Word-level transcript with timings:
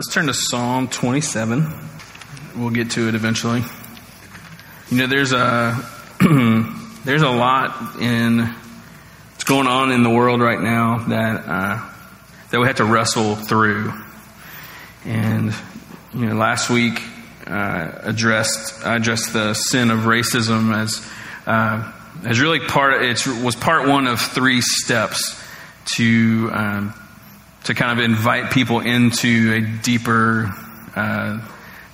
Let's 0.00 0.14
turn 0.14 0.26
to 0.28 0.32
Psalm 0.32 0.86
27. 0.86 1.74
We'll 2.56 2.70
get 2.70 2.92
to 2.92 3.08
it 3.08 3.16
eventually. 3.16 3.64
You 4.90 4.96
know, 4.96 5.08
there's 5.08 5.32
a 5.32 5.84
there's 7.04 7.22
a 7.22 7.28
lot 7.28 8.00
in 8.00 8.38
what's 8.38 9.42
going 9.42 9.66
on 9.66 9.90
in 9.90 10.04
the 10.04 10.10
world 10.10 10.40
right 10.40 10.60
now 10.60 10.98
that 11.08 11.44
uh, 11.48 11.90
that 12.50 12.60
we 12.60 12.68
have 12.68 12.76
to 12.76 12.84
wrestle 12.84 13.34
through. 13.34 13.92
And 15.04 15.52
you 16.14 16.26
know, 16.26 16.36
last 16.36 16.70
week 16.70 17.02
uh, 17.48 17.90
addressed 18.02 18.86
I 18.86 18.94
addressed 18.94 19.32
the 19.32 19.52
sin 19.54 19.90
of 19.90 20.02
racism 20.02 20.76
as 20.76 21.04
uh, 21.44 21.92
as 22.24 22.38
really 22.38 22.60
part. 22.60 23.02
It 23.02 23.26
was 23.42 23.56
part 23.56 23.88
one 23.88 24.06
of 24.06 24.20
three 24.20 24.60
steps 24.60 25.44
to. 25.96 26.50
Um, 26.52 26.94
to 27.68 27.74
kind 27.74 27.98
of 27.98 28.02
invite 28.02 28.50
people 28.50 28.80
into 28.80 29.52
a 29.52 29.82
deeper 29.82 30.50
uh, 30.96 31.38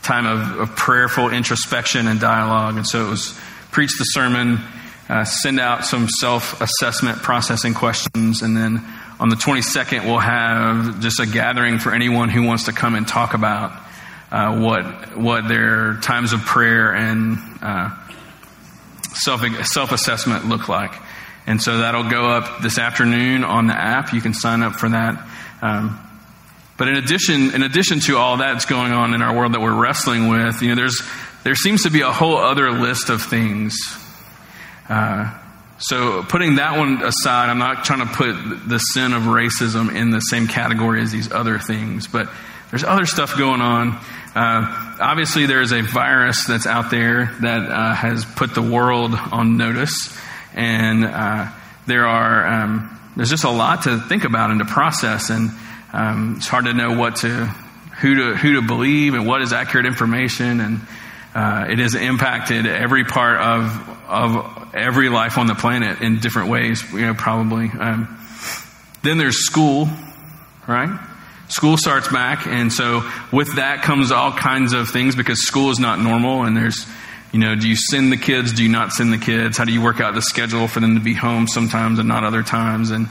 time 0.05 0.25
of, 0.25 0.61
of, 0.61 0.77
prayerful 0.77 1.31
introspection 1.31 2.07
and 2.07 2.21
dialogue. 2.21 2.77
And 2.77 2.87
so 2.87 3.05
it 3.05 3.11
was 3.11 3.37
preach 3.73 3.91
the 3.99 4.05
sermon, 4.05 4.61
uh, 5.09 5.25
send 5.25 5.59
out 5.59 5.85
some 5.85 6.09
self 6.09 6.61
assessment 6.61 7.19
processing 7.19 7.75
questions, 7.75 8.43
and 8.43 8.57
then 8.57 8.85
on 9.19 9.31
the 9.31 9.37
22nd, 9.37 10.05
we'll 10.05 10.21
have 10.21 11.01
just 11.01 11.19
a 11.19 11.27
gathering 11.27 11.81
for 11.81 11.93
anyone 11.93 12.29
who 12.29 12.45
wants 12.45 12.67
to 12.67 12.73
come 12.73 12.95
and 12.95 13.09
talk 13.09 13.35
about 13.35 13.73
uh, 14.31 14.57
what, 14.57 15.19
what 15.19 15.49
their 15.49 15.95
times 16.03 16.33
of 16.33 16.41
prayer 16.43 16.95
and 16.95 17.37
uh, 17.61 17.91
self 19.13 19.43
self 19.67 19.91
assessment 19.91 20.47
look 20.47 20.69
like. 20.69 20.93
And 21.49 21.61
so 21.61 21.79
that'll 21.79 22.09
go 22.09 22.29
up 22.31 22.63
this 22.63 22.79
afternoon 22.79 23.43
on 23.43 23.67
the 23.67 23.75
app. 23.75 24.13
You 24.13 24.21
can 24.21 24.35
sign 24.35 24.63
up 24.63 24.77
for 24.77 24.89
that. 24.89 25.27
Um, 25.65 25.99
but 26.77 26.89
in 26.89 26.97
addition, 26.97 27.55
in 27.55 27.63
addition 27.63 28.01
to 28.01 28.19
all 28.19 28.37
that's 28.37 28.67
going 28.67 28.93
on 28.93 29.15
in 29.15 29.23
our 29.23 29.35
world 29.35 29.55
that 29.55 29.61
we're 29.61 29.75
wrestling 29.75 30.29
with, 30.29 30.61
you 30.61 30.69
know, 30.69 30.75
there's 30.75 31.01
there 31.43 31.55
seems 31.55 31.85
to 31.85 31.91
be 31.91 32.03
a 32.03 32.13
whole 32.13 32.37
other 32.37 32.71
list 32.71 33.09
of 33.09 33.23
things. 33.23 33.79
Uh, 34.89 35.33
so 35.79 36.23
putting 36.23 36.57
that 36.57 36.77
one 36.79 37.03
aside, 37.03 37.49
I'm 37.49 37.59
not 37.59 37.85
trying 37.85 38.07
to 38.07 38.15
put 38.15 38.69
the 38.69 38.79
sin 38.79 39.15
of 39.15 39.23
racism 39.23 39.95
in 39.95 40.11
the 40.11 40.21
same 40.21 40.49
category 40.49 41.01
as 41.01 41.13
these 41.13 41.33
other 41.33 41.59
things, 41.59 42.07
but 42.09 42.29
there's 42.71 42.85
other 42.85 43.07
stuff 43.07 43.39
going 43.39 43.63
on. 43.63 43.99
Uh, 44.35 44.97
obviously, 45.01 45.47
there 45.47 45.63
is 45.63 45.73
a 45.73 45.81
virus 45.81 46.45
that's 46.47 46.67
out 46.67 46.91
there 46.91 47.35
that 47.41 47.71
uh, 47.71 47.95
has 47.95 48.25
put 48.25 48.55
the 48.55 48.63
world 48.63 49.15
on 49.15 49.57
notice, 49.57 50.15
and 50.55 51.05
uh, 51.05 51.51
there 51.87 52.07
are. 52.07 52.47
Um, 52.47 52.91
there's 53.17 53.31
just 53.31 53.45
a 53.45 53.51
lot 53.51 53.83
to 53.83 54.01
think 54.01 54.25
about 54.25 54.51
and 54.51 54.59
to 54.59 54.65
process, 54.65 55.31
and 55.31 55.51
um, 55.95 56.35
it's 56.39 56.49
hard 56.49 56.65
to 56.65 56.75
know 56.75 56.99
what 56.99 57.17
to 57.17 57.29
who 58.01 58.15
to 58.17 58.35
who 58.37 58.55
to 58.55 58.63
believe 58.63 59.15
and 59.15 59.27
what 59.29 59.43
is 59.43 59.53
accurate 59.53 59.87
information, 59.87 60.61
and 60.61 60.81
uh, 61.37 61.67
it 61.71 61.79
has 61.79 61.95
impacted 61.95 62.67
every 62.67 63.05
part 63.05 63.41
of 63.41 63.89
of 64.09 64.75
every 64.75 65.09
life 65.09 65.39
on 65.39 65.47
the 65.47 65.55
planet 65.55 66.01
in 66.01 66.19
different 66.19 66.49
ways. 66.49 66.83
You 66.93 67.03
know, 67.03 67.15
probably. 67.15 67.71
Um, 67.71 68.19
then 69.03 69.19
there's 69.19 69.47
school, 69.47 69.89
right? 70.67 70.99
School 71.49 71.77
starts 71.77 72.09
back, 72.09 72.49
and 72.49 72.73
so 72.73 73.09
with 73.31 73.57
that 73.57 73.83
comes 73.83 74.11
all 74.11 74.33
kinds 74.33 74.73
of 74.73 74.89
things 74.89 75.15
because 75.15 75.47
school 75.47 75.71
is 75.71 75.79
not 75.79 76.01
normal, 76.01 76.43
and 76.43 76.57
there's 76.57 76.87
you 77.33 77.39
know, 77.39 77.55
do 77.55 77.69
you 77.69 77.77
send 77.77 78.11
the 78.11 78.17
kids? 78.17 78.53
Do 78.53 78.65
you 78.65 78.69
not 78.69 78.93
send 78.93 79.13
the 79.13 79.19
kids? 79.19 79.59
How 79.59 79.65
do 79.65 79.73
you 79.73 79.83
work 79.83 80.01
out 80.01 80.15
the 80.15 80.23
schedule 80.23 80.67
for 80.67 80.81
them 80.81 80.95
to 80.95 81.01
be 81.01 81.15
home 81.15 81.47
sometimes 81.47 82.01
and 82.01 82.09
not 82.09 82.25
other 82.25 82.43
times? 82.43 82.91
And 82.91 83.09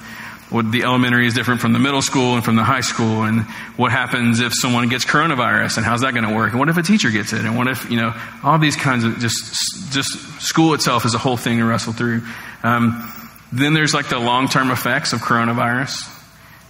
what 0.53 0.71
the 0.71 0.83
elementary 0.83 1.27
is 1.27 1.33
different 1.33 1.61
from 1.61 1.73
the 1.73 1.79
middle 1.79 2.01
school 2.01 2.35
and 2.35 2.45
from 2.45 2.55
the 2.55 2.63
high 2.63 2.81
school. 2.81 3.23
And 3.23 3.41
what 3.75 3.91
happens 3.91 4.39
if 4.39 4.53
someone 4.55 4.87
gets 4.87 5.03
coronavirus 5.03 5.77
and 5.77 5.85
how's 5.85 6.01
that 6.01 6.13
going 6.13 6.27
to 6.27 6.35
work? 6.35 6.51
And 6.51 6.59
what 6.59 6.69
if 6.69 6.77
a 6.77 6.83
teacher 6.83 7.09
gets 7.11 7.33
it? 7.33 7.43
And 7.43 7.57
what 7.57 7.67
if, 7.67 7.89
you 7.89 7.97
know, 7.97 8.13
all 8.43 8.59
these 8.59 8.75
kinds 8.75 9.03
of 9.03 9.19
just, 9.19 9.91
just 9.91 10.11
school 10.41 10.73
itself 10.73 11.05
is 11.05 11.15
a 11.15 11.17
whole 11.17 11.37
thing 11.37 11.57
to 11.57 11.65
wrestle 11.65 11.93
through. 11.93 12.21
Um, 12.63 13.11
then 13.51 13.73
there's 13.73 13.93
like 13.93 14.09
the 14.09 14.19
long 14.19 14.47
term 14.47 14.71
effects 14.71 15.11
of 15.11 15.19
coronavirus. 15.19 16.09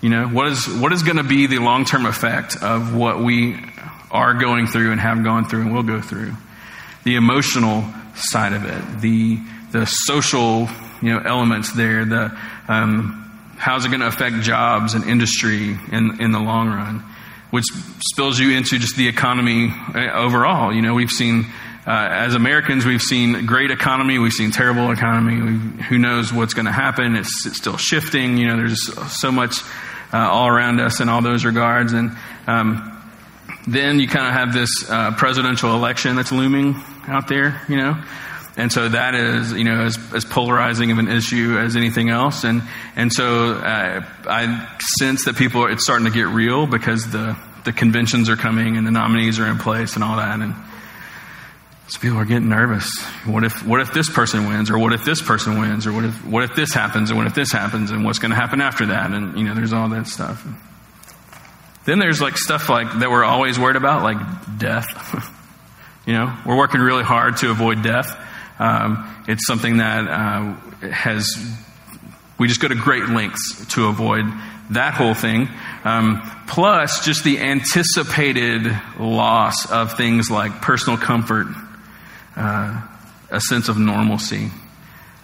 You 0.01 0.09
know, 0.09 0.27
what 0.27 0.47
is, 0.47 0.67
what 0.67 0.91
is 0.93 1.03
going 1.03 1.17
to 1.17 1.23
be 1.23 1.47
the 1.47 1.59
long 1.59 1.85
term 1.85 2.05
effect 2.05 2.57
of 2.61 2.95
what 2.95 3.19
we 3.19 3.59
are 4.11 4.33
going 4.33 4.67
through 4.67 4.91
and 4.91 4.99
have 4.99 5.23
gone 5.23 5.45
through 5.45 5.61
and 5.61 5.73
will 5.73 5.83
go 5.83 6.01
through? 6.01 6.33
the 7.03 7.15
emotional 7.15 7.83
side 8.15 8.53
of 8.53 8.65
it, 8.65 9.01
the 9.01 9.39
the 9.71 9.85
social 9.85 10.67
you 11.01 11.13
know 11.13 11.19
elements 11.19 11.73
there, 11.73 12.05
the 12.05 12.37
um, 12.67 13.22
how's 13.63 13.85
it 13.85 13.87
going 13.87 14.01
to 14.01 14.07
affect 14.07 14.41
jobs 14.41 14.93
and 14.93 15.05
industry 15.05 15.77
in 15.91 16.21
in 16.21 16.31
the 16.31 16.39
long 16.39 16.67
run, 16.67 17.01
which 17.49 17.63
spills 18.11 18.37
you 18.37 18.57
into 18.57 18.77
just 18.77 18.97
the 18.97 19.07
economy 19.07 19.71
uh, 19.95 20.11
overall. 20.11 20.73
You 20.73 20.81
know, 20.81 20.93
we've 20.93 21.09
seen. 21.09 21.45
Uh, 21.85 22.07
as 22.09 22.33
Americans, 22.33 22.85
we've 22.85 23.01
seen 23.01 23.45
great 23.45 23.69
economy, 23.69 24.17
we've 24.17 24.31
seen 24.31 24.51
terrible 24.51 24.89
economy. 24.91 25.41
We've, 25.41 25.81
who 25.87 25.97
knows 25.97 26.31
what's 26.31 26.53
going 26.53 26.65
to 26.65 26.71
happen? 26.71 27.17
It's, 27.17 27.45
it's, 27.45 27.57
still 27.57 27.75
shifting. 27.75 28.37
You 28.37 28.47
know, 28.47 28.55
there's 28.55 28.89
so 29.21 29.33
much 29.33 29.57
uh, 30.13 30.17
all 30.17 30.47
around 30.47 30.79
us 30.79 31.01
in 31.01 31.09
all 31.09 31.21
those 31.21 31.43
regards, 31.43 31.91
and 31.91 32.15
um, 32.47 32.89
then 33.67 33.99
you 33.99 34.07
kind 34.07 34.27
of 34.27 34.33
have 34.33 34.53
this 34.53 34.69
uh, 34.89 35.11
presidential 35.17 35.75
election 35.75 36.15
that's 36.15 36.31
looming 36.31 36.81
out 37.05 37.27
there, 37.27 37.61
you 37.67 37.75
know. 37.75 38.01
And 38.55 38.71
so 38.71 38.87
that 38.87 39.15
is, 39.15 39.51
you 39.51 39.63
know, 39.63 39.81
as, 39.81 39.97
as 40.13 40.25
polarizing 40.25 40.91
of 40.91 40.99
an 40.99 41.07
issue 41.07 41.57
as 41.57 41.75
anything 41.75 42.09
else. 42.09 42.43
And, 42.43 42.61
and 42.95 43.11
so 43.11 43.53
uh, 43.53 44.05
I 44.27 44.77
sense 44.99 45.25
that 45.25 45.35
people, 45.37 45.63
are, 45.63 45.71
it's 45.71 45.83
starting 45.83 46.05
to 46.05 46.11
get 46.11 46.27
real 46.27 46.67
because 46.67 47.09
the, 47.11 47.35
the 47.65 47.73
conventions 47.73 48.29
are 48.29 48.35
coming 48.35 48.77
and 48.77 48.85
the 48.85 48.91
nominees 48.91 49.39
are 49.39 49.47
in 49.47 49.57
place 49.57 49.95
and 49.95 50.03
all 50.03 50.17
that. 50.17 50.39
And 50.39 50.53
so 51.87 51.99
people 51.99 52.19
are 52.19 52.25
getting 52.25 52.47
nervous. 52.47 53.01
What 53.25 53.43
if, 53.43 53.65
what 53.65 53.81
if 53.81 53.91
this 53.91 54.07
person 54.07 54.47
wins? 54.47 54.69
Or 54.69 54.77
what 54.77 54.93
if 54.93 55.03
this 55.03 55.21
person 55.21 55.59
wins? 55.59 55.87
Or 55.87 55.93
what 55.93 56.05
if, 56.05 56.23
what 56.23 56.43
if 56.43 56.55
this 56.55 56.71
happens? 56.73 57.09
And 57.09 57.17
what 57.17 57.25
if 57.25 57.33
this 57.33 57.51
happens? 57.51 57.89
And 57.89 58.05
what's 58.05 58.19
going 58.19 58.31
to 58.31 58.37
happen 58.37 58.61
after 58.61 58.85
that? 58.87 59.11
And, 59.11 59.35
you 59.35 59.45
know, 59.45 59.55
there's 59.55 59.73
all 59.73 59.89
that 59.89 60.05
stuff. 60.05 60.45
Then 61.85 61.97
there's 61.97 62.21
like 62.21 62.37
stuff 62.37 62.69
like 62.69 62.99
that 62.99 63.09
we're 63.09 63.25
always 63.25 63.57
worried 63.57 63.77
about, 63.77 64.03
like 64.03 64.17
death. 64.59 65.29
You 66.05 66.11
know, 66.11 66.37
we're 66.45 66.57
working 66.57 66.81
really 66.81 67.05
hard 67.05 67.37
to 67.37 67.49
avoid 67.49 67.81
death. 67.81 68.13
Um, 68.63 69.23
it's 69.27 69.45
something 69.45 69.77
that 69.77 70.07
uh, 70.07 70.53
has, 70.89 71.35
we 72.39 72.47
just 72.47 72.61
go 72.61 72.69
to 72.69 72.75
great 72.75 73.09
lengths 73.09 73.65
to 73.73 73.87
avoid 73.87 74.23
that 74.69 74.93
whole 74.93 75.13
thing. 75.13 75.49
Um, 75.83 76.21
plus, 76.47 77.03
just 77.03 77.25
the 77.25 77.39
anticipated 77.39 78.63
loss 78.97 79.69
of 79.69 79.97
things 79.97 80.31
like 80.31 80.61
personal 80.61 80.97
comfort, 80.97 81.47
uh, 82.37 82.81
a 83.29 83.41
sense 83.41 83.67
of 83.67 83.77
normalcy, 83.77 84.49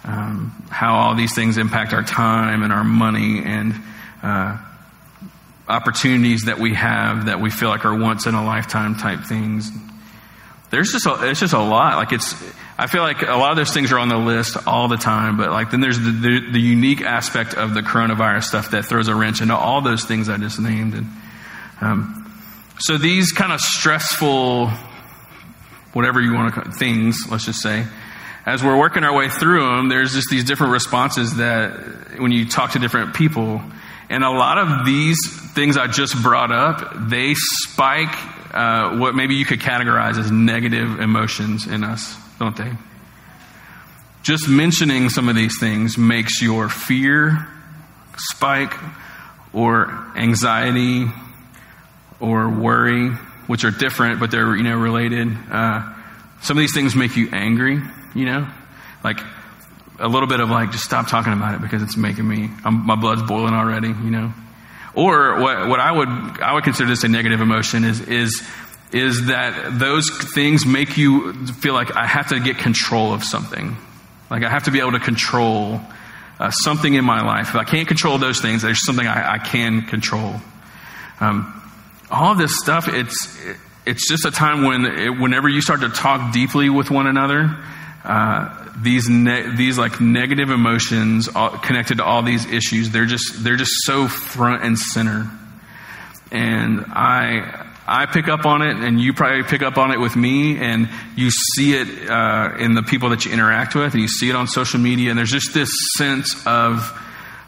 um, 0.04 0.66
how 0.68 0.96
all 0.96 1.14
these 1.14 1.34
things 1.34 1.56
impact 1.56 1.94
our 1.94 2.02
time 2.02 2.62
and 2.62 2.74
our 2.74 2.84
money 2.84 3.42
and 3.42 3.74
uh, 4.22 4.58
opportunities 5.66 6.42
that 6.42 6.58
we 6.58 6.74
have 6.74 7.24
that 7.24 7.40
we 7.40 7.48
feel 7.48 7.70
like 7.70 7.86
are 7.86 7.96
once 7.96 8.26
in 8.26 8.34
a 8.34 8.44
lifetime 8.44 8.96
type 8.96 9.20
things 9.24 9.72
there's 10.70 10.92
just 10.92 11.06
a, 11.06 11.28
it's 11.28 11.40
just 11.40 11.52
a 11.52 11.62
lot. 11.62 11.96
Like 11.96 12.12
it's, 12.12 12.34
I 12.80 12.86
feel 12.86 13.02
like 13.02 13.20
a 13.20 13.36
lot 13.36 13.50
of 13.50 13.58
those 13.58 13.74
things 13.74 13.92
are 13.92 13.98
on 13.98 14.08
the 14.08 14.16
list 14.16 14.56
all 14.66 14.88
the 14.88 14.96
time, 14.96 15.36
but 15.36 15.50
like 15.50 15.70
then 15.70 15.82
there's 15.82 15.98
the, 15.98 16.12
the, 16.12 16.52
the 16.52 16.60
unique 16.60 17.02
aspect 17.02 17.52
of 17.52 17.74
the 17.74 17.82
coronavirus 17.82 18.44
stuff 18.44 18.70
that 18.70 18.86
throws 18.86 19.08
a 19.08 19.14
wrench 19.14 19.42
into 19.42 19.54
all 19.54 19.82
those 19.82 20.06
things 20.06 20.30
I 20.30 20.38
just 20.38 20.58
named. 20.58 20.94
And 20.94 21.06
um, 21.82 22.32
so 22.78 22.96
these 22.96 23.32
kind 23.32 23.52
of 23.52 23.60
stressful, 23.60 24.68
whatever 25.92 26.22
you 26.22 26.32
want 26.32 26.54
to 26.54 26.62
call 26.62 26.72
things, 26.72 27.26
let's 27.30 27.44
just 27.44 27.60
say, 27.60 27.84
as 28.46 28.64
we're 28.64 28.78
working 28.78 29.04
our 29.04 29.14
way 29.14 29.28
through 29.28 29.76
them, 29.76 29.90
there's 29.90 30.14
just 30.14 30.30
these 30.30 30.44
different 30.44 30.72
responses 30.72 31.36
that 31.36 32.18
when 32.18 32.32
you 32.32 32.48
talk 32.48 32.70
to 32.70 32.78
different 32.78 33.12
people, 33.12 33.60
and 34.08 34.24
a 34.24 34.30
lot 34.30 34.56
of 34.56 34.86
these 34.86 35.18
things 35.52 35.76
I 35.76 35.86
just 35.86 36.22
brought 36.22 36.50
up, 36.50 37.10
they 37.10 37.34
spike 37.34 38.16
uh, 38.54 38.96
what 38.96 39.14
maybe 39.14 39.34
you 39.34 39.44
could 39.44 39.60
categorize 39.60 40.18
as 40.18 40.30
negative 40.30 40.98
emotions 40.98 41.66
in 41.66 41.84
us, 41.84 42.16
don't 42.40 42.56
they? 42.56 42.72
Just 44.22 44.48
mentioning 44.48 45.10
some 45.10 45.28
of 45.28 45.36
these 45.36 45.60
things 45.60 45.96
makes 45.96 46.42
your 46.42 46.68
fear 46.68 47.46
spike 48.16 48.74
or 49.52 49.90
anxiety 50.16 51.06
or 52.18 52.48
worry, 52.48 53.10
which 53.46 53.64
are 53.64 53.70
different, 53.70 54.20
but 54.20 54.30
they're, 54.30 54.56
you 54.56 54.62
know, 54.62 54.76
related. 54.76 55.28
Uh, 55.50 55.94
some 56.42 56.56
of 56.56 56.62
these 56.62 56.74
things 56.74 56.96
make 56.96 57.16
you 57.16 57.28
angry, 57.30 57.80
you 58.14 58.24
know? 58.24 58.48
Like 59.04 59.20
a 59.98 60.08
little 60.08 60.28
bit 60.28 60.40
of 60.40 60.50
like, 60.50 60.72
just 60.72 60.84
stop 60.84 61.08
talking 61.08 61.32
about 61.32 61.54
it 61.54 61.62
because 61.62 61.82
it's 61.82 61.96
making 61.96 62.26
me, 62.26 62.50
I'm, 62.64 62.86
my 62.86 62.96
blood's 62.96 63.22
boiling 63.22 63.54
already, 63.54 63.88
you 63.88 64.10
know? 64.10 64.32
Or 64.94 65.40
what, 65.40 65.68
what 65.68 65.80
I 65.80 65.92
would, 65.92 66.08
I 66.08 66.54
would 66.54 66.64
consider 66.64 66.88
this 66.88 67.04
a 67.04 67.08
negative 67.08 67.40
emotion 67.40 67.84
is, 67.84 68.00
is, 68.00 68.42
is 68.92 69.26
that 69.26 69.78
those 69.78 70.10
things 70.34 70.66
make 70.66 70.96
you 70.96 71.32
feel 71.46 71.74
like 71.74 71.94
I 71.94 72.06
have 72.06 72.28
to 72.28 72.40
get 72.40 72.58
control 72.58 73.12
of 73.12 73.22
something. 73.22 73.76
Like 74.30 74.42
I 74.42 74.48
have 74.48 74.64
to 74.64 74.70
be 74.70 74.80
able 74.80 74.92
to 74.92 75.00
control 75.00 75.80
uh, 76.38 76.50
something 76.50 76.94
in 76.94 77.04
my 77.04 77.22
life. 77.22 77.50
If 77.50 77.56
I 77.56 77.64
can't 77.64 77.86
control 77.86 78.18
those 78.18 78.40
things, 78.40 78.62
there's 78.62 78.84
something 78.84 79.06
I, 79.06 79.34
I 79.34 79.38
can 79.38 79.82
control. 79.82 80.34
Um, 81.20 81.56
all 82.10 82.34
this 82.34 82.56
stuff, 82.58 82.88
it's, 82.88 83.38
it's 83.86 84.08
just 84.08 84.24
a 84.24 84.30
time 84.30 84.64
when, 84.64 84.84
it, 84.86 85.10
whenever 85.10 85.48
you 85.48 85.60
start 85.60 85.80
to 85.80 85.88
talk 85.88 86.32
deeply 86.32 86.70
with 86.70 86.90
one 86.90 87.06
another, 87.06 87.56
uh, 88.04 88.60
these 88.82 89.08
ne- 89.10 89.54
these 89.56 89.76
like 89.76 90.00
negative 90.00 90.50
emotions 90.50 91.28
all, 91.28 91.50
connected 91.50 91.98
to 91.98 92.04
all 92.04 92.22
these 92.22 92.46
issues, 92.46 92.90
they're 92.90 93.04
just 93.04 93.44
they're 93.44 93.56
just 93.56 93.72
so 93.84 94.08
front 94.08 94.64
and 94.64 94.78
center. 94.78 95.30
And 96.32 96.86
I 96.88 97.69
I 97.92 98.06
pick 98.06 98.28
up 98.28 98.46
on 98.46 98.62
it, 98.62 98.76
and 98.76 99.00
you 99.00 99.12
probably 99.12 99.42
pick 99.42 99.62
up 99.62 99.76
on 99.76 99.90
it 99.90 99.98
with 99.98 100.14
me, 100.14 100.58
and 100.58 100.88
you 101.16 101.30
see 101.32 101.74
it 101.74 102.08
uh, 102.08 102.52
in 102.56 102.74
the 102.74 102.84
people 102.84 103.08
that 103.08 103.24
you 103.24 103.32
interact 103.32 103.74
with, 103.74 103.94
and 103.94 104.00
you 104.00 104.06
see 104.06 104.30
it 104.30 104.36
on 104.36 104.46
social 104.46 104.78
media, 104.78 105.10
and 105.10 105.18
there's 105.18 105.32
just 105.32 105.52
this 105.52 105.70
sense 105.98 106.46
of 106.46 106.88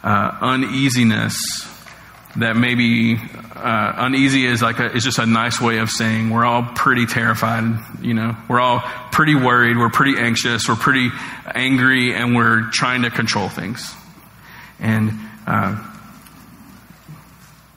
uh, 0.02 0.36
uneasiness 0.40 1.36
that 2.34 2.56
maybe 2.56 3.20
uh, 3.54 3.92
uneasy 3.98 4.44
is 4.44 4.60
like 4.60 4.80
a, 4.80 4.90
is 4.92 5.04
just 5.04 5.20
a 5.20 5.26
nice 5.26 5.60
way 5.60 5.78
of 5.78 5.90
saying 5.90 6.30
we're 6.30 6.44
all 6.44 6.64
pretty 6.74 7.06
terrified. 7.06 7.78
You 8.00 8.14
know, 8.14 8.36
we're 8.48 8.58
all 8.58 8.80
pretty 9.12 9.36
worried, 9.36 9.76
we're 9.76 9.90
pretty 9.90 10.18
anxious, 10.18 10.68
we're 10.68 10.74
pretty 10.74 11.10
angry, 11.54 12.16
and 12.16 12.34
we're 12.34 12.68
trying 12.72 13.02
to 13.02 13.10
control 13.10 13.48
things. 13.48 13.94
And 14.80 15.12
uh, 15.46 15.76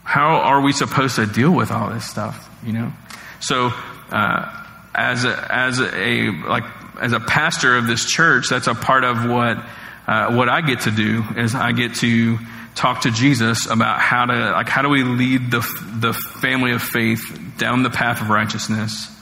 how 0.03 0.37
are 0.37 0.61
we 0.61 0.71
supposed 0.71 1.17
to 1.17 1.27
deal 1.27 1.51
with 1.51 1.69
all 1.69 1.91
this 1.91 2.09
stuff? 2.09 2.49
You 2.65 2.73
know, 2.73 2.93
so 3.39 3.71
uh, 4.11 4.65
as 4.95 5.23
a, 5.23 5.53
as 5.53 5.79
a 5.79 6.31
like 6.47 6.63
as 6.99 7.13
a 7.13 7.19
pastor 7.19 7.77
of 7.77 7.85
this 7.85 8.05
church, 8.05 8.47
that's 8.49 8.67
a 8.67 8.73
part 8.73 9.03
of 9.03 9.29
what 9.29 9.63
uh, 10.07 10.33
what 10.33 10.49
I 10.49 10.61
get 10.61 10.81
to 10.81 10.91
do 10.91 11.23
is 11.37 11.53
I 11.53 11.71
get 11.73 11.95
to 11.95 12.39
talk 12.73 13.01
to 13.01 13.11
Jesus 13.11 13.69
about 13.69 13.99
how 13.99 14.25
to 14.25 14.51
like 14.51 14.67
how 14.67 14.81
do 14.81 14.89
we 14.89 15.03
lead 15.03 15.51
the 15.51 15.59
the 15.99 16.13
family 16.13 16.71
of 16.71 16.81
faith 16.81 17.21
down 17.57 17.83
the 17.83 17.91
path 17.91 18.21
of 18.21 18.29
righteousness 18.29 19.15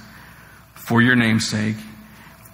for 0.74 1.02
your 1.02 1.16
name's 1.16 1.50
sake 1.50 1.76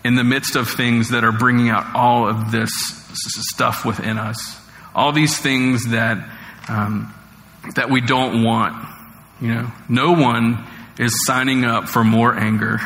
in 0.03 0.15
the 0.15 0.23
midst 0.23 0.55
of 0.55 0.69
things 0.69 1.09
that 1.09 1.23
are 1.23 1.31
bringing 1.31 1.69
out 1.69 1.95
all 1.95 2.27
of 2.27 2.51
this 2.51 2.71
stuff 3.13 3.85
within 3.85 4.17
us. 4.17 4.59
All 4.95 5.11
these 5.11 5.37
things 5.37 5.89
that 5.89 6.17
um, 6.67 7.13
that 7.75 7.91
we 7.91 8.01
don't 8.01 8.43
want 8.43 8.89
you 9.41 9.53
know? 9.53 9.71
No 9.87 10.11
one 10.11 10.65
is 10.99 11.25
signing 11.25 11.65
up 11.65 11.89
for 11.89 12.03
more 12.03 12.37
anger 12.37 12.77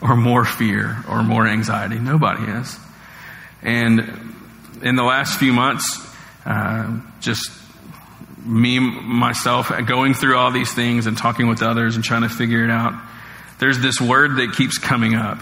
or 0.00 0.14
more 0.14 0.44
fear 0.44 0.96
or 1.08 1.24
more 1.24 1.48
anxiety 1.48 1.98
nobody 1.98 2.44
is 2.44 2.78
and 3.62 4.00
in 4.82 4.94
the 4.94 5.02
last 5.02 5.40
few 5.40 5.52
months 5.52 6.06
uh, 6.46 7.00
just 7.20 7.50
me, 8.44 8.78
myself, 8.78 9.72
going 9.86 10.14
through 10.14 10.36
all 10.36 10.50
these 10.50 10.72
things 10.72 11.06
and 11.06 11.16
talking 11.16 11.48
with 11.48 11.62
others 11.62 11.96
and 11.96 12.04
trying 12.04 12.22
to 12.22 12.28
figure 12.28 12.64
it 12.64 12.70
out, 12.70 12.92
there's 13.58 13.78
this 13.80 14.00
word 14.00 14.36
that 14.36 14.52
keeps 14.56 14.78
coming 14.78 15.14
up. 15.14 15.38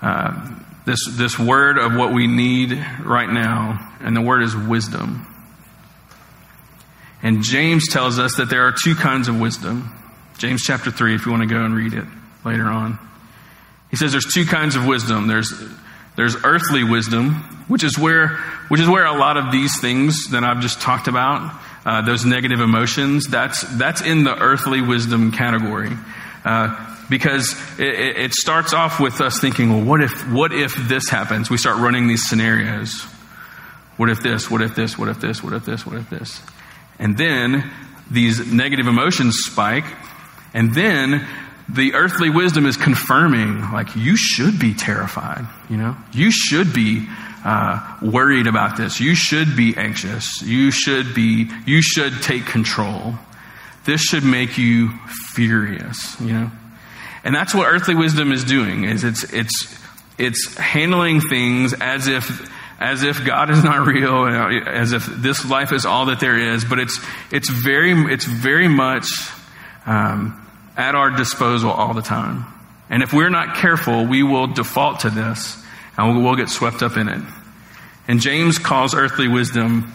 Uh, 0.00 0.54
this, 0.86 1.00
this 1.12 1.38
word 1.38 1.76
of 1.76 1.94
what 1.94 2.14
we 2.14 2.26
need 2.26 2.72
right 3.04 3.28
now, 3.28 3.94
and 4.00 4.16
the 4.16 4.22
word 4.22 4.42
is 4.42 4.56
wisdom. 4.56 5.26
And 7.22 7.42
James 7.42 7.88
tells 7.88 8.18
us 8.18 8.36
that 8.36 8.48
there 8.48 8.66
are 8.66 8.72
two 8.72 8.94
kinds 8.94 9.28
of 9.28 9.38
wisdom. 9.38 9.92
James 10.38 10.62
chapter 10.62 10.90
3, 10.90 11.14
if 11.14 11.26
you 11.26 11.32
want 11.32 11.42
to 11.42 11.54
go 11.54 11.64
and 11.64 11.74
read 11.74 11.94
it 11.94 12.06
later 12.44 12.64
on. 12.64 12.98
He 13.90 13.96
says 13.96 14.12
there's 14.12 14.32
two 14.32 14.46
kinds 14.46 14.76
of 14.76 14.86
wisdom. 14.86 15.26
There's 15.26 15.52
there's 16.18 16.34
earthly 16.42 16.82
wisdom, 16.82 17.34
which 17.68 17.84
is 17.84 17.96
where, 17.96 18.30
which 18.66 18.80
is 18.80 18.88
where 18.88 19.06
a 19.06 19.16
lot 19.16 19.36
of 19.36 19.52
these 19.52 19.80
things 19.80 20.30
that 20.32 20.42
I've 20.42 20.58
just 20.58 20.80
talked 20.80 21.06
about, 21.06 21.56
uh, 21.86 22.02
those 22.02 22.24
negative 22.24 22.58
emotions, 22.58 23.28
that's, 23.28 23.62
that's 23.78 24.00
in 24.00 24.24
the 24.24 24.36
earthly 24.36 24.80
wisdom 24.80 25.30
category. 25.30 25.92
Uh, 26.44 26.74
because 27.08 27.54
it, 27.78 28.16
it, 28.16 28.32
starts 28.32 28.72
off 28.72 28.98
with 28.98 29.20
us 29.20 29.38
thinking, 29.40 29.70
well, 29.70 29.84
what 29.84 30.02
if, 30.02 30.28
what 30.28 30.52
if 30.52 30.74
this 30.88 31.08
happens? 31.08 31.50
We 31.50 31.56
start 31.56 31.76
running 31.76 32.08
these 32.08 32.28
scenarios. 32.28 33.00
What 33.96 34.10
if 34.10 34.20
this? 34.20 34.50
What 34.50 34.60
if 34.60 34.74
this? 34.74 34.98
What 34.98 35.08
if 35.08 35.20
this? 35.20 35.40
What 35.40 35.52
if 35.52 35.64
this? 35.64 35.86
What 35.86 35.94
if 35.98 36.10
this? 36.10 36.42
And 36.98 37.16
then 37.16 37.70
these 38.10 38.44
negative 38.52 38.88
emotions 38.88 39.36
spike, 39.44 39.84
and 40.54 40.74
then 40.74 41.26
the 41.68 41.94
earthly 41.94 42.30
wisdom 42.30 42.64
is 42.64 42.76
confirming, 42.76 43.60
like, 43.72 43.94
you 43.94 44.16
should 44.16 44.58
be 44.58 44.72
terrified, 44.72 45.46
you 45.68 45.76
know? 45.76 45.96
You 46.12 46.30
should 46.30 46.72
be 46.72 47.06
uh, 47.44 47.98
worried 48.00 48.46
about 48.46 48.76
this. 48.76 49.00
You 49.00 49.14
should 49.14 49.54
be 49.54 49.76
anxious. 49.76 50.40
You 50.40 50.70
should 50.70 51.14
be, 51.14 51.50
you 51.66 51.82
should 51.82 52.22
take 52.22 52.46
control. 52.46 53.14
This 53.84 54.00
should 54.00 54.24
make 54.24 54.56
you 54.56 54.90
furious, 55.34 56.18
you 56.20 56.32
know? 56.32 56.50
And 57.22 57.34
that's 57.34 57.54
what 57.54 57.66
earthly 57.66 57.94
wisdom 57.94 58.32
is 58.32 58.44
doing, 58.44 58.84
is 58.84 59.04
it's, 59.04 59.24
it's, 59.32 59.78
it's 60.16 60.56
handling 60.56 61.20
things 61.20 61.74
as 61.74 62.06
if, 62.06 62.50
as 62.80 63.02
if 63.02 63.26
God 63.26 63.50
is 63.50 63.62
not 63.62 63.86
real, 63.86 64.24
as 64.66 64.92
if 64.92 65.04
this 65.04 65.44
life 65.44 65.72
is 65.72 65.84
all 65.84 66.06
that 66.06 66.20
there 66.20 66.38
is, 66.54 66.64
but 66.64 66.78
it's, 66.78 66.98
it's 67.30 67.50
very, 67.50 67.92
it's 68.10 68.24
very 68.24 68.68
much, 68.68 69.06
um, 69.88 70.46
at 70.76 70.94
our 70.94 71.10
disposal 71.10 71.70
all 71.70 71.94
the 71.94 72.02
time. 72.02 72.44
And 72.90 73.02
if 73.02 73.12
we're 73.12 73.30
not 73.30 73.56
careful, 73.56 74.06
we 74.06 74.22
will 74.22 74.46
default 74.46 75.00
to 75.00 75.10
this 75.10 75.60
and 75.96 76.22
we'll 76.22 76.36
get 76.36 76.48
swept 76.48 76.82
up 76.82 76.96
in 76.96 77.08
it. 77.08 77.22
And 78.06 78.20
James 78.20 78.58
calls 78.58 78.94
earthly 78.94 79.28
wisdom 79.28 79.92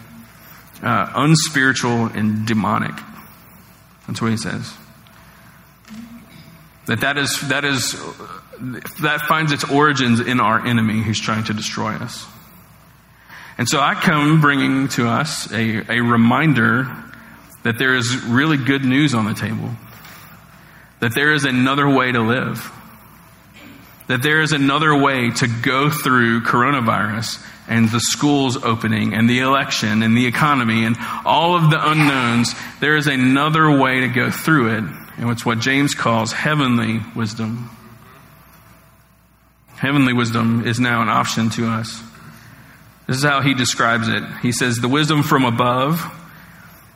uh, 0.82 1.12
unspiritual 1.14 2.06
and 2.06 2.46
demonic. 2.46 2.94
That's 4.06 4.20
what 4.20 4.32
he 4.32 4.36
says. 4.36 4.74
That 6.86 7.00
that 7.00 7.16
is 7.16 7.40
that 7.48 7.64
is 7.64 7.92
that 9.00 9.22
finds 9.26 9.52
its 9.52 9.64
origins 9.70 10.20
in 10.20 10.40
our 10.40 10.64
enemy 10.66 11.02
who's 11.02 11.20
trying 11.20 11.44
to 11.44 11.54
destroy 11.54 11.92
us. 11.94 12.26
And 13.56 13.68
so 13.68 13.80
I 13.80 13.94
come 13.94 14.40
bringing 14.40 14.88
to 14.88 15.08
us 15.08 15.50
a, 15.50 15.90
a 15.90 16.00
reminder 16.00 16.94
that 17.62 17.78
there 17.78 17.94
is 17.94 18.22
really 18.24 18.58
good 18.58 18.84
news 18.84 19.14
on 19.14 19.24
the 19.24 19.34
table 19.34 19.70
that 21.04 21.14
there 21.14 21.34
is 21.34 21.44
another 21.44 21.86
way 21.86 22.10
to 22.10 22.22
live, 22.22 22.72
that 24.06 24.22
there 24.22 24.40
is 24.40 24.52
another 24.52 24.96
way 24.96 25.30
to 25.30 25.46
go 25.46 25.90
through 25.90 26.40
coronavirus 26.40 27.46
and 27.68 27.90
the 27.90 28.00
schools 28.00 28.56
opening 28.64 29.12
and 29.12 29.28
the 29.28 29.40
election 29.40 30.02
and 30.02 30.16
the 30.16 30.24
economy 30.24 30.82
and 30.86 30.96
all 31.26 31.56
of 31.56 31.68
the 31.70 31.90
unknowns. 31.90 32.54
There 32.80 32.96
is 32.96 33.06
another 33.06 33.78
way 33.78 34.00
to 34.00 34.08
go 34.08 34.30
through 34.30 34.78
it, 34.78 34.84
and 35.18 35.28
it's 35.28 35.44
what 35.44 35.58
James 35.58 35.94
calls 35.94 36.32
heavenly 36.32 37.02
wisdom. 37.14 37.68
Heavenly 39.76 40.14
wisdom 40.14 40.66
is 40.66 40.80
now 40.80 41.02
an 41.02 41.10
option 41.10 41.50
to 41.50 41.66
us. 41.66 42.02
This 43.06 43.18
is 43.18 43.24
how 43.24 43.42
he 43.42 43.52
describes 43.52 44.08
it. 44.08 44.22
He 44.40 44.52
says, 44.52 44.76
The 44.76 44.88
wisdom 44.88 45.22
from 45.22 45.44
above 45.44 46.00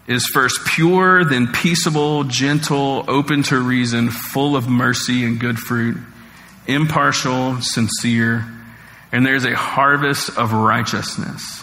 is 0.08 0.26
first 0.32 0.64
pure, 0.64 1.22
then 1.24 1.46
peaceable, 1.52 2.24
gentle, 2.24 3.04
open 3.06 3.42
to 3.44 3.60
reason, 3.60 4.10
full 4.10 4.56
of 4.56 4.66
mercy 4.66 5.24
and 5.24 5.38
good 5.38 5.58
fruit, 5.58 5.98
impartial, 6.66 7.60
sincere, 7.60 8.44
and 9.12 9.24
there's 9.24 9.44
a 9.44 9.54
harvest 9.54 10.36
of 10.36 10.52
righteousness 10.52 11.62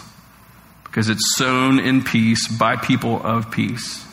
because 0.84 1.08
it's 1.08 1.36
sown 1.36 1.80
in 1.80 2.02
peace 2.02 2.48
by 2.48 2.76
people 2.76 3.20
of 3.22 3.50
peace. 3.50 4.06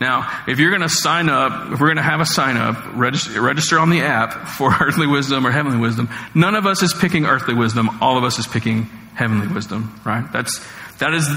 Now, 0.00 0.42
if 0.48 0.58
you're 0.58 0.70
going 0.70 0.82
to 0.82 0.88
sign 0.88 1.28
up, 1.28 1.72
if 1.72 1.80
we're 1.80 1.86
going 1.86 1.96
to 1.96 2.02
have 2.02 2.20
a 2.20 2.26
sign 2.26 2.56
up, 2.56 2.76
register, 2.94 3.40
register 3.40 3.78
on 3.78 3.90
the 3.90 4.02
app 4.02 4.48
for 4.48 4.74
earthly 4.80 5.06
wisdom 5.06 5.46
or 5.46 5.52
heavenly 5.52 5.78
wisdom, 5.78 6.08
none 6.34 6.56
of 6.56 6.66
us 6.66 6.82
is 6.82 6.92
picking 6.92 7.24
earthly 7.24 7.54
wisdom. 7.54 8.02
All 8.02 8.18
of 8.18 8.24
us 8.24 8.38
is 8.38 8.46
picking 8.46 8.82
heavenly 9.14 9.46
wisdom, 9.46 9.98
right? 10.04 10.30
That's, 10.32 10.60
that 10.98 11.14
is, 11.14 11.28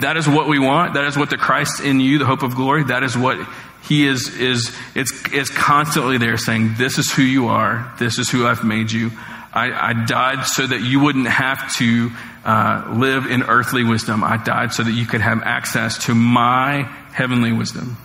that 0.00 0.16
is 0.16 0.28
what 0.28 0.48
we 0.48 0.58
want. 0.58 0.94
That 0.94 1.04
is 1.04 1.16
what 1.16 1.30
the 1.30 1.36
Christ 1.36 1.80
in 1.80 2.00
you, 2.00 2.18
the 2.18 2.26
hope 2.26 2.42
of 2.42 2.54
glory, 2.54 2.84
that 2.84 3.02
is 3.02 3.16
what 3.16 3.38
he 3.82 4.06
is, 4.06 4.28
is, 4.36 4.76
it's, 4.94 5.32
is 5.32 5.48
constantly 5.48 6.18
there 6.18 6.36
saying, 6.36 6.74
this 6.76 6.98
is 6.98 7.10
who 7.10 7.22
you 7.22 7.48
are. 7.48 7.92
This 7.98 8.18
is 8.18 8.30
who 8.30 8.46
I've 8.46 8.64
made 8.64 8.92
you. 8.92 9.10
I, 9.52 9.90
I 9.90 10.04
died 10.04 10.44
so 10.44 10.66
that 10.66 10.82
you 10.82 11.00
wouldn't 11.00 11.28
have 11.28 11.74
to 11.76 12.10
uh, 12.44 12.92
live 12.96 13.26
in 13.26 13.42
earthly 13.42 13.84
wisdom. 13.84 14.22
I 14.22 14.36
died 14.36 14.72
so 14.72 14.82
that 14.82 14.92
you 14.92 15.06
could 15.06 15.22
have 15.22 15.42
access 15.42 16.06
to 16.06 16.14
my 16.14 16.82
heavenly 17.12 17.52
wisdom. 17.52 17.96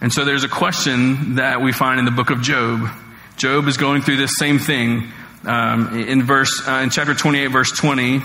And 0.00 0.12
so 0.12 0.26
there's 0.26 0.44
a 0.44 0.48
question 0.48 1.36
that 1.36 1.62
we 1.62 1.72
find 1.72 1.98
in 1.98 2.04
the 2.04 2.10
book 2.10 2.28
of 2.28 2.42
Job. 2.42 2.90
Job 3.38 3.66
is 3.66 3.78
going 3.78 4.02
through 4.02 4.18
this 4.18 4.32
same 4.38 4.58
thing 4.58 5.10
um, 5.46 5.98
in 5.98 6.22
verse 6.22 6.66
uh, 6.66 6.80
in 6.82 6.90
chapter 6.90 7.14
28 7.14 7.46
verse 7.48 7.70
20 7.72 8.20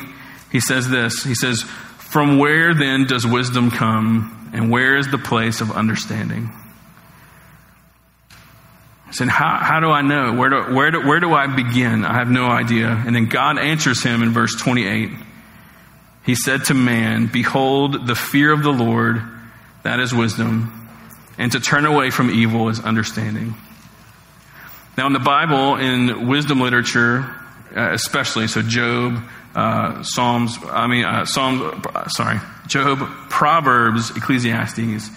he 0.51 0.59
says 0.59 0.89
this 0.89 1.23
he 1.23 1.35
says 1.35 1.61
from 1.61 2.37
where 2.37 2.73
then 2.73 3.05
does 3.05 3.25
wisdom 3.25 3.71
come 3.71 4.49
and 4.53 4.71
where 4.71 4.97
is 4.97 5.07
the 5.09 5.17
place 5.17 5.61
of 5.61 5.71
understanding 5.71 6.49
he 9.09 9.15
said, 9.15 9.27
how, 9.27 9.57
how 9.57 9.79
do 9.79 9.89
I 9.89 10.03
know? 10.03 10.33
Where 10.33 10.49
do, 10.49 10.75
where, 10.75 10.91
do, 10.91 11.01
where 11.01 11.19
do 11.19 11.33
I 11.33 11.47
begin? 11.47 12.05
I 12.05 12.13
have 12.13 12.29
no 12.29 12.45
idea. 12.45 12.89
And 12.89 13.15
then 13.15 13.25
God 13.25 13.57
answers 13.57 14.03
him 14.03 14.21
in 14.21 14.29
verse 14.29 14.55
28. 14.55 15.09
He 16.25 16.35
said 16.35 16.65
to 16.65 16.75
man, 16.75 17.25
Behold, 17.25 18.05
the 18.05 18.13
fear 18.13 18.51
of 18.53 18.61
the 18.61 18.71
Lord, 18.71 19.23
That 19.81 19.99
is 19.99 20.13
wisdom. 20.13 20.75
And 21.39 21.51
to 21.53 21.59
turn 21.59 21.85
away 21.85 22.11
from 22.11 22.29
evil 22.29 22.69
is 22.69 22.79
understanding. 22.79 23.55
Now, 24.99 25.07
in 25.07 25.13
the 25.13 25.19
Bible, 25.19 25.77
in 25.77 26.27
wisdom 26.27 26.59
literature, 26.59 27.19
uh, 27.73 27.93
especially, 27.93 28.49
so 28.49 28.61
Job, 28.61 29.23
uh, 29.55 30.03
Psalms, 30.03 30.57
I 30.69 30.87
mean, 30.87 31.05
uh, 31.05 31.23
Psalms, 31.23 31.85
sorry, 32.09 32.41
Job, 32.67 32.99
Proverbs, 33.29 34.11
Ecclesiastes, 34.17 35.09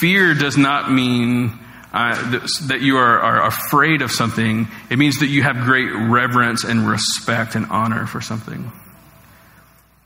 fear 0.00 0.32
does 0.32 0.56
not 0.56 0.90
mean 0.90 1.58
uh, 1.92 2.38
that 2.68 2.80
you 2.80 2.96
are, 2.96 3.20
are, 3.20 3.46
afraid 3.48 4.00
of 4.00 4.10
something, 4.10 4.66
it 4.88 4.98
means 4.98 5.18
that 5.18 5.26
you 5.26 5.42
have 5.42 5.56
great 5.56 5.92
reverence 5.92 6.64
and 6.64 6.88
respect 6.88 7.54
and 7.54 7.66
honor 7.66 8.06
for 8.06 8.22
something. 8.22 8.72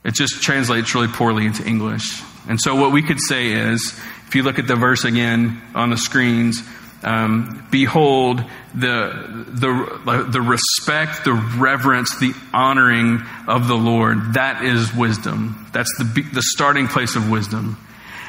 It 0.05 0.15
just 0.15 0.43
translates 0.43 0.97
really 0.97 1.07
poorly 1.07 1.47
into 1.47 1.65
English. 1.65 2.23
And 2.49 2.61
so, 2.61 2.75
what 2.75 2.91
we 2.91 3.03
could 3.03 3.21
say 3.21 3.53
is 3.53 3.97
if 4.27 4.35
you 4.35 4.43
look 4.43 4.59
at 4.59 4.67
the 4.67 4.75
verse 4.75 5.05
again 5.05 5.63
on 5.77 5.91
the 5.91 5.97
screens, 5.97 6.61
um, 7.07 7.67
behold 7.71 8.43
the, 8.75 9.47
the, 9.49 10.27
the 10.29 10.41
respect, 10.43 11.25
the 11.25 11.33
reverence, 11.33 12.19
the 12.19 12.35
honoring 12.53 13.23
of 13.47 13.69
the 13.69 13.77
Lord. 13.77 14.35
That 14.35 14.65
is 14.65 14.93
wisdom. 14.93 15.69
That's 15.73 15.91
the, 15.99 16.29
the 16.33 16.43
starting 16.43 16.89
place 16.89 17.15
of 17.15 17.31
wisdom. 17.31 17.79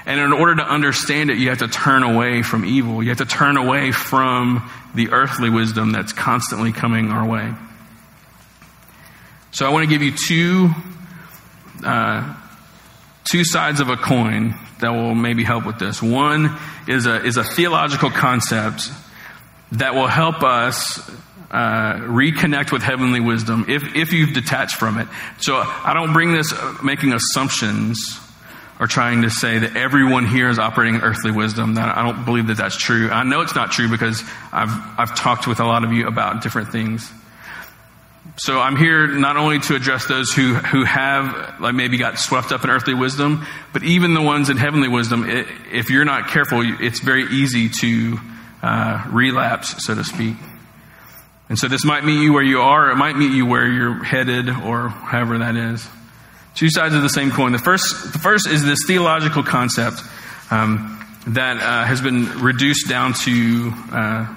And 0.06 0.22
in 0.22 0.32
order 0.32 0.58
to 0.58 0.64
understand 0.64 1.32
it, 1.32 1.38
you 1.40 1.50
have 1.50 1.58
to 1.58 1.68
turn 1.68 2.04
away 2.04 2.44
from 2.44 2.66
evil. 2.66 3.02
You 3.02 3.10
have 3.10 3.18
to 3.18 3.26
turn 3.26 3.58
away 3.58 3.92
from 3.92 4.70
the 4.94 5.10
earthly 5.10 5.50
wisdom 5.50 5.92
that's 5.92 6.14
constantly 6.14 6.72
coming 6.72 7.10
our 7.10 7.28
way. 7.28 7.52
So 9.52 9.66
I 9.66 9.70
want 9.70 9.90
to 9.90 9.90
give 9.90 10.04
you 10.04 10.14
two, 10.16 10.70
uh, 11.84 12.36
two 13.32 13.44
sides 13.44 13.80
of 13.80 13.90
a 13.90 13.98
coin 13.98 14.56
that 14.80 14.90
will 14.90 15.16
maybe 15.16 15.44
help 15.44 15.66
with 15.66 15.80
this. 15.80 16.02
One 16.02 16.56
is 16.88 17.06
a, 17.06 17.24
is 17.24 17.38
a 17.38 17.44
theological 17.44 18.10
concept 18.10 18.90
that 19.74 19.94
will 19.94 20.08
help 20.08 20.44
us 20.44 21.00
uh, 21.52 21.94
reconnect 21.96 22.72
with 22.72 22.82
heavenly 22.82 23.20
wisdom 23.20 23.66
if, 23.68 23.96
if 23.96 24.14
you've 24.14 24.34
detached 24.34 24.76
from 24.76 24.98
it. 24.98 25.08
So 25.40 25.56
I 25.56 25.94
don't 25.94 26.14
bring 26.14 26.34
this 26.34 26.54
making 26.84 27.14
assumptions 27.14 28.20
or 28.80 28.88
trying 28.88 29.24
to 29.24 29.30
say 29.30 29.58
that 29.58 29.76
everyone 29.76 30.28
here 30.28 30.50
is 30.50 30.60
operating 30.60 30.96
in 30.96 31.02
earthly 31.02 31.32
wisdom. 31.32 31.78
I 31.78 32.04
don't 32.04 32.26
believe 32.26 32.48
that 32.48 32.58
that's 32.58 32.78
true. 32.78 33.10
I 33.10 33.24
know 33.24 33.42
it's 33.42 33.56
not 33.56 33.72
true 33.72 33.90
because 33.90 34.22
I've 34.52 34.70
I've 35.00 35.16
talked 35.16 35.48
with 35.48 35.60
a 35.60 35.66
lot 35.66 35.84
of 35.84 35.94
you 35.94 36.08
about 36.08 36.44
different 36.44 36.72
things. 36.72 37.12
So 38.40 38.60
I'm 38.60 38.76
here 38.76 39.08
not 39.08 39.36
only 39.36 39.58
to 39.62 39.76
address 39.76 40.06
those 40.06 40.32
who 40.32 40.54
who 40.54 40.84
have 40.84 41.60
like 41.60 41.74
maybe 41.74 41.98
got 41.98 42.20
swept 42.20 42.52
up 42.52 42.64
in 42.64 42.70
earthly 42.70 42.94
wisdom, 42.94 43.44
but 43.74 43.82
even 43.84 44.14
the 44.14 44.22
ones 44.22 44.52
in 44.52 44.58
heavenly 44.58 44.88
wisdom. 44.88 45.28
It, 45.28 45.48
if 45.72 45.90
you're 45.90 46.06
not 46.06 46.28
careful, 46.28 46.62
it's 46.64 47.00
very 47.00 47.24
easy 47.24 47.68
to 47.82 48.20
uh, 48.62 49.04
relapse, 49.10 49.84
so 49.84 49.96
to 49.96 50.04
speak. 50.04 50.36
And 51.50 51.58
so 51.58 51.68
this 51.68 51.84
might 51.84 52.06
meet 52.06 52.22
you 52.22 52.32
where 52.32 52.44
you 52.44 52.62
are, 52.62 52.92
it 52.92 52.96
might 52.98 53.16
meet 53.18 53.32
you 53.32 53.48
where 53.48 53.68
you're 53.68 54.04
headed, 54.04 54.50
or 54.50 54.90
however 54.90 55.40
that 55.40 55.56
is. 55.56 55.88
Two 56.54 56.70
sides 56.70 56.94
of 56.94 57.02
the 57.02 57.10
same 57.10 57.32
coin. 57.32 57.54
The 57.54 57.58
first, 57.58 58.14
the 58.14 58.20
first 58.20 58.48
is 58.48 58.64
this 58.64 58.80
theological 58.86 59.42
concept 59.42 60.00
um, 60.52 61.04
that 61.28 61.58
uh, 61.58 61.86
has 61.86 62.02
been 62.02 62.40
reduced 62.40 62.88
down 62.88 63.14
to 63.14 63.74
uh, 63.92 64.36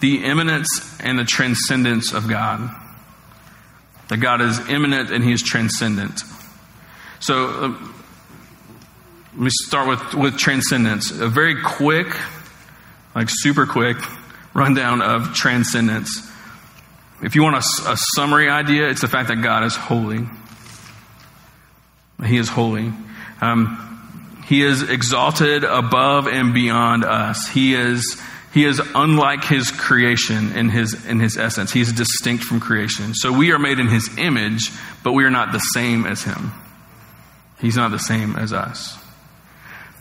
the 0.00 0.24
immanence 0.24 0.98
and 1.00 1.18
the 1.18 1.24
transcendence 1.24 2.14
of 2.14 2.26
God. 2.26 2.70
That 4.08 4.18
God 4.18 4.40
is 4.40 4.58
immanent 4.68 5.10
and 5.10 5.22
He 5.22 5.32
is 5.32 5.42
transcendent. 5.42 6.20
So 7.20 7.48
uh, 7.48 7.68
let 9.32 9.40
me 9.40 9.50
start 9.50 9.88
with, 9.88 10.14
with 10.14 10.38
transcendence. 10.38 11.10
A 11.10 11.28
very 11.28 11.60
quick, 11.62 12.08
like 13.14 13.28
super 13.30 13.66
quick 13.66 13.96
rundown 14.54 15.02
of 15.02 15.34
transcendence. 15.34 16.28
If 17.22 17.34
you 17.34 17.42
want 17.42 17.56
a, 17.56 17.90
a 17.90 17.96
summary 18.14 18.48
idea, 18.48 18.88
it's 18.88 19.00
the 19.00 19.08
fact 19.08 19.28
that 19.28 19.42
God 19.42 19.64
is 19.64 19.76
holy. 19.76 20.26
He 22.24 22.36
is 22.36 22.48
holy. 22.48 22.92
Um, 23.40 23.84
he 24.46 24.62
is 24.62 24.88
exalted 24.88 25.62
above 25.62 26.26
and 26.26 26.54
beyond 26.54 27.04
us. 27.04 27.48
He 27.48 27.74
is, 27.74 28.20
he 28.52 28.64
is 28.64 28.80
unlike 28.94 29.44
his 29.44 29.70
creation 29.70 30.56
in 30.56 30.70
his, 30.70 31.04
in 31.06 31.20
his 31.20 31.36
essence. 31.36 31.72
He's 31.72 31.92
distinct 31.92 32.44
from 32.44 32.60
creation. 32.60 33.14
So 33.14 33.32
we 33.32 33.52
are 33.52 33.58
made 33.58 33.78
in 33.78 33.88
his 33.88 34.08
image, 34.18 34.70
but 35.02 35.12
we 35.12 35.24
are 35.24 35.30
not 35.30 35.52
the 35.52 35.58
same 35.58 36.06
as 36.06 36.22
him. 36.22 36.52
He's 37.60 37.76
not 37.76 37.90
the 37.90 37.98
same 37.98 38.36
as 38.36 38.52
us. 38.52 38.96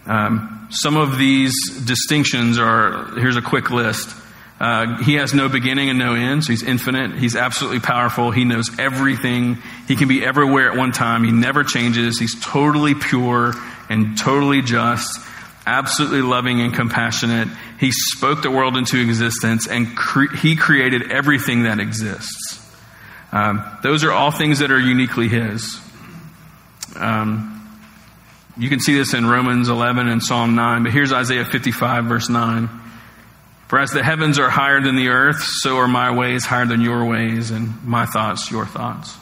Um, 0.06 0.68
some 0.72 0.96
of 0.96 1.18
these 1.18 1.54
distinctions 1.86 2.58
are, 2.58 3.20
here's 3.20 3.36
a 3.36 3.42
quick 3.42 3.70
list. 3.72 4.16
Uh, 4.60 5.04
he 5.04 5.16
has 5.16 5.34
no 5.34 5.50
beginning 5.50 5.90
and 5.90 6.00
no 6.00 6.16
end, 6.16 6.44
so 6.44 6.52
he's 6.52 6.64
infinite. 6.64 7.12
He's 7.12 7.36
absolutely 7.36 7.80
powerful. 7.80 8.32
He 8.32 8.44
knows 8.44 8.80
everything. 8.80 9.58
He 9.88 9.96
can 9.96 10.08
be 10.08 10.26
everywhere 10.26 10.72
at 10.72 10.78
one 10.78 10.92
time. 10.94 11.24
He 11.24 11.32
never 11.32 11.64
changes. 11.64 12.18
He's 12.18 12.40
totally 12.44 12.96
pure 12.96 13.54
and 13.90 14.18
totally 14.18 14.62
just, 14.62 15.20
absolutely 15.68 16.22
loving 16.22 16.62
and 16.62 16.74
compassionate. 16.74 17.50
He 17.80 17.92
spoke 17.92 18.42
the 18.42 18.50
world 18.50 18.78
into 18.78 18.98
existence 19.00 19.68
and 19.68 19.96
cre- 19.96 20.34
he 20.36 20.56
created 20.56 21.12
everything 21.12 21.64
that 21.64 21.80
exists. 21.80 22.66
Um, 23.32 23.64
those 23.84 24.04
are 24.04 24.12
all 24.12 24.32
things 24.32 24.60
that 24.60 24.72
are 24.72 24.80
uniquely 24.80 25.28
his. 25.28 25.80
Um, 26.96 27.54
you 28.58 28.70
can 28.70 28.80
see 28.80 28.96
this 28.96 29.14
in 29.14 29.26
Romans 29.26 29.70
11 29.70 30.08
and 30.08 30.24
Psalm 30.24 30.56
9, 30.56 30.84
but 30.84 30.92
here's 30.92 31.12
Isaiah 31.12 31.46
55, 31.46 32.06
verse 32.06 32.30
9. 32.30 32.70
For 33.68 33.78
as 33.78 33.92
the 33.92 34.02
heavens 34.02 34.40
are 34.40 34.50
higher 34.50 34.80
than 34.80 34.96
the 34.96 35.10
earth, 35.10 35.44
so 35.44 35.78
are 35.78 35.90
my 35.90 36.16
ways 36.16 36.46
higher 36.46 36.66
than 36.66 36.80
your 36.80 37.06
ways, 37.06 37.52
and 37.52 37.84
my 37.84 38.06
thoughts 38.06 38.50
your 38.50 38.66
thoughts. 38.66 39.16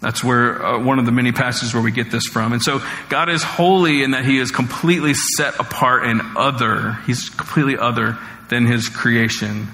That's 0.00 0.22
where 0.22 0.64
uh, 0.64 0.78
one 0.78 0.98
of 0.98 1.06
the 1.06 1.12
many 1.12 1.32
passages 1.32 1.74
where 1.74 1.82
we 1.82 1.90
get 1.90 2.10
this 2.10 2.24
from. 2.26 2.52
And 2.52 2.62
so 2.62 2.80
God 3.08 3.28
is 3.28 3.42
holy 3.42 4.02
in 4.04 4.12
that 4.12 4.24
he 4.24 4.38
is 4.38 4.50
completely 4.50 5.14
set 5.14 5.58
apart 5.58 6.04
and 6.04 6.20
other. 6.36 6.92
He's 7.06 7.30
completely 7.30 7.76
other 7.76 8.16
than 8.48 8.66
his 8.66 8.88
creation. 8.88 9.68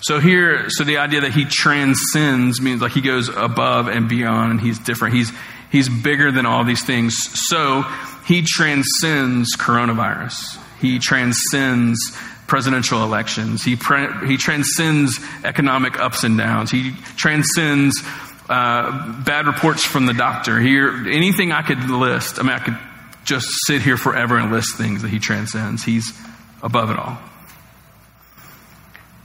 So 0.00 0.20
here, 0.20 0.70
so 0.70 0.84
the 0.84 0.98
idea 0.98 1.22
that 1.22 1.32
he 1.32 1.44
transcends 1.44 2.60
means 2.60 2.80
like 2.80 2.92
he 2.92 3.00
goes 3.00 3.28
above 3.28 3.88
and 3.88 4.08
beyond 4.08 4.52
and 4.52 4.60
he's 4.60 4.78
different. 4.78 5.14
He's, 5.14 5.32
he's 5.70 5.88
bigger 5.88 6.30
than 6.30 6.46
all 6.46 6.64
these 6.64 6.84
things. 6.84 7.16
So 7.48 7.82
he 8.24 8.42
transcends 8.42 9.56
coronavirus. 9.56 10.58
He 10.80 11.00
transcends 11.00 12.16
presidential 12.46 13.02
elections. 13.02 13.62
He, 13.62 13.76
pre- 13.76 14.26
he 14.26 14.36
transcends 14.36 15.18
economic 15.44 16.00
ups 16.00 16.24
and 16.24 16.38
downs. 16.38 16.70
He 16.70 16.92
transcends 17.16 18.00
uh, 18.48 19.22
bad 19.22 19.46
reports 19.46 19.84
from 19.84 20.06
the 20.06 20.14
doctor. 20.14 20.58
Here, 20.58 20.88
anything 21.08 21.52
I 21.52 21.62
could 21.62 21.90
list, 21.90 22.38
I 22.38 22.42
mean, 22.42 22.52
I 22.52 22.58
could 22.58 22.78
just 23.24 23.46
sit 23.66 23.82
here 23.82 23.96
forever 23.96 24.38
and 24.38 24.50
list 24.50 24.76
things 24.76 25.02
that 25.02 25.08
he 25.08 25.18
transcends. 25.18 25.84
He's 25.84 26.18
above 26.62 26.90
it 26.90 26.98
all. 26.98 27.18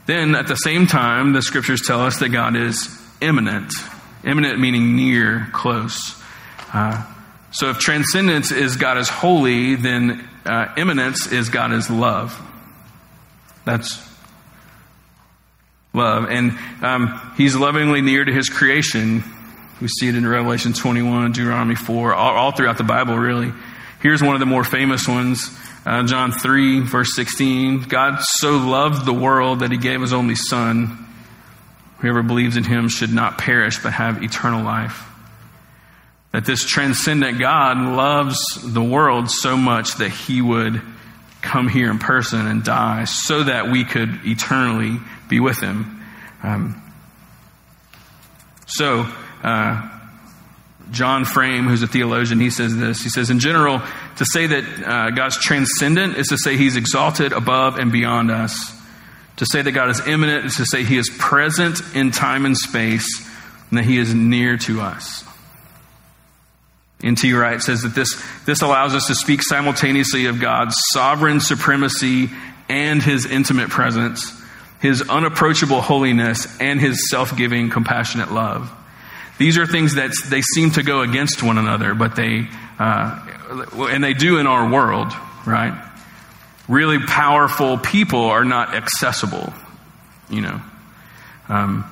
Then, 0.05 0.35
at 0.35 0.47
the 0.47 0.55
same 0.55 0.87
time, 0.87 1.31
the 1.31 1.41
scriptures 1.41 1.81
tell 1.85 2.01
us 2.01 2.19
that 2.19 2.29
God 2.29 2.57
is 2.57 2.89
immanent. 3.21 3.71
Immanent 4.25 4.59
meaning 4.59 4.95
near, 4.97 5.47
close. 5.53 6.21
Uh, 6.73 7.05
so, 7.51 7.69
if 7.69 7.79
transcendence 7.79 8.51
is 8.51 8.75
God 8.75 8.97
is 8.97 9.07
holy, 9.07 9.75
then 9.75 10.27
uh, 10.45 10.73
immanence 10.75 11.31
is 11.31 11.49
God 11.49 11.71
is 11.71 11.89
love. 11.89 12.37
That's 13.63 14.12
love. 15.93 16.25
And 16.29 16.57
um, 16.81 17.33
he's 17.37 17.55
lovingly 17.55 18.01
near 18.01 18.25
to 18.25 18.33
his 18.33 18.49
creation. 18.49 19.23
We 19.79 19.87
see 19.87 20.07
it 20.07 20.15
in 20.15 20.25
Revelation 20.25 20.73
21, 20.73 21.33
Deuteronomy 21.33 21.75
4, 21.75 22.13
all, 22.13 22.35
all 22.35 22.51
throughout 22.51 22.77
the 22.77 22.83
Bible, 22.83 23.17
really. 23.17 23.53
Here's 24.01 24.21
one 24.21 24.35
of 24.35 24.39
the 24.39 24.45
more 24.45 24.63
famous 24.63 25.07
ones 25.07 25.49
uh, 25.85 26.03
John 26.03 26.31
3, 26.31 26.81
verse 26.81 27.13
16. 27.15 27.83
God 27.83 28.21
so 28.21 28.57
loved 28.57 29.05
the 29.05 29.13
world 29.13 29.59
that 29.59 29.71
he 29.71 29.77
gave 29.77 30.01
his 30.01 30.13
only 30.13 30.35
Son. 30.35 31.07
Whoever 31.99 32.23
believes 32.23 32.57
in 32.57 32.63
him 32.63 32.87
should 32.89 33.13
not 33.13 33.37
perish 33.37 33.79
but 33.83 33.93
have 33.93 34.23
eternal 34.23 34.63
life. 34.63 35.05
That 36.31 36.45
this 36.45 36.65
transcendent 36.65 37.39
God 37.39 37.77
loves 37.77 38.59
the 38.63 38.83
world 38.83 39.29
so 39.29 39.55
much 39.55 39.95
that 39.95 40.09
he 40.09 40.41
would 40.41 40.81
come 41.41 41.67
here 41.67 41.91
in 41.91 41.99
person 41.99 42.47
and 42.47 42.63
die 42.63 43.03
so 43.03 43.43
that 43.43 43.69
we 43.69 43.83
could 43.83 44.21
eternally 44.25 44.97
be 45.27 45.39
with 45.39 45.59
him. 45.59 46.03
Um, 46.41 46.81
so, 48.65 49.07
uh, 49.43 49.89
John 50.91 51.25
Frame, 51.25 51.65
who's 51.65 51.81
a 51.81 51.87
theologian, 51.87 52.39
he 52.39 52.49
says 52.49 52.75
this. 52.75 53.01
He 53.01 53.09
says, 53.09 53.29
in 53.29 53.39
general, 53.39 53.81
to 54.17 54.25
say 54.25 54.47
that 54.47 54.63
uh, 54.85 55.09
God's 55.11 55.37
transcendent 55.37 56.17
is 56.17 56.27
to 56.27 56.37
say 56.37 56.57
he's 56.57 56.75
exalted 56.75 57.31
above 57.31 57.77
and 57.79 57.91
beyond 57.91 58.29
us. 58.29 58.73
To 59.37 59.45
say 59.45 59.61
that 59.61 59.71
God 59.71 59.89
is 59.89 60.05
immanent 60.05 60.45
is 60.45 60.55
to 60.57 60.65
say 60.65 60.83
he 60.83 60.97
is 60.97 61.09
present 61.17 61.79
in 61.95 62.11
time 62.11 62.45
and 62.45 62.55
space 62.55 63.07
and 63.69 63.79
that 63.79 63.85
he 63.85 63.97
is 63.97 64.13
near 64.13 64.57
to 64.57 64.81
us. 64.81 65.23
N.T. 67.03 67.33
Wright 67.33 67.59
says 67.59 67.81
that 67.81 67.95
this, 67.95 68.23
this 68.45 68.61
allows 68.61 68.93
us 68.93 69.07
to 69.07 69.15
speak 69.15 69.41
simultaneously 69.43 70.27
of 70.27 70.39
God's 70.39 70.75
sovereign 70.93 71.39
supremacy 71.39 72.29
and 72.69 73.03
his 73.03 73.25
intimate 73.25 73.69
presence, 73.69 74.31
his 74.83 75.01
unapproachable 75.01 75.79
holiness, 75.79 76.45
and 76.59 76.79
his 76.79 77.09
self 77.09 77.37
giving, 77.37 77.69
compassionate 77.69 78.33
love. 78.33 78.69
These 79.37 79.57
are 79.57 79.65
things 79.65 79.95
that 79.95 80.11
they 80.27 80.41
seem 80.41 80.71
to 80.71 80.83
go 80.83 80.99
against 80.99 81.41
one 81.41 81.57
another, 81.57 81.95
but 81.95 82.17
they, 82.17 82.49
uh, 82.77 83.17
and 83.89 84.03
they 84.03 84.13
do 84.13 84.39
in 84.39 84.45
our 84.45 84.69
world, 84.69 85.13
right? 85.45 85.73
Really 86.67 86.99
powerful 86.99 87.77
people 87.77 88.25
are 88.25 88.43
not 88.43 88.75
accessible, 88.75 89.53
you 90.29 90.41
know. 90.41 90.61
Um, 91.47 91.85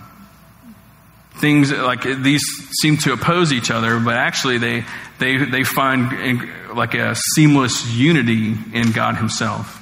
things 1.35 1.71
like 1.71 2.03
these 2.03 2.43
seem 2.81 2.97
to 2.97 3.13
oppose 3.13 3.53
each 3.53 3.71
other, 3.71 4.01
but 4.01 4.15
actually 4.15 4.57
they, 4.57 4.83
they, 5.17 5.37
they 5.37 5.63
find 5.63 6.75
like 6.75 6.93
a 6.93 7.15
seamless 7.35 7.89
unity 7.89 8.53
in 8.73 8.91
God 8.91 9.15
Himself. 9.15 9.77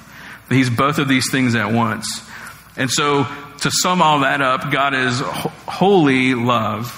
He's 0.48 0.70
both 0.70 0.98
of 0.98 1.08
these 1.08 1.28
things 1.32 1.56
at 1.56 1.72
once. 1.72 2.29
And 2.76 2.90
so 2.90 3.26
to 3.60 3.70
sum 3.70 4.00
all 4.00 4.20
that 4.20 4.40
up, 4.40 4.70
God 4.70 4.94
is 4.94 5.20
holy 5.20 6.34
love. 6.34 6.96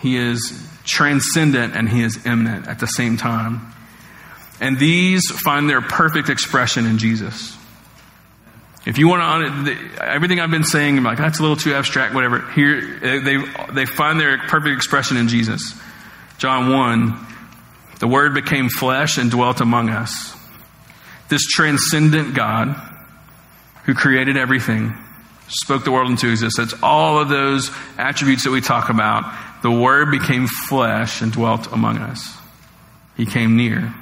He 0.00 0.16
is 0.16 0.68
transcendent 0.84 1.74
and 1.74 1.88
He 1.88 2.02
is 2.02 2.26
immanent 2.26 2.68
at 2.68 2.78
the 2.78 2.86
same 2.86 3.16
time. 3.16 3.72
And 4.60 4.78
these 4.78 5.30
find 5.30 5.68
their 5.68 5.80
perfect 5.80 6.28
expression 6.28 6.86
in 6.86 6.98
Jesus. 6.98 7.56
If 8.86 8.98
you 8.98 9.08
want 9.08 9.22
uh, 9.22 9.64
to, 9.64 10.04
everything 10.04 10.40
I've 10.40 10.50
been 10.50 10.64
saying, 10.64 10.98
I'm 10.98 11.04
like, 11.04 11.16
that's 11.16 11.38
a 11.38 11.42
little 11.42 11.56
too 11.56 11.74
abstract, 11.74 12.14
whatever. 12.14 12.50
Here, 12.52 13.20
they, 13.20 13.38
they 13.72 13.86
find 13.86 14.20
their 14.20 14.36
perfect 14.38 14.76
expression 14.76 15.16
in 15.16 15.28
Jesus. 15.28 15.74
John 16.36 16.70
1, 16.70 17.26
the 18.00 18.08
Word 18.08 18.34
became 18.34 18.68
flesh 18.68 19.16
and 19.16 19.30
dwelt 19.30 19.60
among 19.60 19.88
us. 19.88 20.36
This 21.28 21.46
transcendent 21.46 22.34
God 22.34 22.76
who 23.84 23.94
created 23.94 24.36
everything, 24.36 24.94
spoke 25.48 25.84
the 25.84 25.90
world 25.90 26.10
into 26.10 26.30
existence. 26.30 26.74
All 26.82 27.18
of 27.18 27.28
those 27.28 27.70
attributes 27.98 28.44
that 28.44 28.50
we 28.50 28.60
talk 28.60 28.88
about, 28.88 29.32
the 29.62 29.70
Word 29.70 30.10
became 30.10 30.46
flesh 30.46 31.22
and 31.22 31.32
dwelt 31.32 31.72
among 31.72 31.98
us. 31.98 32.36
He 33.16 33.26
came 33.26 33.56
near. 33.56 33.94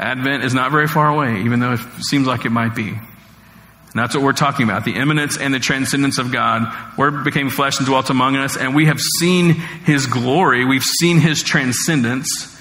Advent 0.00 0.44
is 0.44 0.54
not 0.54 0.70
very 0.70 0.86
far 0.86 1.08
away, 1.08 1.42
even 1.42 1.60
though 1.60 1.72
it 1.72 1.80
seems 2.00 2.26
like 2.26 2.44
it 2.44 2.50
might 2.50 2.74
be. 2.74 2.88
And 2.88 3.94
that's 3.94 4.14
what 4.14 4.22
we're 4.22 4.32
talking 4.32 4.64
about 4.64 4.84
the 4.84 4.94
immanence 4.94 5.38
and 5.38 5.52
the 5.52 5.58
transcendence 5.58 6.18
of 6.18 6.30
God. 6.30 6.72
Word 6.98 7.24
became 7.24 7.48
flesh 7.50 7.78
and 7.78 7.86
dwelt 7.86 8.10
among 8.10 8.36
us, 8.36 8.56
and 8.56 8.74
we 8.74 8.86
have 8.86 9.00
seen 9.18 9.54
His 9.54 10.06
glory. 10.06 10.64
We've 10.64 10.82
seen 10.82 11.18
His 11.18 11.42
transcendence. 11.42 12.56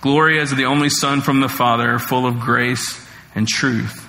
Glory 0.00 0.40
as 0.40 0.50
the 0.50 0.64
only 0.64 0.88
Son 0.88 1.20
from 1.20 1.40
the 1.40 1.48
Father, 1.48 1.98
full 1.98 2.26
of 2.26 2.40
grace 2.40 3.06
and 3.34 3.46
truth. 3.46 3.99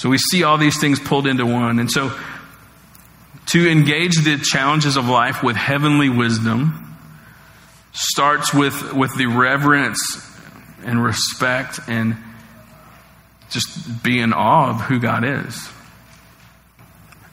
So 0.00 0.08
we 0.08 0.16
see 0.16 0.44
all 0.44 0.56
these 0.56 0.80
things 0.80 0.98
pulled 0.98 1.26
into 1.26 1.44
one. 1.44 1.78
And 1.78 1.90
so 1.90 2.10
to 3.48 3.70
engage 3.70 4.16
the 4.24 4.38
challenges 4.38 4.96
of 4.96 5.06
life 5.06 5.42
with 5.42 5.56
heavenly 5.56 6.08
wisdom 6.08 6.96
starts 7.92 8.54
with, 8.54 8.94
with 8.94 9.14
the 9.18 9.26
reverence 9.26 10.26
and 10.86 11.04
respect 11.04 11.80
and 11.86 12.16
just 13.50 14.02
be 14.02 14.20
in 14.20 14.32
awe 14.32 14.70
of 14.70 14.80
who 14.80 15.00
God 15.00 15.22
is. 15.22 15.68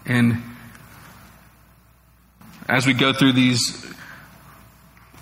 And 0.05 0.43
as 2.67 2.85
we 2.85 2.91
go 2.91 3.13
through 3.13 3.31
these 3.31 3.81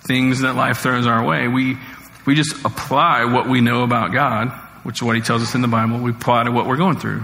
things 0.08 0.40
that 0.40 0.56
life 0.56 0.80
throws 0.80 1.06
our 1.06 1.24
way, 1.24 1.48
we, 1.48 1.78
we 2.26 2.34
just 2.34 2.66
apply 2.66 3.26
what 3.26 3.48
we 3.48 3.62
know 3.62 3.84
about 3.84 4.14
God, 4.14 4.52
which 4.86 4.98
is 4.98 5.02
what 5.02 5.16
He 5.16 5.22
tells 5.22 5.42
us 5.42 5.56
in 5.56 5.62
the 5.62 5.68
Bible. 5.68 5.98
We 5.98 6.12
apply 6.12 6.44
to 6.44 6.52
what 6.52 6.68
we're 6.68 6.78
going 6.78 7.00
through. 7.00 7.24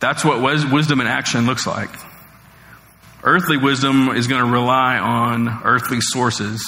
That's 0.00 0.24
what 0.24 0.42
wisdom 0.42 1.00
in 1.00 1.06
action 1.06 1.46
looks 1.46 1.66
like. 1.66 1.88
Earthly 3.22 3.56
wisdom 3.56 4.08
is 4.08 4.26
going 4.26 4.44
to 4.44 4.50
rely 4.50 4.98
on 4.98 5.62
earthly 5.62 6.00
sources 6.00 6.62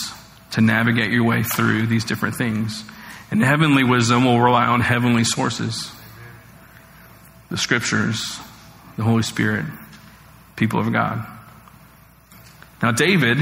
to 0.53 0.61
navigate 0.61 1.11
your 1.11 1.25
way 1.25 1.43
through 1.43 1.87
these 1.87 2.05
different 2.05 2.37
things. 2.37 2.85
And 3.31 3.43
heavenly 3.43 3.83
wisdom 3.83 4.25
will 4.25 4.41
rely 4.41 4.67
on 4.67 4.81
heavenly 4.81 5.25
sources 5.25 5.93
the 7.51 7.57
scriptures, 7.57 8.39
the 8.97 9.03
Holy 9.03 9.23
Spirit, 9.23 9.67
people 10.55 10.81
of 10.81 10.93
God. 10.93 11.27
Now, 12.83 12.93
David, 12.93 13.39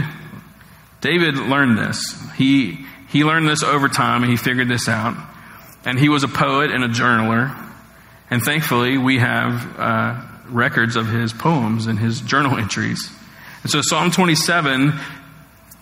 David 1.01 1.37
learned 1.37 1.79
this. 1.79 2.17
He, 2.37 2.85
he 3.11 3.25
learned 3.25 3.49
this 3.49 3.63
over 3.63 3.89
time 3.89 4.23
and 4.23 4.31
he 4.31 4.37
figured 4.37 4.69
this 4.69 4.89
out. 4.89 5.17
And 5.85 5.99
he 5.99 6.09
was 6.09 6.25
a 6.25 6.29
poet 6.29 6.71
and 6.71 6.83
a 6.83 6.89
journaler. 6.89 7.55
And 8.31 8.43
thankfully, 8.43 8.97
we 8.99 9.19
have 9.19 9.79
uh, 9.79 10.23
records 10.47 10.97
of 10.97 11.09
his 11.09 11.33
poems 11.33 11.87
and 11.87 11.99
his 11.99 12.21
journal 12.21 12.57
entries. 12.59 13.11
And 13.63 13.71
so, 13.71 13.81
Psalm 13.83 14.11
27 14.11 14.93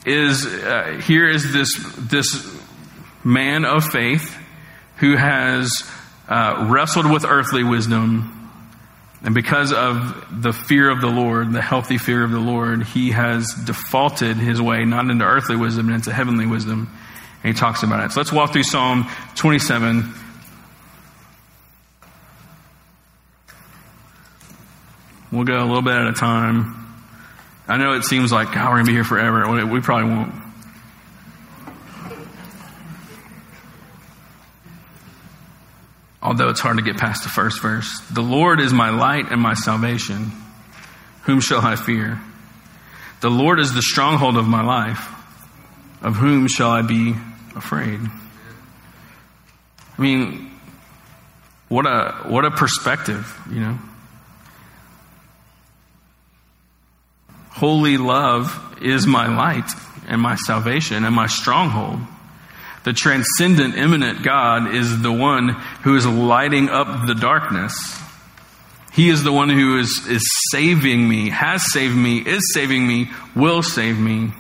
is 0.05 0.47
uh, 0.47 1.01
here 1.05 1.29
is 1.29 1.53
this 1.53 1.69
this 1.97 2.61
man 3.25 3.65
of 3.65 3.85
faith 3.85 4.37
who 4.97 5.17
has 5.17 5.89
uh, 6.29 6.67
wrestled 6.71 7.11
with 7.11 7.25
earthly 7.25 7.65
wisdom. 7.65 8.39
And 9.25 9.35
because 9.35 9.73
of 9.73 10.43
the 10.43 10.53
fear 10.53 10.91
of 10.91 11.01
the 11.01 11.09
Lord, 11.09 11.53
the 11.53 11.63
healthy 11.63 11.97
fear 11.97 12.25
of 12.25 12.33
the 12.33 12.41
Lord, 12.41 12.83
he 12.83 13.13
has 13.13 13.53
defaulted 13.65 14.37
his 14.37 14.61
way 14.61 14.85
not 14.85 15.09
into 15.11 15.25
earthly 15.25 15.55
wisdom, 15.55 15.87
but 15.87 15.95
into 15.95 16.13
heavenly 16.13 16.47
wisdom. 16.47 16.91
And 17.45 17.55
he 17.55 17.59
talks 17.59 17.83
about 17.83 18.05
it. 18.05 18.13
So 18.13 18.21
let's 18.21 18.33
walk 18.33 18.53
through 18.53 18.63
Psalm 18.63 19.09
27. 19.35 20.15
We'll 25.33 25.45
go 25.45 25.59
a 25.59 25.65
little 25.65 25.83
bit 25.83 25.95
at 25.95 26.07
a 26.07 26.13
time. 26.13 26.79
I 27.67 27.79
know 27.79 27.95
it 27.95 28.05
seems 28.05 28.33
like, 28.33 28.55
we're 28.55 28.63
going 28.63 28.85
to 28.85 28.91
be 28.91 28.95
here 28.95 29.05
forever. 29.05 29.65
We 29.67 29.81
probably 29.81 30.15
won't. 30.15 30.43
although 36.23 36.49
it's 36.49 36.61
hard 36.61 36.77
to 36.77 36.83
get 36.83 36.97
past 36.97 37.25
the 37.25 37.29
first 37.29 37.61
verse. 37.61 38.01
The 38.11 38.23
Lord 38.23 38.61
is 38.61 38.73
my 38.73 38.91
light 38.91 39.31
and 39.31 39.41
my 39.41 39.55
salvation. 39.55 40.31
Whom 41.23 41.41
shall 41.41 41.61
I 41.61 41.77
fear? 41.77 42.21
The 43.21 43.31
Lord 43.31 43.59
is 43.61 43.75
the 43.75 43.83
stronghold 43.83 44.37
of 44.37 44.47
my 44.47 44.63
life. 44.63 45.09
Of 46.01 46.17
whom 46.17 46.49
shall 46.49 46.71
I 46.71 46.83
be 46.83 47.15
afraid? 47.57 48.01
I 49.99 50.03
mean, 50.03 50.51
what 51.69 51.87
a, 51.87 52.25
what 52.27 52.45
a 52.45 52.51
perspective, 52.51 53.39
you 53.51 53.61
know? 53.61 53.79
Holy 57.51 57.97
love 57.97 58.79
is 58.83 59.07
my 59.07 59.35
light 59.35 59.71
and 60.09 60.21
my 60.21 60.37
salvation 60.37 61.05
and 61.05 61.15
my 61.15 61.27
stronghold. 61.27 62.01
The 62.85 62.93
transcendent, 62.93 63.77
immanent 63.77 64.25
God 64.25 64.75
is 64.75 65.01
the 65.01 65.13
one 65.13 65.51
who 65.83 65.95
is 65.95 66.05
lighting 66.05 66.69
up 66.69 67.07
the 67.07 67.15
darkness. 67.15 67.73
He 68.93 69.09
is 69.09 69.23
the 69.23 69.33
one 69.33 69.49
who 69.49 69.79
is, 69.79 70.07
is 70.09 70.29
saving 70.51 71.09
me, 71.09 71.31
has 71.31 71.73
saved 71.73 71.97
me, 71.97 72.19
is 72.19 72.53
saving 72.53 72.87
me, 72.87 73.11
will 73.35 73.63
save 73.63 73.99
me. 73.99 74.33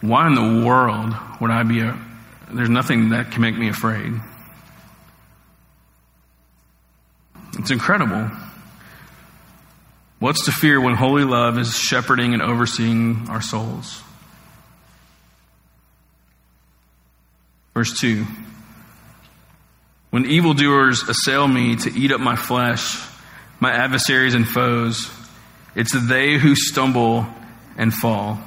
Why 0.00 0.26
in 0.26 0.34
the 0.34 0.66
world 0.66 1.14
would 1.40 1.50
I 1.50 1.62
be 1.64 1.80
a. 1.80 1.98
There's 2.50 2.70
nothing 2.70 3.10
that 3.10 3.32
can 3.32 3.42
make 3.42 3.56
me 3.56 3.68
afraid. 3.68 4.14
It's 7.58 7.70
incredible. 7.70 8.30
What's 10.20 10.44
to 10.46 10.52
fear 10.52 10.80
when 10.80 10.94
holy 10.94 11.24
love 11.24 11.58
is 11.58 11.76
shepherding 11.76 12.32
and 12.32 12.42
overseeing 12.42 13.28
our 13.28 13.40
souls? 13.40 14.02
Verse 17.74 17.98
2 18.00 18.24
When 20.10 20.26
evildoers 20.26 21.02
assail 21.08 21.46
me 21.46 21.76
to 21.76 21.92
eat 21.96 22.12
up 22.12 22.20
my 22.20 22.36
flesh, 22.36 23.00
my 23.60 23.72
adversaries 23.72 24.34
and 24.34 24.48
foes, 24.48 25.10
it's 25.74 25.92
they 26.08 26.38
who 26.38 26.54
stumble 26.56 27.26
and 27.76 27.92
fall. 27.92 28.40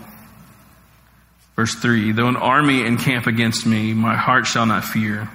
Verse 1.56 1.76
3 1.76 2.12
Though 2.14 2.28
an 2.28 2.38
army 2.38 2.86
encamp 2.86 3.28
against 3.28 3.66
me, 3.66 3.94
my 3.94 4.16
heart 4.16 4.48
shall 4.48 4.66
not 4.66 4.84
fear. 4.84 5.30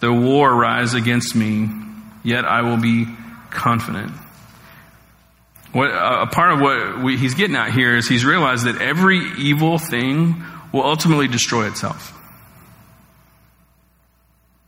Though 0.00 0.14
war 0.14 0.54
rise 0.54 0.94
against 0.94 1.34
me, 1.34 1.68
yet 2.22 2.44
I 2.44 2.62
will 2.62 2.76
be 2.76 3.06
confident. 3.50 4.12
What, 5.72 5.90
a 5.90 6.26
part 6.26 6.52
of 6.52 6.60
what 6.60 7.02
we, 7.02 7.18
he's 7.18 7.34
getting 7.34 7.56
at 7.56 7.72
here 7.72 7.96
is 7.96 8.08
he's 8.08 8.24
realized 8.24 8.64
that 8.64 8.80
every 8.80 9.18
evil 9.38 9.78
thing 9.78 10.42
will 10.72 10.84
ultimately 10.84 11.28
destroy 11.28 11.66
itself. 11.66 12.14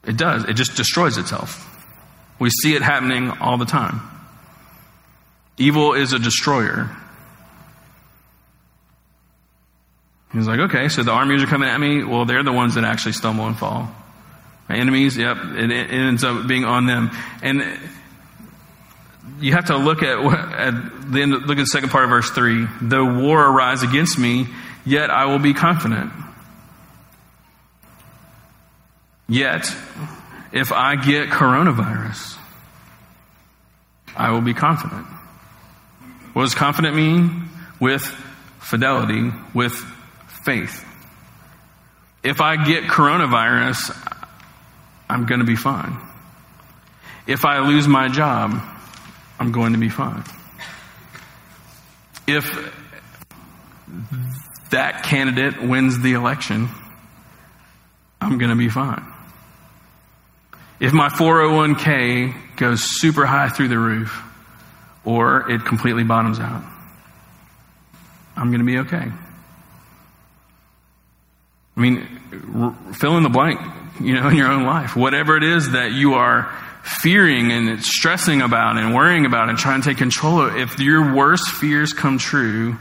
It 0.05 0.17
does. 0.17 0.45
It 0.45 0.55
just 0.55 0.77
destroys 0.77 1.19
itself. 1.19 1.67
We 2.39 2.51
see 2.51 2.75
it 2.75 2.83
happening 2.83 3.31
all 3.31 3.59
the 3.59 3.67
time. 3.67 4.01
Evil 5.59 5.95
is 5.95 6.13
a 6.13 6.19
destroyer. 6.19 6.97
He's 10.33 10.47
like, 10.47 10.61
okay, 10.61 10.89
so 10.89 11.03
the 11.03 11.11
armies 11.11 11.43
are 11.43 11.47
coming 11.47 11.69
at 11.69 11.81
me. 11.81 12.05
Well, 12.05 12.25
they're 12.25 12.45
the 12.45 12.53
ones 12.53 12.77
that 12.77 12.85
actually 12.85 13.13
stumble 13.13 13.47
and 13.47 13.59
fall. 13.59 13.93
My 14.69 14.77
enemies, 14.77 15.17
yep, 15.17 15.37
it, 15.37 15.71
it 15.73 15.91
ends 15.91 16.23
up 16.23 16.47
being 16.47 16.65
on 16.65 16.87
them. 16.87 17.11
And 17.43 17.65
you 19.41 19.53
have 19.53 19.67
to 19.67 19.77
look 19.77 20.03
at, 20.03 20.19
at 20.19 21.13
the 21.13 21.23
end, 21.23 21.33
look 21.33 21.59
at 21.59 21.63
the 21.63 21.67
second 21.67 21.91
part 21.91 22.05
of 22.05 22.11
verse 22.11 22.31
3. 22.31 22.67
The 22.83 23.05
war 23.05 23.45
arise 23.45 23.83
against 23.83 24.19
me, 24.19 24.47
yet 24.87 25.11
I 25.11 25.27
will 25.27 25.41
be 25.41 25.53
confident. 25.53 26.13
Yet, 29.29 29.67
if 30.53 30.71
I 30.73 30.97
get 30.97 31.29
coronavirus, 31.31 32.37
I 34.17 34.31
will 34.31 34.41
be 34.41 34.55
confident. 34.55 35.07
What 36.33 36.43
does 36.43 36.55
confident 36.55 36.95
mean? 36.95 37.49
With 37.81 38.03
fidelity, 38.59 39.33
with 39.55 39.85
faith. 40.45 40.85
If 42.23 42.41
I 42.41 42.63
get 42.65 42.85
coronavirus, 42.85 43.97
I'm 45.09 45.27
going 45.27 45.41
to 45.41 45.47
be 45.47 45.57
fine. 45.57 45.99
If 47.27 47.45
I 47.45 47.61
lose 47.61 47.89
my 47.89 48.09
job, 48.09 48.61
I'm 49.39 49.53
going 49.53 49.73
to 49.73 49.79
be 49.79 49.89
fine. 49.89 50.25
If 52.27 52.45
that 54.71 55.03
candidate 55.03 55.63
wins 55.63 56.01
the 56.01 56.13
election, 56.13 56.69
I'm 58.21 58.39
going 58.39 58.51
to 58.51 58.57
be 58.57 58.69
fine. 58.69 59.05
If 60.79 60.93
my 60.93 61.09
401k 61.09 62.57
goes 62.57 62.83
super 62.83 63.27
high 63.27 63.49
through 63.49 63.69
the 63.69 63.79
roof 63.79 64.23
or 65.05 65.51
it 65.51 65.65
completely 65.65 66.05
bottoms 66.05 66.39
out, 66.39 66.63
I'm 68.37 68.49
going 68.51 68.61
to 68.61 68.67
be 68.67 68.79
okay. 68.79 69.11
I 71.81 71.83
mean, 71.83 72.93
fill 72.93 73.17
in 73.17 73.23
the 73.23 73.31
blank, 73.31 73.59
you 74.03 74.13
know, 74.13 74.29
in 74.29 74.37
your 74.37 74.49
own 74.49 74.65
life. 74.65 74.95
Whatever 74.95 75.39
it 75.39 75.43
is 75.43 75.71
that 75.71 75.93
you 75.93 76.13
are 76.13 76.55
fearing 76.83 77.51
and 77.51 77.83
stressing 77.83 78.43
about 78.43 78.77
and 78.77 78.95
worrying 78.95 79.25
about 79.25 79.49
and 79.49 79.57
trying 79.57 79.81
to 79.81 79.89
take 79.89 79.97
control 79.97 80.43
of, 80.43 80.57
if 80.57 80.79
your 80.79 81.15
worst 81.15 81.49
fears 81.49 81.95
come 81.95 82.19
true, 82.19 82.77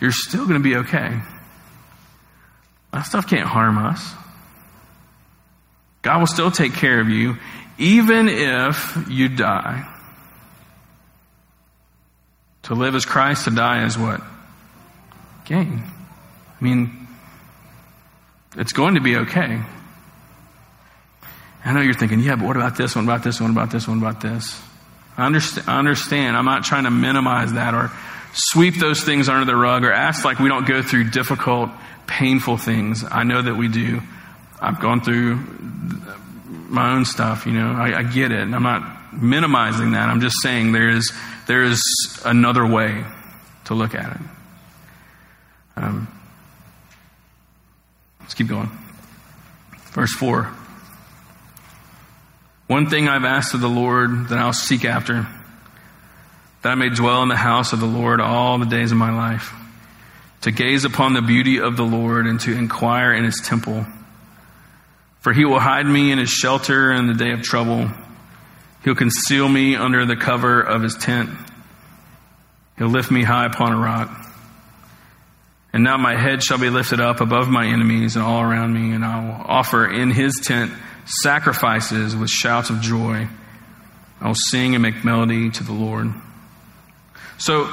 you're 0.00 0.12
still 0.12 0.46
going 0.46 0.62
to 0.62 0.66
be 0.66 0.76
okay. 0.76 1.20
That 2.94 3.02
stuff 3.02 3.26
can't 3.26 3.46
harm 3.46 3.76
us. 3.76 4.14
God 6.00 6.20
will 6.20 6.26
still 6.26 6.50
take 6.50 6.72
care 6.72 7.00
of 7.00 7.10
you, 7.10 7.36
even 7.76 8.30
if 8.30 8.96
you 9.10 9.28
die. 9.28 9.86
To 12.62 12.74
live 12.74 12.94
as 12.94 13.04
Christ, 13.04 13.44
to 13.44 13.50
die 13.50 13.82
as 13.82 13.98
what? 13.98 14.22
Gain. 15.44 15.82
I 16.58 16.64
mean, 16.64 17.07
it's 18.58 18.72
going 18.72 18.96
to 18.96 19.00
be 19.00 19.16
okay. 19.16 19.62
I 21.64 21.72
know 21.72 21.80
you're 21.80 21.94
thinking, 21.94 22.20
yeah, 22.20 22.36
but 22.36 22.46
what 22.46 22.56
about 22.56 22.76
this 22.76 22.96
one, 22.96 23.04
about 23.04 23.22
this 23.22 23.40
one, 23.40 23.50
about 23.50 23.70
this 23.70 23.86
one, 23.86 23.98
about 23.98 24.20
this? 24.20 24.60
I 25.16 25.26
understand, 25.26 25.68
I 25.68 25.78
understand. 25.78 26.36
I'm 26.36 26.44
not 26.44 26.64
trying 26.64 26.84
to 26.84 26.90
minimize 26.90 27.52
that 27.52 27.74
or 27.74 27.90
sweep 28.32 28.74
those 28.74 29.02
things 29.02 29.28
under 29.28 29.44
the 29.44 29.56
rug 29.56 29.84
or 29.84 29.92
act 29.92 30.24
like 30.24 30.38
we 30.38 30.48
don't 30.48 30.66
go 30.66 30.82
through 30.82 31.10
difficult, 31.10 31.70
painful 32.06 32.56
things. 32.56 33.04
I 33.08 33.22
know 33.22 33.42
that 33.42 33.54
we 33.54 33.68
do. 33.68 34.00
I've 34.60 34.80
gone 34.80 35.02
through 35.02 35.36
my 36.68 36.94
own 36.94 37.04
stuff, 37.04 37.46
you 37.46 37.52
know. 37.52 37.72
I, 37.72 37.98
I 37.98 38.02
get 38.02 38.32
it. 38.32 38.40
And 38.40 38.54
I'm 38.54 38.62
not 38.62 39.12
minimizing 39.12 39.92
that. 39.92 40.08
I'm 40.08 40.20
just 40.20 40.36
saying 40.42 40.72
there 40.72 40.88
is, 40.88 41.12
there 41.46 41.62
is 41.62 41.82
another 42.24 42.66
way 42.66 43.04
to 43.66 43.74
look 43.74 43.94
at 43.94 44.16
it. 44.16 44.22
Um, 45.76 46.08
let's 48.28 48.34
keep 48.34 48.48
going. 48.48 48.70
Verse 49.92 50.12
4. 50.12 50.52
One 52.66 52.90
thing 52.90 53.08
I've 53.08 53.24
asked 53.24 53.54
of 53.54 53.62
the 53.62 53.70
Lord 53.70 54.28
that 54.28 54.38
I'll 54.38 54.52
seek 54.52 54.84
after, 54.84 55.26
that 56.60 56.68
I 56.68 56.74
may 56.74 56.90
dwell 56.90 57.22
in 57.22 57.30
the 57.30 57.36
house 57.36 57.72
of 57.72 57.80
the 57.80 57.86
Lord 57.86 58.20
all 58.20 58.58
the 58.58 58.66
days 58.66 58.92
of 58.92 58.98
my 58.98 59.16
life, 59.16 59.54
to 60.42 60.50
gaze 60.50 60.84
upon 60.84 61.14
the 61.14 61.22
beauty 61.22 61.58
of 61.58 61.78
the 61.78 61.86
Lord 61.86 62.26
and 62.26 62.38
to 62.40 62.52
inquire 62.52 63.14
in 63.14 63.24
his 63.24 63.40
temple. 63.42 63.86
For 65.20 65.32
he 65.32 65.46
will 65.46 65.58
hide 65.58 65.86
me 65.86 66.12
in 66.12 66.18
his 66.18 66.28
shelter 66.28 66.92
in 66.92 67.06
the 67.06 67.14
day 67.14 67.32
of 67.32 67.40
trouble. 67.40 67.90
He'll 68.84 68.94
conceal 68.94 69.48
me 69.48 69.74
under 69.74 70.04
the 70.04 70.16
cover 70.16 70.60
of 70.60 70.82
his 70.82 70.96
tent. 70.96 71.30
He'll 72.76 72.88
lift 72.88 73.10
me 73.10 73.22
high 73.22 73.46
upon 73.46 73.72
a 73.72 73.78
rock. 73.78 74.27
And 75.78 75.84
now 75.84 75.96
my 75.96 76.16
head 76.16 76.42
shall 76.42 76.58
be 76.58 76.70
lifted 76.70 77.00
up 77.00 77.20
above 77.20 77.46
my 77.48 77.64
enemies 77.64 78.16
and 78.16 78.24
all 78.24 78.42
around 78.42 78.74
me, 78.74 78.90
and 78.90 79.04
I 79.04 79.24
will 79.24 79.44
offer 79.46 79.88
in 79.88 80.10
his 80.10 80.34
tent 80.42 80.72
sacrifices 81.06 82.16
with 82.16 82.28
shouts 82.28 82.68
of 82.68 82.80
joy. 82.80 83.28
I 84.20 84.26
will 84.26 84.34
sing 84.34 84.74
and 84.74 84.82
make 84.82 85.04
melody 85.04 85.50
to 85.50 85.62
the 85.62 85.72
Lord. 85.72 86.12
So 87.38 87.72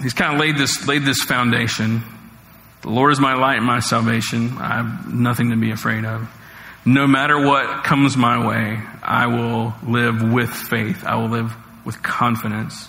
he's 0.00 0.12
kind 0.12 0.34
of 0.34 0.38
laid 0.38 0.58
this, 0.58 0.86
laid 0.86 1.04
this 1.04 1.24
foundation 1.24 2.04
the 2.82 2.90
Lord 2.90 3.10
is 3.10 3.18
my 3.18 3.34
light 3.34 3.56
and 3.56 3.66
my 3.66 3.80
salvation. 3.80 4.56
I 4.58 4.76
have 4.76 5.12
nothing 5.12 5.50
to 5.50 5.56
be 5.56 5.72
afraid 5.72 6.04
of. 6.04 6.30
No 6.84 7.08
matter 7.08 7.44
what 7.44 7.82
comes 7.82 8.16
my 8.16 8.46
way, 8.46 8.80
I 9.02 9.26
will 9.26 9.74
live 9.82 10.22
with 10.22 10.50
faith. 10.50 11.04
I 11.04 11.16
will 11.16 11.30
live 11.30 11.52
with 11.84 12.00
confidence. 12.00 12.88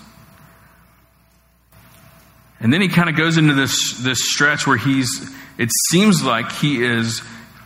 And 2.62 2.72
then 2.72 2.80
he 2.80 2.88
kind 2.88 3.10
of 3.10 3.16
goes 3.16 3.36
into 3.36 3.54
this, 3.54 3.98
this 3.98 4.30
stretch 4.30 4.66
where 4.66 4.76
he's, 4.76 5.08
it 5.58 5.68
seems 5.90 6.22
like 6.22 6.52
he 6.52 6.82
is 6.82 7.20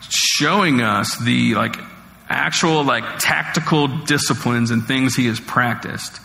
showing 0.09 0.81
us 0.81 1.17
the 1.19 1.55
like 1.55 1.77
actual 2.29 2.83
like 2.83 3.19
tactical 3.19 3.89
disciplines 3.89 4.71
and 4.71 4.85
things 4.85 5.15
he 5.15 5.27
has 5.27 5.39
practiced 5.39 6.19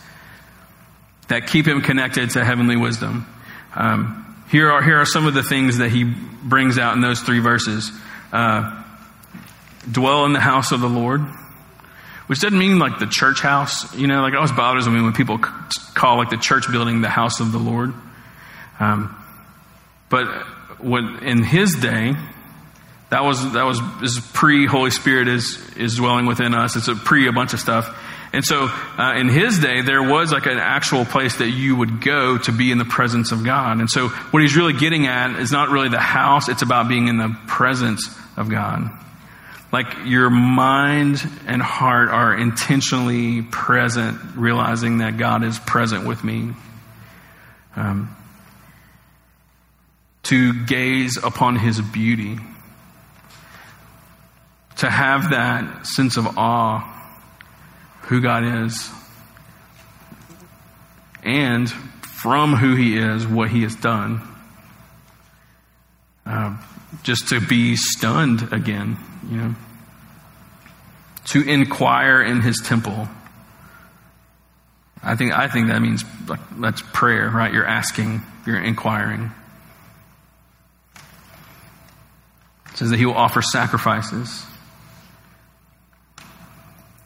that 1.28 1.46
keep 1.46 1.66
him 1.66 1.82
connected 1.82 2.30
to 2.30 2.44
heavenly 2.44 2.76
wisdom. 2.76 3.26
Um, 3.74 4.44
here 4.50 4.70
are, 4.70 4.82
here 4.82 4.98
are 4.98 5.06
some 5.06 5.26
of 5.26 5.34
the 5.34 5.42
things 5.42 5.78
that 5.78 5.90
he 5.90 6.04
brings 6.04 6.78
out 6.78 6.94
in 6.94 7.02
those 7.02 7.20
three 7.20 7.40
verses. 7.40 7.92
Uh, 8.32 8.82
dwell 9.90 10.24
in 10.24 10.32
the 10.32 10.40
house 10.40 10.72
of 10.72 10.80
the 10.80 10.88
Lord, 10.88 11.20
which 12.26 12.40
doesn't 12.40 12.58
mean 12.58 12.78
like 12.78 12.98
the 12.98 13.06
church 13.06 13.40
house. 13.40 13.94
You 13.94 14.06
know, 14.06 14.22
like 14.22 14.32
it 14.32 14.36
always 14.36 14.52
bothers 14.52 14.88
me 14.88 15.02
when 15.02 15.12
people 15.12 15.38
call 15.38 16.16
like 16.16 16.30
the 16.30 16.36
church 16.38 16.70
building 16.70 17.02
the 17.02 17.08
house 17.10 17.40
of 17.40 17.52
the 17.52 17.58
Lord. 17.58 17.92
Um, 18.82 19.16
but 20.10 20.26
in 21.22 21.42
his 21.44 21.74
day, 21.74 22.14
that 23.10 23.24
was 23.24 23.52
that 23.52 23.64
was 23.64 24.20
pre 24.32 24.66
Holy 24.66 24.90
Spirit 24.90 25.28
is 25.28 25.58
is 25.76 25.96
dwelling 25.96 26.26
within 26.26 26.54
us. 26.54 26.76
It's 26.76 26.88
a 26.88 26.96
pre 26.96 27.28
a 27.28 27.32
bunch 27.32 27.52
of 27.52 27.60
stuff. 27.60 27.96
And 28.34 28.42
so, 28.42 28.68
uh, 28.98 29.14
in 29.18 29.28
his 29.28 29.58
day, 29.58 29.82
there 29.82 30.02
was 30.02 30.32
like 30.32 30.46
an 30.46 30.56
actual 30.56 31.04
place 31.04 31.36
that 31.36 31.50
you 31.50 31.76
would 31.76 32.00
go 32.00 32.38
to 32.38 32.50
be 32.50 32.72
in 32.72 32.78
the 32.78 32.86
presence 32.86 33.30
of 33.30 33.44
God. 33.44 33.78
And 33.78 33.90
so, 33.90 34.08
what 34.08 34.42
he's 34.42 34.56
really 34.56 34.72
getting 34.72 35.06
at 35.06 35.38
is 35.38 35.52
not 35.52 35.68
really 35.68 35.90
the 35.90 36.00
house, 36.00 36.48
it's 36.48 36.62
about 36.62 36.88
being 36.88 37.08
in 37.08 37.18
the 37.18 37.36
presence 37.46 38.08
of 38.38 38.48
God. 38.48 38.90
Like 39.70 39.86
your 40.06 40.30
mind 40.30 41.22
and 41.46 41.60
heart 41.60 42.08
are 42.08 42.34
intentionally 42.34 43.42
present, 43.42 44.18
realizing 44.34 44.98
that 44.98 45.18
God 45.18 45.44
is 45.44 45.58
present 45.58 46.06
with 46.06 46.24
me. 46.24 46.52
Um, 47.76 48.16
to 50.24 50.64
gaze 50.64 51.18
upon 51.22 51.56
his 51.56 51.80
beauty. 51.80 52.38
To 54.76 54.90
have 54.90 55.30
that 55.30 55.86
sense 55.86 56.16
of 56.16 56.38
awe 56.38 56.88
who 58.02 58.20
God 58.20 58.64
is 58.64 58.90
and 61.22 61.70
from 61.70 62.54
who 62.54 62.74
He 62.74 62.96
is, 62.96 63.26
what 63.26 63.50
He 63.50 63.62
has 63.62 63.74
done. 63.74 64.20
Uh, 66.24 66.56
just 67.02 67.28
to 67.28 67.40
be 67.40 67.76
stunned 67.76 68.52
again, 68.52 68.96
you 69.28 69.36
know. 69.36 69.54
To 71.26 71.42
inquire 71.42 72.22
in 72.22 72.40
His 72.40 72.60
temple. 72.64 73.08
I 75.02 75.16
think 75.16 75.32
I 75.32 75.48
think 75.48 75.68
that 75.68 75.80
means 75.80 76.04
like 76.28 76.40
that's 76.60 76.82
prayer, 76.92 77.28
right? 77.28 77.52
You're 77.52 77.66
asking, 77.66 78.22
you're 78.46 78.62
inquiring. 78.62 79.32
It 82.70 82.71
says 82.82 82.90
that 82.90 82.98
he 82.98 83.06
will 83.06 83.14
offer 83.14 83.40
sacrifices. 83.40 84.44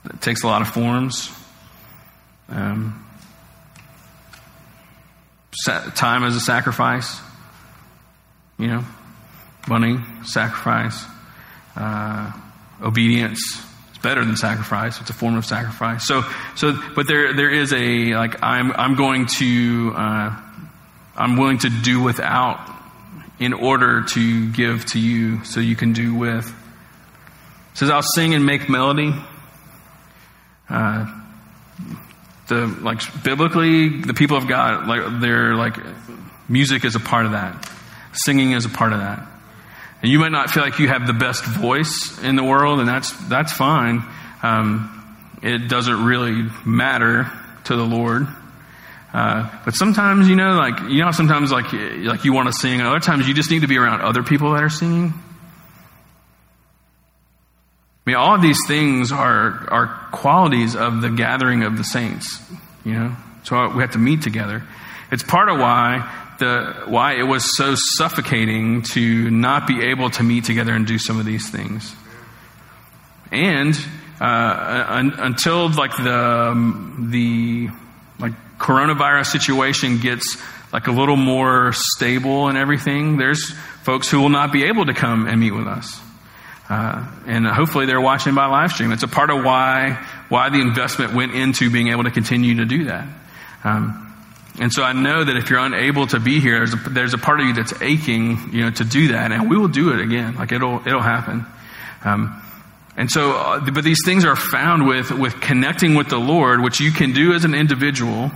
It 0.07 0.23
takes 0.23 0.43
a 0.43 0.47
lot 0.47 0.63
of 0.63 0.69
forms. 0.69 1.31
Um, 2.49 3.05
time 5.67 6.25
as 6.25 6.35
a 6.37 6.41
sacrifice, 6.41 7.21
you 8.59 8.69
know, 8.69 8.85
money, 9.69 9.99
sacrifice, 10.25 11.05
uh, 11.77 12.33
obedience. 12.83 13.41
It's 13.91 13.99
better 13.99 14.25
than 14.25 14.37
sacrifice. 14.37 15.01
It's 15.01 15.11
a 15.11 15.15
form 15.15 15.37
of 15.37 15.45
sacrifice. 15.45 16.07
So, 16.07 16.23
so, 16.55 16.79
but 16.95 17.07
there, 17.07 17.35
there 17.35 17.51
is 17.51 17.73
a 17.73 18.15
like 18.15 18.43
I'm, 18.43 18.73
I'm 18.73 18.95
going 18.95 19.27
to, 19.39 19.93
uh, 19.95 20.37
I'm 21.17 21.37
willing 21.37 21.59
to 21.59 21.69
do 21.69 22.01
without 22.01 22.76
in 23.39 23.53
order 23.53 24.03
to 24.03 24.51
give 24.53 24.85
to 24.87 24.99
you 24.99 25.45
so 25.45 25.61
you 25.61 25.77
can 25.77 25.93
do 25.93 26.15
with. 26.15 26.49
It 26.49 27.79
says, 27.79 27.91
I'll 27.91 28.03
sing 28.03 28.35
and 28.35 28.47
make 28.47 28.69
melody. 28.69 29.15
Uh, 30.69 31.07
the 32.49 32.67
like 32.67 33.01
biblically, 33.23 34.01
the 34.01 34.15
people 34.15 34.37
of 34.37 34.49
God, 34.49 34.87
like 34.87 35.21
they're 35.21 35.55
like 35.55 35.77
music 36.49 36.85
is 36.85 36.95
a 36.95 37.01
part 37.01 37.27
of 37.27 37.33
that. 37.33 37.71
Singing 38.13 38.53
is 38.53 38.65
a 38.65 38.69
part 38.69 38.93
of 38.93 39.01
that. 39.01 39.27
And 40.03 40.11
you 40.11 40.19
might 40.19 40.33
not 40.33 40.51
feel 40.51 40.63
like 40.63 40.79
you 40.79 40.89
have 40.89 41.07
the 41.07 41.13
best 41.13 41.45
voice 41.45 42.19
in 42.23 42.37
the 42.37 42.45
world, 42.45 42.81
and 42.81 42.89
that's 42.89 43.11
that's 43.29 43.53
fine. 43.53 44.03
Um, 44.43 44.93
it 45.43 45.69
doesn't 45.69 46.05
really 46.05 46.49
matter 46.65 47.31
to 47.65 47.77
the 47.77 47.85
Lord. 47.85 48.27
Uh, 49.17 49.49
but 49.65 49.75
sometimes, 49.75 50.29
you 50.29 50.37
know, 50.37 50.57
like 50.57 50.79
you 50.91 51.03
know, 51.03 51.11
sometimes 51.11 51.51
like 51.51 51.73
like 51.73 52.27
you 52.27 52.35
want 52.35 52.49
to 52.49 52.53
sing, 52.53 52.81
and 52.81 52.87
other 52.87 53.01
times 53.01 53.27
you 53.27 53.33
just 53.33 53.51
need 53.51 53.63
to 53.63 53.67
be 53.67 53.79
around 53.79 54.03
other 54.03 54.23
people 54.23 54.53
that 54.53 54.63
are 54.63 54.69
singing. 54.69 55.15
I 58.05 58.11
mean, 58.11 58.17
all 58.17 58.35
of 58.35 58.43
these 58.43 58.59
things 58.67 59.13
are 59.13 59.71
are 59.71 59.87
qualities 60.13 60.77
of 60.77 61.01
the 61.01 61.09
gathering 61.09 61.63
of 61.63 61.79
the 61.79 61.83
saints. 61.83 62.43
You 62.85 62.93
know, 62.93 63.17
so 63.43 63.71
we 63.71 63.81
have 63.81 63.93
to 63.93 63.99
meet 63.99 64.21
together. 64.21 64.63
It's 65.11 65.23
part 65.23 65.49
of 65.49 65.59
why 65.61 66.13
the 66.39 66.83
why 66.85 67.15
it 67.15 67.23
was 67.23 67.57
so 67.57 67.75
suffocating 67.75 68.83
to 68.93 69.31
not 69.31 69.67
be 69.67 69.83
able 69.83 70.11
to 70.11 70.23
meet 70.25 70.45
together 70.45 70.75
and 70.75 70.87
do 70.87 70.99
some 70.99 71.19
of 71.19 71.25
these 71.25 71.49
things. 71.49 71.97
And 73.33 73.75
uh, 74.21 74.85
un, 74.89 75.15
until 75.17 75.71
like 75.71 75.97
the 75.97 76.51
um, 76.53 77.09
the 77.11 77.71
like 78.19 78.33
coronavirus 78.59 79.27
situation 79.27 79.99
gets 79.99 80.37
like 80.73 80.87
a 80.87 80.93
little 80.93 81.17
more 81.17 81.73
stable 81.73 82.49
and 82.49 82.59
everything, 82.59 83.17
there's 83.17 83.51
folks 83.83 84.11
who 84.11 84.21
will 84.21 84.29
not 84.29 84.53
be 84.53 84.65
able 84.65 84.87
to 84.87 84.95
come 84.95 85.27
and 85.27 85.41
meet 85.41 85.53
with 85.53 85.67
us. 85.67 86.01
Uh, 86.69 87.07
and 87.27 87.47
hopefully 87.47 87.87
they're 87.87 88.01
watching 88.01 88.35
by 88.35 88.47
live 88.47 88.73
stream. 88.73 88.91
It's 88.91 89.05
a 89.05 89.09
part 89.09 89.31
of 89.31 89.45
why 89.45 90.05
why 90.29 90.51
the 90.51 90.61
investment 90.61 91.15
went 91.15 91.33
into 91.35 91.71
being 91.71 91.89
able 91.89 92.05
to 92.05 92.11
continue 92.11 92.57
to 92.57 92.65
do 92.65 92.87
that. 92.87 93.07
Um, 93.63 94.03
and 94.59 94.73
so 94.73 94.83
I 94.83 94.93
know 94.93 95.23
that 95.23 95.37
if 95.37 95.51
you're 95.51 95.61
unable 95.61 96.07
to 96.09 96.19
be 96.19 96.41
here, 96.41 96.59
there's 96.59 96.75
a, 96.75 96.91
there's 96.91 97.15
a 97.15 97.19
part 97.19 97.41
of 97.41 97.47
you 97.47 97.53
that's 97.53 97.81
aching, 97.83 98.53
you 98.53 98.63
know, 98.63 98.71
to 98.71 98.85
do 98.85 99.09
that, 99.09 99.31
and 99.31 99.49
we 99.51 99.57
will 99.57 99.69
do 99.69 99.93
it 99.93 100.01
again. 100.01 100.35
Like 100.35 100.51
it'll 100.51 100.81
it'll 100.87 101.03
happen. 101.03 101.45
Um, 102.05 102.43
and 102.97 103.11
so, 103.11 103.33
uh, 103.33 103.71
but 103.71 103.85
these 103.85 104.01
things 104.05 104.25
are 104.25 104.37
found 104.37 104.87
with 104.87 105.11
with 105.11 105.41
connecting 105.41 105.95
with 105.95 106.09
the 106.09 106.19
Lord, 106.19 106.63
which 106.63 106.81
you 106.81 106.93
can 106.93 107.13
do 107.13 107.35
as 107.35 107.45
an 107.45 107.55
individual 107.55 108.31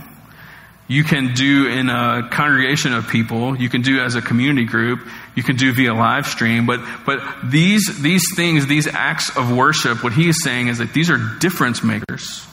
you 0.91 1.05
can 1.05 1.33
do 1.33 1.67
in 1.67 1.89
a 1.89 2.27
congregation 2.31 2.91
of 2.93 3.07
people, 3.07 3.57
you 3.57 3.69
can 3.69 3.81
do 3.81 4.01
as 4.01 4.15
a 4.15 4.21
community 4.21 4.65
group, 4.65 5.07
you 5.35 5.41
can 5.41 5.55
do 5.55 5.71
via 5.71 5.93
live 5.93 6.27
stream, 6.27 6.65
but, 6.65 6.81
but 7.05 7.21
these, 7.45 8.01
these 8.01 8.23
things, 8.35 8.67
these 8.67 8.87
acts 8.87 9.33
of 9.37 9.55
worship, 9.55 10.03
what 10.03 10.11
he 10.11 10.27
is 10.27 10.43
saying 10.43 10.67
is 10.67 10.79
that 10.79 10.91
these 10.91 11.09
are 11.09 11.17
difference 11.39 11.81
makers. 11.81 12.45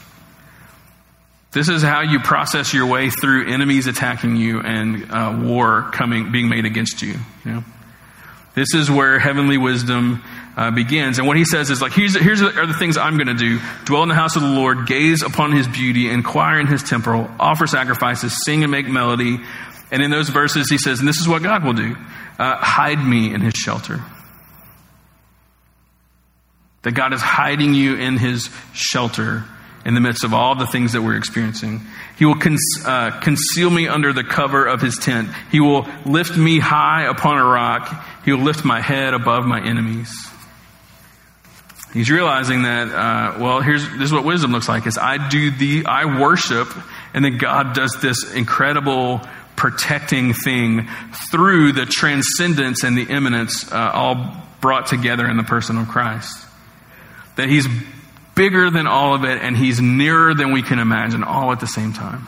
This 1.50 1.68
is 1.68 1.82
how 1.82 2.02
you 2.02 2.20
process 2.20 2.72
your 2.72 2.86
way 2.86 3.10
through 3.10 3.52
enemies 3.52 3.88
attacking 3.88 4.36
you 4.36 4.60
and 4.60 5.10
uh, 5.10 5.36
war 5.42 5.90
coming, 5.92 6.30
being 6.30 6.48
made 6.48 6.64
against 6.64 7.02
you. 7.02 7.14
You 7.44 7.52
know, 7.52 7.64
this 8.54 8.72
is 8.72 8.88
where 8.88 9.18
heavenly 9.18 9.58
wisdom 9.58 10.22
uh, 10.58 10.72
begins. 10.72 11.18
And 11.18 11.26
what 11.28 11.36
he 11.36 11.44
says 11.44 11.70
is 11.70 11.80
like, 11.80 11.92
here's, 11.92 12.18
here's 12.18 12.42
are 12.42 12.66
the 12.66 12.74
things 12.74 12.96
I'm 12.96 13.16
going 13.16 13.28
to 13.28 13.34
do. 13.34 13.60
Dwell 13.84 14.02
in 14.02 14.08
the 14.08 14.16
house 14.16 14.34
of 14.34 14.42
the 14.42 14.48
Lord, 14.48 14.88
gaze 14.88 15.22
upon 15.22 15.52
his 15.52 15.68
beauty, 15.68 16.10
inquire 16.10 16.58
in 16.58 16.66
his 16.66 16.82
temple, 16.82 17.30
offer 17.38 17.68
sacrifices, 17.68 18.44
sing 18.44 18.64
and 18.64 18.72
make 18.72 18.88
melody. 18.88 19.38
And 19.92 20.02
in 20.02 20.10
those 20.10 20.30
verses, 20.30 20.68
he 20.68 20.76
says, 20.76 20.98
and 20.98 21.06
this 21.06 21.20
is 21.20 21.28
what 21.28 21.44
God 21.44 21.62
will 21.62 21.74
do. 21.74 21.96
Uh, 22.40 22.56
hide 22.56 22.98
me 22.98 23.32
in 23.32 23.40
his 23.40 23.54
shelter. 23.54 24.02
That 26.82 26.92
God 26.92 27.12
is 27.12 27.20
hiding 27.20 27.74
you 27.74 27.94
in 27.94 28.16
his 28.16 28.50
shelter 28.74 29.44
in 29.84 29.94
the 29.94 30.00
midst 30.00 30.24
of 30.24 30.34
all 30.34 30.56
the 30.56 30.66
things 30.66 30.92
that 30.94 31.02
we're 31.02 31.16
experiencing. 31.16 31.82
He 32.18 32.24
will 32.24 32.34
con- 32.34 32.56
uh, 32.84 33.20
conceal 33.20 33.70
me 33.70 33.86
under 33.86 34.12
the 34.12 34.24
cover 34.24 34.66
of 34.66 34.80
his 34.80 34.96
tent. 34.96 35.30
He 35.52 35.60
will 35.60 35.86
lift 36.04 36.36
me 36.36 36.58
high 36.58 37.04
upon 37.04 37.38
a 37.38 37.44
rock. 37.44 38.04
He 38.24 38.32
will 38.32 38.42
lift 38.42 38.64
my 38.64 38.80
head 38.80 39.14
above 39.14 39.44
my 39.44 39.64
enemies. 39.64 40.12
He's 41.92 42.10
realizing 42.10 42.62
that, 42.62 42.88
uh, 42.88 43.38
well, 43.38 43.60
here's 43.60 43.82
this 43.92 44.02
is 44.02 44.12
what 44.12 44.24
wisdom 44.24 44.52
looks 44.52 44.68
like: 44.68 44.86
is 44.86 44.98
I 44.98 45.28
do 45.28 45.50
the 45.50 45.86
I 45.86 46.20
worship, 46.20 46.68
and 47.14 47.24
then 47.24 47.38
God 47.38 47.74
does 47.74 47.96
this 48.00 48.32
incredible 48.34 49.20
protecting 49.56 50.34
thing 50.34 50.88
through 51.30 51.72
the 51.72 51.84
transcendence 51.86 52.84
and 52.84 52.96
the 52.96 53.02
immanence, 53.02 53.70
uh, 53.72 53.90
all 53.92 54.36
brought 54.60 54.86
together 54.86 55.26
in 55.28 55.36
the 55.36 55.42
person 55.42 55.78
of 55.78 55.88
Christ. 55.88 56.46
That 57.36 57.48
He's 57.48 57.66
bigger 58.34 58.70
than 58.70 58.86
all 58.86 59.14
of 59.14 59.24
it, 59.24 59.42
and 59.42 59.56
He's 59.56 59.80
nearer 59.80 60.34
than 60.34 60.52
we 60.52 60.62
can 60.62 60.78
imagine, 60.78 61.24
all 61.24 61.52
at 61.52 61.60
the 61.60 61.66
same 61.66 61.92
time. 61.92 62.26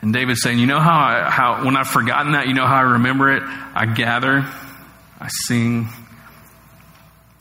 And 0.00 0.12
David's 0.12 0.42
saying, 0.42 0.60
you 0.60 0.66
know 0.66 0.78
how 0.78 0.98
I, 0.98 1.28
how 1.28 1.64
when 1.64 1.76
I've 1.76 1.88
forgotten 1.88 2.32
that, 2.32 2.46
you 2.46 2.54
know 2.54 2.66
how 2.66 2.76
I 2.76 2.92
remember 2.92 3.32
it? 3.32 3.42
I 3.42 3.84
gather, 3.86 4.46
I 5.20 5.28
sing, 5.28 5.88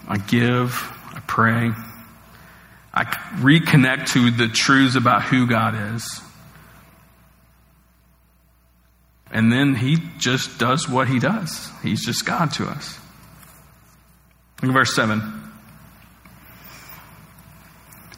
I 0.08 0.18
give, 0.18 0.72
I 1.14 1.22
pray. 1.28 1.72
I 2.94 3.04
reconnect 3.04 4.08
to 4.14 4.32
the 4.32 4.48
truths 4.48 4.96
about 4.96 5.24
who 5.24 5.48
God 5.48 5.96
is. 5.96 6.22
And 9.32 9.52
then 9.52 9.76
he 9.76 9.98
just 10.18 10.58
does 10.58 10.88
what 10.88 11.08
he 11.08 11.20
does. 11.20 11.70
He's 11.84 12.06
just 12.06 12.26
God 12.26 12.54
to 12.54 12.66
us. 12.66 12.98
Look 14.62 14.70
at 14.70 14.74
verse 14.74 14.96
7. 14.96 15.44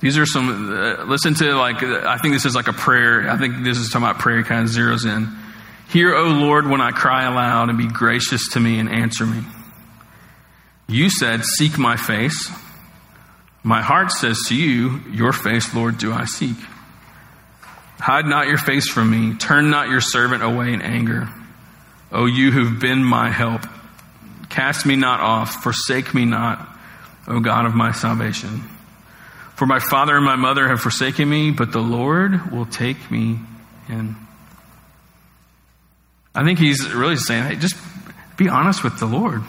These 0.01 0.17
are 0.17 0.25
some, 0.25 0.71
uh, 0.71 1.03
listen 1.05 1.33
to 1.35 1.55
like, 1.55 1.83
I 1.83 2.17
think 2.19 2.33
this 2.33 2.45
is 2.45 2.55
like 2.55 2.69
a 2.69 2.73
prayer. 2.73 3.29
I 3.29 3.37
think 3.37 3.63
this 3.63 3.77
is 3.77 3.89
talking 3.89 4.07
about 4.07 4.19
prayer 4.19 4.43
kind 4.43 4.63
of 4.63 4.73
zeroes 4.73 5.05
in. 5.05 5.35
Hear, 5.89 6.15
O 6.15 6.29
Lord, 6.29 6.67
when 6.67 6.79
I 6.79 6.91
cry 6.91 7.25
aloud 7.25 7.69
and 7.69 7.77
be 7.77 7.87
gracious 7.87 8.49
to 8.53 8.59
me 8.59 8.79
and 8.79 8.89
answer 8.89 9.25
me. 9.25 9.43
You 10.89 11.09
said, 11.11 11.45
Seek 11.45 11.77
my 11.77 11.95
face. 11.95 12.51
My 13.61 13.81
heart 13.81 14.11
says 14.11 14.39
to 14.47 14.55
you, 14.55 15.01
Your 15.11 15.31
face, 15.31 15.73
Lord, 15.73 15.99
do 15.99 16.11
I 16.11 16.25
seek. 16.25 16.57
Hide 17.99 18.25
not 18.25 18.47
your 18.47 18.57
face 18.57 18.89
from 18.89 19.11
me. 19.11 19.35
Turn 19.35 19.69
not 19.69 19.89
your 19.89 20.01
servant 20.01 20.41
away 20.41 20.73
in 20.73 20.81
anger. 20.81 21.29
O 22.11 22.25
you 22.25 22.51
who've 22.51 22.79
been 22.79 23.03
my 23.03 23.29
help, 23.29 23.61
cast 24.49 24.85
me 24.85 24.95
not 24.95 25.19
off, 25.19 25.61
forsake 25.61 26.13
me 26.15 26.25
not, 26.25 26.67
O 27.27 27.39
God 27.39 27.67
of 27.67 27.75
my 27.75 27.91
salvation. 27.91 28.63
For 29.55 29.67
my 29.67 29.79
father 29.79 30.15
and 30.15 30.25
my 30.25 30.37
mother 30.37 30.67
have 30.69 30.81
forsaken 30.81 31.29
me, 31.29 31.51
but 31.51 31.71
the 31.71 31.81
Lord 31.81 32.51
will 32.51 32.65
take 32.65 33.11
me 33.11 33.37
in. 33.89 34.15
I 36.33 36.43
think 36.43 36.57
he's 36.57 36.91
really 36.93 37.17
saying, 37.17 37.43
hey, 37.43 37.55
just 37.57 37.75
be 38.37 38.49
honest 38.49 38.83
with 38.83 38.97
the 38.99 39.05
Lord. 39.05 39.43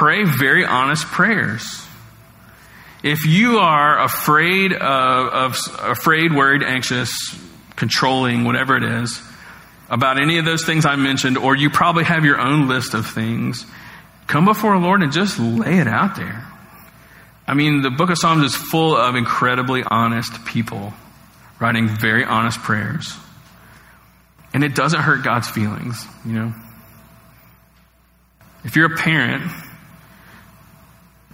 Pray 0.00 0.24
very 0.24 0.64
honest 0.64 1.04
prayers. 1.08 1.86
If 3.02 3.26
you 3.26 3.58
are 3.58 4.02
afraid 4.02 4.72
of, 4.72 4.80
of, 4.80 5.56
afraid, 5.78 6.32
worried, 6.32 6.62
anxious, 6.62 7.10
controlling, 7.76 8.44
whatever 8.44 8.78
it 8.78 8.82
is, 8.82 9.20
about 9.90 10.18
any 10.18 10.38
of 10.38 10.46
those 10.46 10.64
things 10.64 10.86
I 10.86 10.96
mentioned, 10.96 11.36
or 11.36 11.54
you 11.54 11.68
probably 11.68 12.04
have 12.04 12.24
your 12.24 12.40
own 12.40 12.66
list 12.66 12.94
of 12.94 13.08
things, 13.08 13.66
come 14.26 14.46
before 14.46 14.72
the 14.72 14.82
Lord 14.82 15.02
and 15.02 15.12
just 15.12 15.38
lay 15.38 15.80
it 15.80 15.86
out 15.86 16.16
there. 16.16 16.46
I 17.46 17.52
mean, 17.52 17.82
the 17.82 17.90
book 17.90 18.08
of 18.08 18.16
Psalms 18.16 18.42
is 18.42 18.56
full 18.56 18.96
of 18.96 19.16
incredibly 19.16 19.82
honest 19.82 20.46
people 20.46 20.94
writing 21.60 21.88
very 21.88 22.24
honest 22.24 22.58
prayers. 22.60 23.14
And 24.54 24.64
it 24.64 24.74
doesn't 24.74 25.00
hurt 25.00 25.22
God's 25.22 25.50
feelings, 25.50 26.06
you 26.24 26.32
know. 26.32 26.54
If 28.64 28.76
you're 28.76 28.94
a 28.94 28.96
parent 28.96 29.52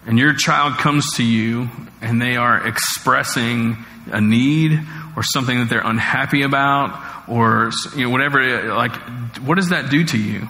and 0.06 0.18
your 0.18 0.32
child 0.34 0.78
comes 0.78 1.04
to 1.16 1.24
you 1.24 1.68
and 2.00 2.22
they 2.22 2.36
are 2.36 2.66
expressing 2.66 3.76
a 4.12 4.20
need 4.20 4.80
or 5.16 5.22
something 5.22 5.58
that 5.58 5.68
they're 5.68 5.84
unhappy 5.84 6.42
about 6.42 7.28
or 7.28 7.72
you 7.96 8.04
know 8.04 8.10
whatever 8.10 8.72
like 8.74 8.94
what 9.40 9.56
does 9.56 9.70
that 9.70 9.90
do 9.90 10.04
to 10.04 10.18
you? 10.18 10.48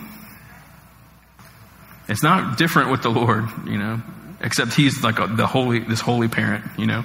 It's 2.08 2.22
not 2.22 2.58
different 2.58 2.90
with 2.90 3.02
the 3.02 3.08
lord 3.08 3.48
you 3.66 3.78
know 3.78 4.02
except 4.40 4.74
he's 4.74 5.02
like 5.02 5.18
a, 5.18 5.26
the 5.26 5.46
holy 5.46 5.80
this 5.80 6.00
holy 6.00 6.28
parent 6.28 6.64
you 6.76 6.86
know. 6.86 7.04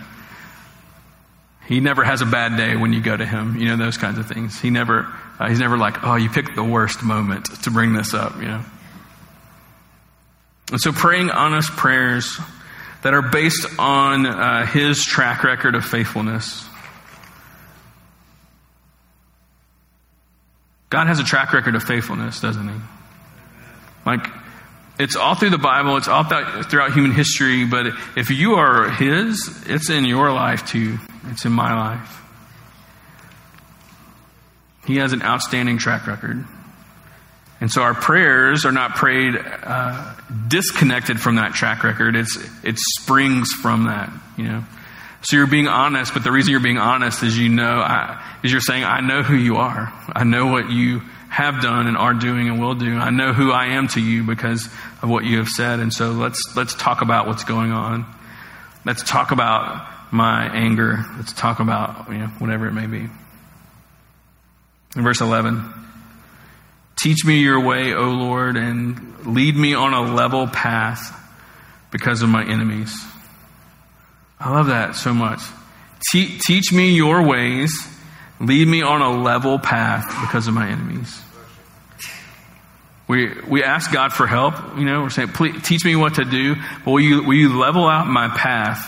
He 1.68 1.80
never 1.80 2.04
has 2.04 2.22
a 2.22 2.26
bad 2.26 2.58
day 2.58 2.76
when 2.76 2.92
you 2.92 3.02
go 3.02 3.16
to 3.16 3.26
him 3.26 3.56
you 3.56 3.66
know 3.66 3.78
those 3.78 3.98
kinds 3.98 4.18
of 4.18 4.28
things. 4.28 4.60
He 4.60 4.70
never 4.70 5.08
uh, 5.40 5.48
he's 5.48 5.60
never 5.60 5.78
like 5.78 6.04
oh 6.04 6.16
you 6.16 6.30
picked 6.30 6.56
the 6.56 6.64
worst 6.66 7.02
moment 7.02 7.46
to 7.64 7.72
bring 7.72 7.94
this 7.94 8.14
up 8.14 8.36
you 8.36 8.48
know 8.50 8.62
and 10.72 10.80
so 10.80 10.92
praying 10.92 11.30
honest 11.30 11.72
prayers 11.72 12.40
that 13.04 13.14
are 13.14 13.22
based 13.22 13.68
on 13.78 14.26
uh, 14.26 14.66
his 14.66 15.04
track 15.04 15.44
record 15.44 15.76
of 15.76 15.84
faithfulness. 15.86 16.68
God 20.90 21.08
has 21.08 21.20
a 21.20 21.24
track 21.24 21.54
record 21.54 21.76
of 21.76 21.84
faithfulness, 21.84 22.42
doesn't 22.42 22.68
he? 22.68 22.76
Like, 24.06 24.28
it's 25.00 25.16
all 25.16 25.36
through 25.36 25.52
the 25.52 25.58
Bible, 25.58 25.98
it's 25.98 26.08
all 26.08 26.24
throughout 26.24 26.94
human 26.94 27.12
history, 27.12 27.66
but 27.66 27.88
if 28.16 28.30
you 28.30 28.56
are 28.56 28.90
His, 28.90 29.64
it's 29.66 29.90
in 29.90 30.06
your 30.06 30.32
life 30.32 30.68
too. 30.68 31.00
It's 31.30 31.46
in 31.46 31.52
my 31.52 31.74
life. 31.74 32.22
He 34.86 34.98
has 34.98 35.14
an 35.14 35.22
outstanding 35.22 35.78
track 35.78 36.08
record. 36.08 36.46
And 37.62 37.71
so 37.71 37.84
our 37.84 37.93
prayers 37.93 38.65
are 38.65 38.71
not 38.71 38.95
prayed 38.95 39.36
uh, 39.38 40.15
disconnected 40.47 41.21
from 41.21 41.36
that 41.36 41.54
track 41.54 41.84
record. 41.84 42.15
It's, 42.15 42.36
it 42.63 42.78
springs 42.80 43.52
from 43.52 43.86
that, 43.86 44.12
you 44.36 44.45
know. 44.45 44.63
So 45.21 45.38
you're 45.38 45.45
being 45.45 45.67
honest, 45.67 46.13
but 46.15 46.24
the 46.24 46.32
reason 46.32 46.50
you're 46.52 46.60
being 46.60 46.80
honest 46.80 47.21
is 47.21 47.38
you 47.38 47.50
know, 47.50 47.80
I, 47.80 48.19
is 48.43 48.52
you're 48.52 48.62
saying, 48.62 48.84
I 48.84 49.02
know 49.02 49.21
who 49.21 49.36
you 49.36 49.58
are. 49.58 49.93
I 50.12 50.24
know 50.24 50.47
what 50.47 50.71
you 50.71 51.02
have 51.30 51.62
done 51.62 51.86
and 51.86 51.95
are 51.95 52.15
doing 52.15 52.50
and 52.50 52.60
will 52.60 52.74
do. 52.74 52.97
I 52.97 53.12
know 53.12 53.32
who 53.32 53.52
I 53.52 53.67
am 53.67 53.88
to 53.89 54.02
you 54.02 54.24
because 54.24 54.65
of 55.04 55.10
what 55.10 55.24
you 55.24 55.38
have 55.38 55.47
said. 55.47 55.80
And 55.80 55.93
so 55.93 56.12
let's, 56.12 56.41
let's 56.58 56.74
talk 56.74 57.04
about 57.04 57.28
what's 57.28 57.43
going 57.43 57.71
on. 57.71 58.08
Let's 58.84 59.04
talk 59.04 59.32
about 59.32 59.88
my 60.12 60.50
anger. 60.52 61.06
Let's 61.15 61.32
talk 61.32 61.60
about, 61.60 62.12
you 62.12 62.17
know, 62.17 62.28
whatever 62.39 62.67
it 62.67 62.74
may 62.74 62.88
be. 62.88 63.08
In 64.95 65.04
verse 65.04 65.21
11, 65.21 65.71
teach 67.02 67.26
me 67.26 67.40
your 67.40 67.60
way, 67.60 67.94
O 67.94 68.10
Lord, 68.10 68.58
and 68.58 69.26
lead 69.26 69.56
me 69.56 69.74
on 69.74 69.94
a 69.94 70.14
level 70.14 70.48
path 70.48 71.18
because 71.92 72.22
of 72.22 72.30
my 72.30 72.44
enemies. 72.44 72.94
I 74.40 74.52
love 74.52 74.68
that 74.68 74.96
so 74.96 75.14
much. 75.14 75.42
Te- 76.12 76.40
teach 76.40 76.74
me 76.74 76.96
your 76.96 77.28
ways. 77.28 77.72
Lead 78.40 78.68
me 78.68 78.82
on 78.82 79.02
a 79.02 79.22
level 79.22 79.60
path 79.60 80.08
because 80.22 80.48
of 80.48 80.54
my 80.54 80.68
enemies. 80.68 81.22
We, 83.08 83.34
we 83.42 83.64
ask 83.64 83.92
God 83.92 84.14
for 84.14 84.26
help. 84.26 84.56
You 84.78 84.86
know, 84.86 85.02
we're 85.02 85.10
saying, 85.10 85.30
please 85.30 85.62
teach 85.64 85.84
me 85.84 85.96
what 85.96 86.16
to 86.16 86.24
do. 86.24 86.56
But 86.86 86.92
will 86.92 87.02
you, 87.02 87.24
will 87.24 87.36
you 87.36 87.60
level 87.60 87.88
out 87.88 88.08
my 88.08 88.30
path 88.30 88.88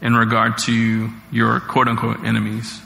in 0.00 0.14
regard 0.14 0.58
to 0.66 1.10
your 1.32 1.60
quote 1.60 1.88
unquote 1.88 2.24
enemies? 2.24 2.80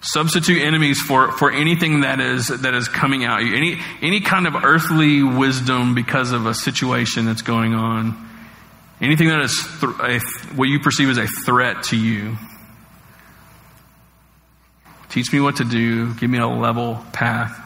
Substitute 0.00 0.62
enemies 0.62 1.00
for, 1.00 1.32
for 1.32 1.50
anything 1.50 2.02
that 2.02 2.20
is, 2.20 2.46
that 2.46 2.74
is 2.74 2.88
coming 2.88 3.24
out 3.24 3.42
you. 3.42 3.56
Any, 3.56 3.80
any 4.00 4.20
kind 4.20 4.46
of 4.46 4.54
earthly 4.54 5.22
wisdom 5.22 5.94
because 5.94 6.30
of 6.30 6.46
a 6.46 6.54
situation 6.54 7.26
that's 7.26 7.42
going 7.42 7.74
on. 7.74 8.16
Anything 9.00 9.28
that 9.28 9.40
is 9.40 9.68
th- 9.80 9.92
a, 10.00 10.20
what 10.54 10.66
you 10.66 10.78
perceive 10.80 11.08
as 11.08 11.18
a 11.18 11.26
threat 11.44 11.84
to 11.84 11.96
you. 11.96 12.36
Teach 15.08 15.32
me 15.32 15.40
what 15.40 15.56
to 15.56 15.64
do. 15.64 16.14
Give 16.14 16.30
me 16.30 16.38
a 16.38 16.46
level 16.46 17.02
path. 17.12 17.58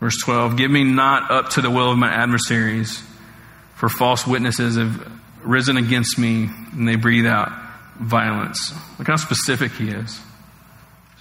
Verse 0.00 0.18
12 0.22 0.56
Give 0.56 0.70
me 0.70 0.84
not 0.84 1.30
up 1.30 1.50
to 1.50 1.62
the 1.62 1.70
will 1.70 1.90
of 1.90 1.98
my 1.98 2.12
adversaries, 2.12 3.02
for 3.74 3.88
false 3.88 4.26
witnesses 4.26 4.76
have 4.76 5.12
risen 5.42 5.76
against 5.76 6.18
me, 6.18 6.50
and 6.72 6.86
they 6.88 6.96
breathe 6.96 7.26
out 7.26 7.50
violence. 7.98 8.72
Look 8.98 9.08
how 9.08 9.16
specific 9.16 9.72
he 9.72 9.88
is. 9.88 10.20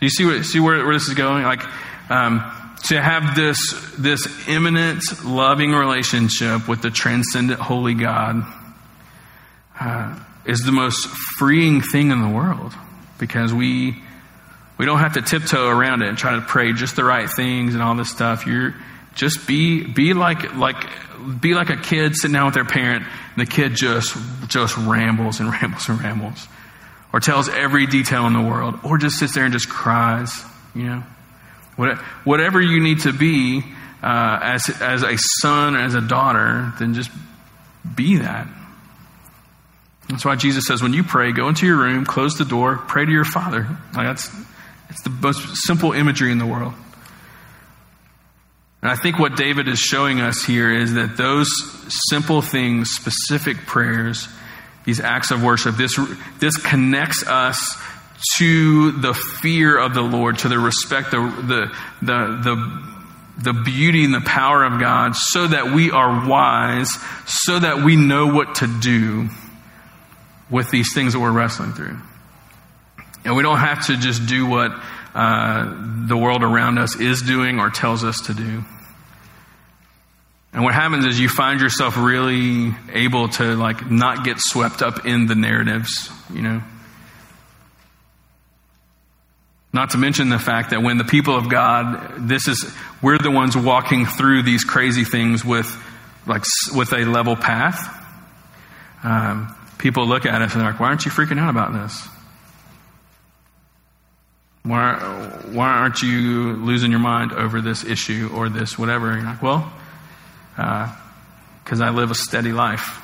You 0.05 0.09
see, 0.11 0.23
what, 0.23 0.45
see 0.45 0.59
where, 0.59 0.85
where 0.85 0.93
this 0.93 1.07
is 1.07 1.15
going? 1.15 1.43
Like, 1.45 1.63
um, 2.11 2.43
to 2.89 3.01
have 3.01 3.35
this, 3.35 3.57
this 3.97 4.47
immanent, 4.47 5.01
loving 5.23 5.71
relationship 5.71 6.67
with 6.67 6.83
the 6.83 6.91
transcendent, 6.91 7.59
holy 7.59 7.95
God 7.95 8.43
uh, 9.79 10.19
is 10.45 10.59
the 10.59 10.71
most 10.71 11.07
freeing 11.39 11.81
thing 11.81 12.11
in 12.11 12.21
the 12.21 12.29
world 12.29 12.75
because 13.17 13.51
we 13.51 13.99
we 14.77 14.85
don't 14.85 14.99
have 14.99 15.13
to 15.13 15.23
tiptoe 15.23 15.69
around 15.69 16.03
it 16.03 16.09
and 16.09 16.19
try 16.19 16.35
to 16.35 16.41
pray 16.41 16.71
just 16.73 16.95
the 16.95 17.03
right 17.03 17.27
things 17.27 17.73
and 17.73 17.81
all 17.81 17.95
this 17.95 18.11
stuff. 18.11 18.45
You're 18.45 18.75
just 19.15 19.47
be 19.47 19.83
be 19.83 20.13
like 20.13 20.53
like 20.53 20.85
be 21.41 21.55
like 21.55 21.71
a 21.71 21.77
kid 21.77 22.15
sitting 22.15 22.33
down 22.33 22.45
with 22.45 22.53
their 22.53 22.63
parent 22.65 23.05
and 23.35 23.47
the 23.47 23.51
kid 23.51 23.73
just 23.73 24.15
just 24.49 24.77
rambles 24.77 25.39
and 25.39 25.49
rambles 25.61 25.89
and 25.89 25.99
rambles 25.99 26.47
or 27.15 27.21
tells 27.21 27.47
every 27.47 27.87
detail 27.87 28.27
in 28.27 28.33
the 28.33 28.41
world 28.41 28.75
or 28.83 28.97
just 28.97 29.15
sits 29.15 29.35
there 29.35 29.45
and 29.45 29.53
just 29.53 29.69
cries 29.69 30.43
you 30.75 30.83
know 30.83 31.03
whatever 32.25 32.59
you 32.59 32.83
need 32.83 32.99
to 32.99 33.13
be 33.13 33.63
uh, 34.03 34.39
as 34.43 34.69
as 34.81 35.03
a 35.03 35.17
son 35.39 35.77
as 35.77 35.95
a 35.95 36.01
daughter 36.01 36.73
then 36.77 36.93
just 36.93 37.09
be 37.95 38.17
that 38.17 38.47
that's 40.09 40.23
why 40.23 40.35
Jesus 40.35 40.65
says, 40.67 40.83
when 40.83 40.93
you 40.93 41.03
pray, 41.03 41.31
go 41.31 41.49
into 41.49 41.65
your 41.65 41.77
room, 41.77 42.05
close 42.05 42.35
the 42.35 42.45
door, 42.45 42.77
pray 42.77 43.05
to 43.05 43.11
your 43.11 43.25
Father. 43.25 43.67
Like 43.95 44.07
that's, 44.07 44.29
it's 44.89 45.01
the 45.03 45.09
most 45.09 45.65
simple 45.65 45.93
imagery 45.93 46.31
in 46.31 46.37
the 46.37 46.45
world. 46.45 46.73
And 48.81 48.91
I 48.91 48.95
think 48.95 49.17
what 49.17 49.35
David 49.35 49.67
is 49.67 49.79
showing 49.79 50.21
us 50.21 50.43
here 50.43 50.71
is 50.71 50.93
that 50.93 51.17
those 51.17 51.49
simple 52.09 52.43
things, 52.43 52.91
specific 52.91 53.57
prayers, 53.65 54.27
these 54.85 54.99
acts 54.99 55.31
of 55.31 55.43
worship, 55.43 55.75
this, 55.75 55.99
this 56.39 56.55
connects 56.57 57.25
us 57.27 57.77
to 58.37 58.91
the 58.91 59.13
fear 59.13 59.77
of 59.77 59.93
the 59.93 60.01
Lord, 60.01 60.39
to 60.39 60.49
the 60.49 60.59
respect, 60.59 61.11
the, 61.11 61.17
the, 61.17 61.71
the, 62.01 62.83
the, 63.43 63.53
beauty 63.53 64.05
and 64.05 64.13
the 64.13 64.21
power 64.21 64.63
of 64.63 64.79
God, 64.79 65.15
so 65.15 65.47
that 65.47 65.73
we 65.73 65.91
are 65.91 66.27
wise, 66.27 66.89
so 67.25 67.59
that 67.59 67.83
we 67.83 67.95
know 67.95 68.27
what 68.27 68.55
to 68.55 68.67
do 68.79 69.29
with 70.49 70.69
these 70.71 70.93
things 70.93 71.13
that 71.13 71.19
we're 71.19 71.31
wrestling 71.31 71.73
through. 71.73 71.97
And 73.25 73.35
we 73.35 73.43
don't 73.43 73.57
have 73.57 73.87
to 73.87 73.97
just 73.97 74.27
do 74.27 74.45
what 74.45 74.71
uh, 75.15 76.05
the 76.07 76.15
world 76.17 76.43
around 76.43 76.77
us 76.77 76.99
is 76.99 77.21
doing 77.21 77.59
or 77.59 77.69
tells 77.69 78.03
us 78.03 78.21
to 78.27 78.33
do. 78.33 78.63
And 80.55 80.63
what 80.63 80.73
happens 80.73 81.05
is 81.05 81.19
you 81.19 81.27
find 81.27 81.59
yourself 81.59 81.97
really 81.97 82.73
able 82.93 83.27
to 83.27 83.57
like 83.57 83.91
not 83.91 84.23
get 84.23 84.37
swept 84.39 84.81
up 84.81 85.05
in 85.05 85.27
the 85.27 85.35
narratives, 85.35 86.09
you 86.33 86.41
know. 86.41 86.63
Not 89.73 89.89
to 89.89 89.97
mention 89.97 90.29
the 90.29 90.39
fact 90.39 90.69
that 90.69 90.81
when 90.81 90.97
the 90.97 91.03
people 91.03 91.35
of 91.35 91.49
God, 91.49 92.29
this 92.29 92.47
is 92.47 92.73
we're 93.01 93.17
the 93.17 93.29
ones 93.29 93.57
walking 93.57 94.05
through 94.05 94.43
these 94.43 94.63
crazy 94.63 95.03
things 95.03 95.43
with 95.43 95.67
like 96.25 96.45
with 96.73 96.93
a 96.93 97.03
level 97.03 97.35
path. 97.35 97.91
Um, 99.03 99.53
people 99.77 100.07
look 100.07 100.25
at 100.25 100.41
us 100.41 100.53
and 100.53 100.61
they're 100.61 100.71
like, 100.71 100.79
"Why 100.79 100.87
aren't 100.87 101.03
you 101.03 101.11
freaking 101.11 101.37
out 101.37 101.49
about 101.49 101.73
this?" 101.73 102.07
Why, 104.63 104.95
why 105.51 105.67
aren't 105.67 106.01
you 106.01 106.53
losing 106.53 106.91
your 106.91 107.01
mind 107.01 107.33
over 107.33 107.59
this 107.59 107.83
issue 107.83 108.31
or 108.33 108.47
this 108.49 108.79
whatever? 108.79 109.11
And 109.11 109.21
you're 109.21 109.29
like, 109.29 109.43
well, 109.43 109.71
because 110.55 111.81
uh, 111.81 111.85
I 111.85 111.89
live 111.89 112.11
a 112.11 112.15
steady 112.15 112.51
life. 112.51 113.01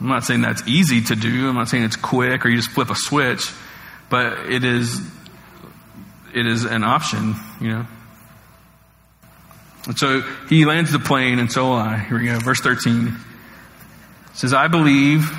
I'm 0.00 0.08
not 0.08 0.24
saying 0.24 0.42
that's 0.42 0.66
easy 0.66 1.02
to 1.02 1.16
do. 1.16 1.48
I'm 1.48 1.56
not 1.56 1.68
saying 1.68 1.84
it's 1.84 1.96
quick 1.96 2.44
or 2.44 2.48
you 2.48 2.56
just 2.56 2.70
flip 2.70 2.90
a 2.90 2.94
switch, 2.94 3.52
but 4.08 4.50
it 4.50 4.64
is 4.64 5.00
it 6.34 6.46
is 6.46 6.64
an 6.64 6.84
option, 6.84 7.34
you 7.60 7.70
know. 7.70 7.86
And 9.86 9.98
so 9.98 10.20
he 10.48 10.64
lands 10.66 10.92
the 10.92 10.98
plane, 10.98 11.38
and 11.38 11.50
so 11.50 11.70
will 11.70 11.76
I. 11.76 11.98
Here 11.98 12.18
we 12.18 12.26
go, 12.26 12.38
verse 12.38 12.60
13. 12.60 13.08
It 13.08 14.36
says, 14.36 14.52
I 14.52 14.68
believe 14.68 15.30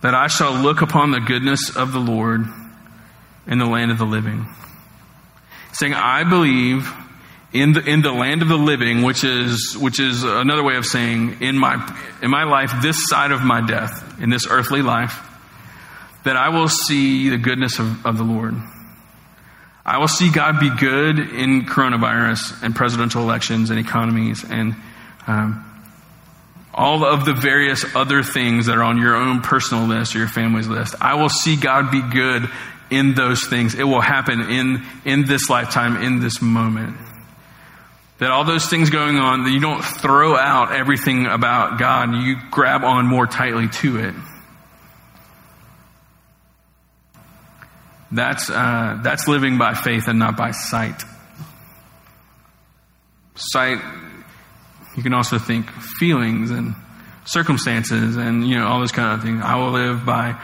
that 0.00 0.14
I 0.14 0.28
shall 0.28 0.52
look 0.52 0.80
upon 0.80 1.10
the 1.10 1.20
goodness 1.20 1.76
of 1.76 1.92
the 1.92 1.98
Lord 1.98 2.46
in 3.46 3.58
the 3.58 3.66
land 3.66 3.90
of 3.90 3.98
the 3.98 4.04
living. 4.04 4.46
Saying, 5.72 5.94
I 5.94 6.24
believe 6.24 6.88
in 7.52 7.74
the, 7.74 7.80
in 7.84 8.02
the 8.02 8.12
land 8.12 8.42
of 8.42 8.48
the 8.48 8.56
living, 8.56 9.02
which 9.02 9.24
is, 9.24 9.76
which 9.78 10.00
is 10.00 10.24
another 10.24 10.62
way 10.62 10.76
of 10.76 10.86
saying 10.86 11.42
in 11.42 11.58
my, 11.58 11.74
in 12.22 12.30
my 12.30 12.44
life, 12.44 12.72
this 12.80 13.08
side 13.08 13.30
of 13.30 13.42
my 13.42 13.60
death, 13.66 14.20
in 14.20 14.30
this 14.30 14.46
earthly 14.48 14.82
life, 14.82 15.20
that 16.24 16.36
I 16.36 16.48
will 16.48 16.68
see 16.68 17.28
the 17.28 17.36
goodness 17.36 17.78
of, 17.78 18.06
of 18.06 18.16
the 18.16 18.24
Lord. 18.24 18.54
I 19.84 19.98
will 19.98 20.08
see 20.08 20.30
God 20.30 20.60
be 20.60 20.70
good 20.70 21.18
in 21.18 21.66
coronavirus 21.66 22.62
and 22.62 22.74
presidential 22.74 23.22
elections 23.22 23.70
and 23.70 23.78
economies 23.78 24.44
and 24.48 24.76
um, 25.26 25.68
all 26.72 27.04
of 27.04 27.24
the 27.24 27.34
various 27.34 27.84
other 27.94 28.22
things 28.22 28.66
that 28.66 28.78
are 28.78 28.82
on 28.82 28.98
your 28.98 29.16
own 29.16 29.42
personal 29.42 29.86
list 29.86 30.14
or 30.14 30.20
your 30.20 30.28
family's 30.28 30.68
list. 30.68 30.94
I 31.00 31.14
will 31.14 31.28
see 31.28 31.56
God 31.56 31.90
be 31.90 32.00
good 32.00 32.48
in 32.90 33.14
those 33.14 33.44
things. 33.46 33.74
It 33.74 33.84
will 33.84 34.00
happen 34.00 34.40
in, 34.40 34.86
in 35.04 35.26
this 35.26 35.50
lifetime, 35.50 35.96
in 35.96 36.20
this 36.20 36.40
moment. 36.40 36.96
That 38.18 38.30
all 38.30 38.44
those 38.44 38.66
things 38.66 38.90
going 38.90 39.16
on, 39.16 39.44
that 39.44 39.50
you 39.50 39.60
don't 39.60 39.82
throw 39.82 40.36
out 40.36 40.72
everything 40.72 41.26
about 41.26 41.78
God, 41.78 42.14
you 42.14 42.36
grab 42.50 42.84
on 42.84 43.06
more 43.06 43.26
tightly 43.26 43.68
to 43.68 43.98
it. 43.98 44.14
That's, 48.12 48.50
uh, 48.50 49.00
that's 49.02 49.26
living 49.26 49.58
by 49.58 49.74
faith 49.74 50.06
and 50.06 50.18
not 50.18 50.36
by 50.36 50.50
sight. 50.52 51.02
Sight 53.34 53.80
you 54.96 55.02
can 55.02 55.14
also 55.14 55.38
think 55.38 55.70
feelings 55.70 56.50
and 56.50 56.74
circumstances 57.24 58.16
and 58.16 58.46
you 58.46 58.58
know 58.58 58.66
all 58.66 58.80
this 58.80 58.92
kind 58.92 59.14
of 59.14 59.22
thing. 59.22 59.40
I 59.40 59.56
will 59.56 59.70
live 59.70 60.04
by 60.04 60.38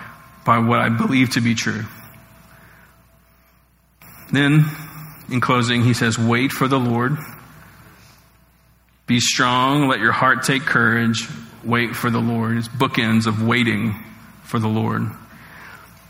by 0.44 0.58
what 0.58 0.80
I 0.80 0.88
believe 0.88 1.30
to 1.30 1.40
be 1.40 1.54
true. 1.54 1.84
Then, 4.32 4.64
in 5.30 5.40
closing, 5.40 5.82
he 5.82 5.94
says, 5.94 6.18
"Wait 6.18 6.52
for 6.52 6.68
the 6.68 6.78
Lord. 6.78 7.18
Be 9.08 9.18
strong, 9.20 9.88
let 9.88 9.98
your 10.00 10.12
heart 10.12 10.44
take 10.44 10.62
courage, 10.62 11.26
wait 11.64 11.96
for 11.96 12.10
the 12.10 12.20
Lord. 12.20 12.58
It's 12.58 12.68
bookends 12.68 13.26
of 13.26 13.42
waiting 13.42 13.96
for 14.44 14.58
the 14.58 14.68
Lord. 14.68 15.02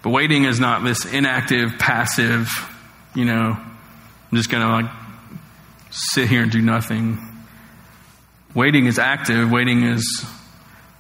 But 0.03 0.11
waiting 0.11 0.45
is 0.45 0.61
not 0.61 0.85
this 0.85 1.05
inactive, 1.07 1.79
passive, 1.79 2.51
you 3.15 3.25
know, 3.25 3.57
I'm 3.57 4.37
just 4.37 4.51
going 4.51 4.63
to 4.63 4.69
like 4.69 4.91
sit 5.91 6.29
here 6.29 6.43
and 6.43 6.53
do 6.53 6.61
nothing. 6.61 7.19
Waiting 8.55 8.87
is 8.87 8.99
active. 8.99 9.51
Waiting 9.51 9.85
is 9.85 10.27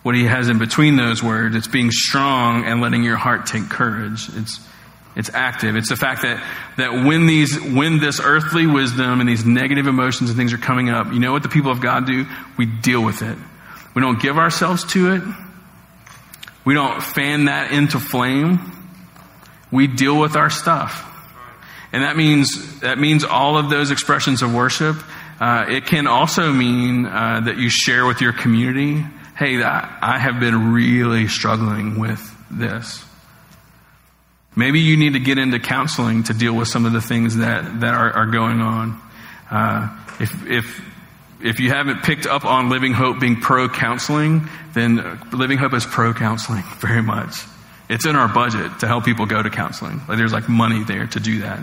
what 0.03 0.15
he 0.15 0.25
has 0.25 0.49
in 0.49 0.59
between 0.59 0.97
those 0.97 1.23
words. 1.23 1.57
It's 1.57 1.69
being 1.69 1.91
strong 1.91 2.65
and 2.65 2.81
letting 2.81 3.03
your 3.03 3.17
heart 3.17 3.47
take 3.47 3.69
courage. 3.69 4.29
It's 4.35 4.61
it's 5.17 5.31
active. 5.33 5.75
It's 5.75 5.89
the 5.89 5.97
fact 5.97 6.23
that, 6.23 6.45
that 6.77 6.93
when 6.93 7.27
these, 7.27 7.61
when 7.61 7.99
this 7.99 8.21
earthly 8.23 8.67
wisdom 8.67 9.21
and 9.21 9.29
these 9.29 9.45
negative 9.45 9.87
emotions 9.87 10.31
and 10.31 10.37
things 10.39 10.53
are 10.53 10.59
coming 10.59 10.91
up, 10.91 11.13
you 11.13 11.19
know 11.19 11.33
what 11.33 11.43
the 11.43 11.49
people 11.49 11.73
of 11.73 11.81
God 11.81 12.07
do? 12.07 12.27
We 12.57 12.67
deal 12.67 13.03
with 13.03 13.23
it. 13.23 13.37
We 13.95 14.03
don't 14.03 14.21
give 14.21 14.39
ourselves 14.39 14.85
to 14.93 15.15
it. 15.15 15.23
We 16.65 16.75
don't 16.75 17.03
fan 17.03 17.47
that 17.47 17.73
into 17.73 17.99
flame. 17.99 18.61
We 19.73 19.87
deal 19.87 20.21
with 20.21 20.37
our 20.37 20.51
stuff. 20.51 21.05
And 21.93 22.05
that 22.05 22.17
means, 22.17 22.81
that 22.81 22.99
means 22.99 23.25
all 23.25 23.57
of 23.57 23.71
those 23.71 23.91
expressions 23.91 24.43
of 24.43 24.55
worship. 24.55 24.97
Uh, 25.41 25.65
it 25.69 25.87
can 25.87 26.07
also 26.07 26.53
mean 26.53 27.07
uh, 27.07 27.41
that 27.45 27.57
you 27.57 27.71
share 27.71 28.05
with 28.07 28.21
your 28.21 28.33
community, 28.33 29.05
hey, 29.37 29.63
I 29.63 30.19
have 30.19 30.41
been 30.41 30.73
really 30.73 31.29
struggling 31.29 31.99
with 31.99 32.21
this. 32.51 33.05
Maybe 34.59 34.81
you 34.81 34.97
need 34.97 35.13
to 35.13 35.21
get 35.21 35.39
into 35.39 35.61
counseling 35.61 36.25
to 36.25 36.35
deal 36.35 36.53
with 36.53 36.67
some 36.67 36.85
of 36.85 36.93
the 36.93 37.01
things 37.01 37.37
that, 37.37 37.79
that 37.79 37.95
are, 37.95 38.13
are 38.13 38.27
going 38.27 38.61
on. 38.61 39.01
Uh, 39.49 39.97
if, 40.19 40.47
if, 40.49 40.85
if 41.41 41.61
you 41.61 41.71
haven't 41.71 42.03
picked 42.03 42.27
up 42.27 42.45
on 42.45 42.69
Living 42.69 42.93
Hope 42.93 43.21
being 43.21 43.41
pro 43.41 43.69
counseling, 43.69 44.49
then 44.75 45.21
Living 45.33 45.59
Hope 45.59 45.75
is 45.75 45.87
pro 45.87 46.13
counseling 46.13 46.65
very 46.81 47.03
much. 47.03 47.37
It's 47.89 48.05
in 48.05 48.17
our 48.17 48.27
budget 48.27 48.81
to 48.81 48.89
help 48.89 49.05
people 49.05 49.27
go 49.27 49.41
to 49.41 49.49
counseling. 49.49 50.01
Like 50.09 50.19
there's 50.19 50.33
like 50.33 50.49
money 50.49 50.83
there 50.83 51.07
to 51.07 51.21
do 51.21 51.43
that. 51.43 51.61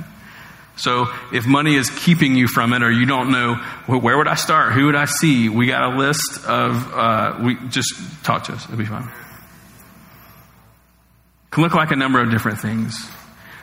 So 0.78 1.08
if 1.34 1.46
money 1.46 1.76
is 1.76 1.90
keeping 1.90 2.38
you 2.38 2.48
from 2.48 2.72
it, 2.72 2.82
or 2.82 2.90
you 2.90 3.06
don't 3.06 3.30
know 3.30 3.62
well, 3.90 4.00
where 4.00 4.18
would 4.18 4.30
I 4.30 4.36
start, 4.36 4.72
who 4.72 4.86
would 4.86 4.96
I 4.96 5.06
see, 5.06 5.50
we 5.50 5.68
got 5.68 5.94
a 5.94 5.98
list 5.98 6.46
of. 6.46 6.94
Uh, 6.94 7.40
we 7.44 7.56
just 7.68 7.94
talk 8.24 8.46
to 8.46 8.54
us. 8.54 8.64
It'll 8.64 8.78
be 8.78 8.86
fine 8.86 9.10
can 11.56 11.64
look 11.64 11.74
like 11.74 11.92
a 11.92 11.96
number 11.96 12.20
of 12.20 12.30
different 12.30 12.60
things. 12.60 13.10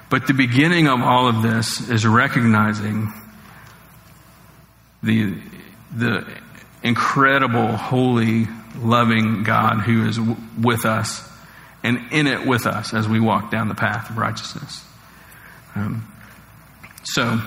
But 0.09 0.27
the 0.27 0.33
beginning 0.33 0.89
of 0.89 1.03
all 1.03 1.29
of 1.29 1.43
this 1.43 1.91
is 1.91 2.07
recognizing 2.07 3.13
the, 5.03 5.35
the 5.95 6.27
incredible, 6.83 7.77
holy, 7.77 8.49
loving 8.79 9.43
God 9.43 9.81
who 9.81 10.09
is 10.09 10.17
w- 10.17 10.39
with 10.59 10.87
us 10.87 11.23
and 11.83 12.01
in 12.13 12.27
it 12.29 12.47
with 12.47 12.67
us 12.67 12.95
as 12.95 13.07
we 13.07 13.21
walk 13.21 13.51
down 13.51 13.69
the 13.69 13.75
path 13.75 14.09
of 14.09 14.17
righteousness. 14.17 14.83
Um, 15.75 16.11
so, 17.05 17.43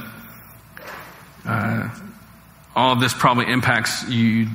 uh, 1.43 1.89
all 2.75 2.93
of 2.93 2.99
this 2.99 3.15
probably 3.15 3.51
impacts 3.51 4.07
you 4.07 4.47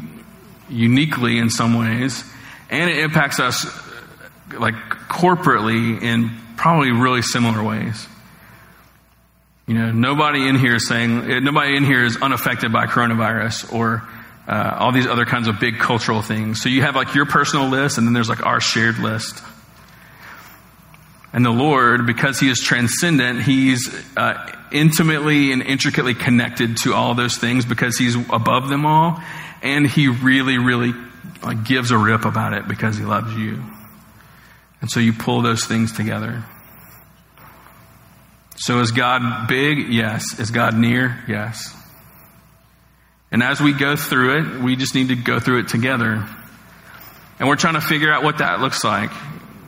uniquely 0.69 1.39
in 1.39 1.51
some 1.51 1.77
ways, 1.77 2.23
and 2.71 2.89
it 2.89 2.99
impacts 2.99 3.41
us 3.41 3.90
like 4.53 4.75
corporately 5.09 6.01
in 6.03 6.31
probably 6.57 6.93
really 6.93 7.23
similar 7.23 7.63
ways. 7.63 8.07
You 9.67 9.75
know, 9.75 9.93
nobody 9.93 10.49
in 10.49 10.59
here 10.59 10.75
is 10.75 10.89
saying, 10.89 11.45
nobody 11.45 11.77
in 11.77 11.85
here 11.85 12.05
is 12.05 12.17
unaffected 12.17 12.73
by 12.73 12.87
coronavirus 12.87 13.73
or 13.73 14.03
uh, 14.49 14.77
all 14.79 14.91
these 14.91 15.07
other 15.07 15.25
kinds 15.25 15.47
of 15.47 15.61
big 15.61 15.79
cultural 15.79 16.23
things. 16.23 16.61
So 16.61 16.69
you 16.69 16.83
have 16.83 16.97
like 16.97 17.15
your 17.15 17.25
personal 17.25 17.69
list, 17.69 17.97
and 17.97 18.07
then 18.07 18.15
there's 18.15 18.29
like 18.29 18.45
our 18.45 18.61
shared 18.61 18.99
list. 18.99 19.41
And 21.33 21.45
the 21.45 21.51
Lord, 21.51 22.05
because 22.07 22.41
He 22.41 22.51
is 22.51 22.59
transcendent, 22.59 23.43
He's 23.43 23.89
uh, 24.17 24.53
intimately 24.73 25.53
and 25.53 25.63
intricately 25.63 26.15
connected 26.15 26.79
to 26.79 26.95
all 26.95 27.15
those 27.15 27.37
things 27.37 27.65
because 27.65 27.97
He's 27.97 28.17
above 28.17 28.69
them 28.69 28.87
all. 28.87 29.23
And 29.63 29.87
He 29.87 30.09
really, 30.09 30.59
really 30.59 30.95
like, 31.45 31.65
gives 31.65 31.93
a 31.93 31.99
rip 31.99 32.25
about 32.25 32.55
it 32.55 32.67
because 32.67 32.97
He 32.97 33.05
loves 33.05 33.33
you. 33.37 33.63
And 34.81 34.91
so 34.91 35.01
you 35.01 35.13
pull 35.13 35.43
those 35.43 35.65
things 35.65 35.93
together. 35.93 36.45
So 38.57 38.81
is 38.81 38.91
God 38.91 39.49
big? 39.49 39.89
Yes. 39.89 40.39
Is 40.39 40.51
God 40.51 40.77
near? 40.77 41.23
Yes. 41.29 41.75
And 43.33 43.43
as 43.43 43.61
we 43.61 43.73
go 43.73 43.97
through 43.97 44.39
it, 44.39 44.61
we 44.61 44.77
just 44.77 44.95
need 44.95 45.09
to 45.09 45.17
go 45.17 45.41
through 45.41 45.61
it 45.61 45.69
together. 45.69 46.27
And 47.39 47.49
we're 47.49 47.57
trying 47.57 47.75
to 47.75 47.81
figure 47.81 48.13
out 48.13 48.23
what 48.23 48.39
that 48.39 48.61
looks 48.61 48.85
like. 48.85 49.11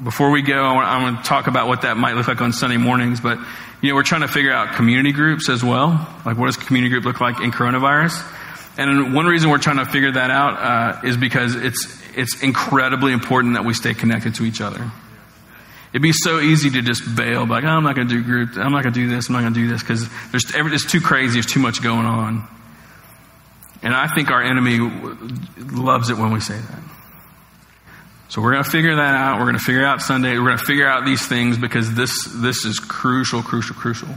Before 0.02 0.30
we 0.30 0.42
go, 0.42 0.64
I 0.64 1.02
want, 1.02 1.22
to 1.22 1.28
talk 1.28 1.46
about 1.46 1.68
what 1.68 1.82
that 1.82 1.96
might 1.96 2.16
look 2.16 2.26
like 2.26 2.40
on 2.40 2.52
Sunday 2.52 2.76
mornings, 2.76 3.20
but 3.20 3.38
you 3.80 3.88
know, 3.88 3.94
we're 3.94 4.02
trying 4.02 4.22
to 4.22 4.28
figure 4.28 4.52
out 4.52 4.74
community 4.74 5.12
groups 5.12 5.48
as 5.48 5.62
well. 5.62 5.90
Like, 6.26 6.36
what 6.36 6.46
does 6.46 6.56
community 6.56 6.90
group 6.90 7.04
look 7.04 7.20
like 7.20 7.40
in 7.40 7.50
coronavirus? 7.50 8.20
And 8.78 9.14
one 9.14 9.26
reason 9.26 9.50
we're 9.50 9.58
trying 9.58 9.78
to 9.78 9.86
figure 9.86 10.12
that 10.12 10.30
out 10.30 11.02
uh, 11.02 11.06
is 11.06 11.16
because 11.16 11.54
it's 11.54 12.00
it's 12.14 12.42
incredibly 12.42 13.12
important 13.12 13.54
that 13.54 13.64
we 13.64 13.74
stay 13.74 13.94
connected 13.94 14.34
to 14.36 14.44
each 14.44 14.60
other. 14.60 14.90
It'd 15.92 16.02
be 16.02 16.12
so 16.12 16.40
easy 16.40 16.70
to 16.70 16.80
just 16.80 17.16
bail, 17.16 17.46
like, 17.46 17.64
oh, 17.64 17.68
I'm 17.68 17.84
not 17.84 17.94
going 17.94 18.08
to 18.08 18.14
do 18.14 18.22
group, 18.22 18.56
I'm 18.56 18.72
not 18.72 18.82
going 18.82 18.94
to 18.94 19.00
do 19.00 19.08
this, 19.08 19.28
I'm 19.28 19.34
not 19.34 19.42
going 19.42 19.52
to 19.52 19.60
do 19.60 19.68
this, 19.68 19.82
because 19.82 20.08
there's 20.30 20.44
it's 20.54 20.90
too 20.90 21.02
crazy, 21.02 21.34
there's 21.34 21.46
too 21.46 21.60
much 21.60 21.82
going 21.82 22.06
on. 22.06 22.48
And 23.82 23.94
I 23.94 24.06
think 24.06 24.30
our 24.30 24.42
enemy 24.42 24.78
loves 25.58 26.08
it 26.08 26.16
when 26.16 26.32
we 26.32 26.40
say 26.40 26.56
that. 26.56 26.78
So 28.28 28.40
we're 28.40 28.52
going 28.52 28.64
to 28.64 28.70
figure 28.70 28.96
that 28.96 29.14
out. 29.14 29.38
We're 29.38 29.44
going 29.44 29.58
to 29.58 29.64
figure 29.64 29.84
out 29.84 30.00
Sunday. 30.00 30.38
We're 30.38 30.46
going 30.46 30.58
to 30.58 30.64
figure 30.64 30.88
out 30.88 31.04
these 31.04 31.26
things 31.26 31.58
because 31.58 31.92
this, 31.94 32.26
this 32.36 32.64
is 32.64 32.78
crucial, 32.78 33.42
crucial, 33.42 33.76
crucial. 33.76 34.08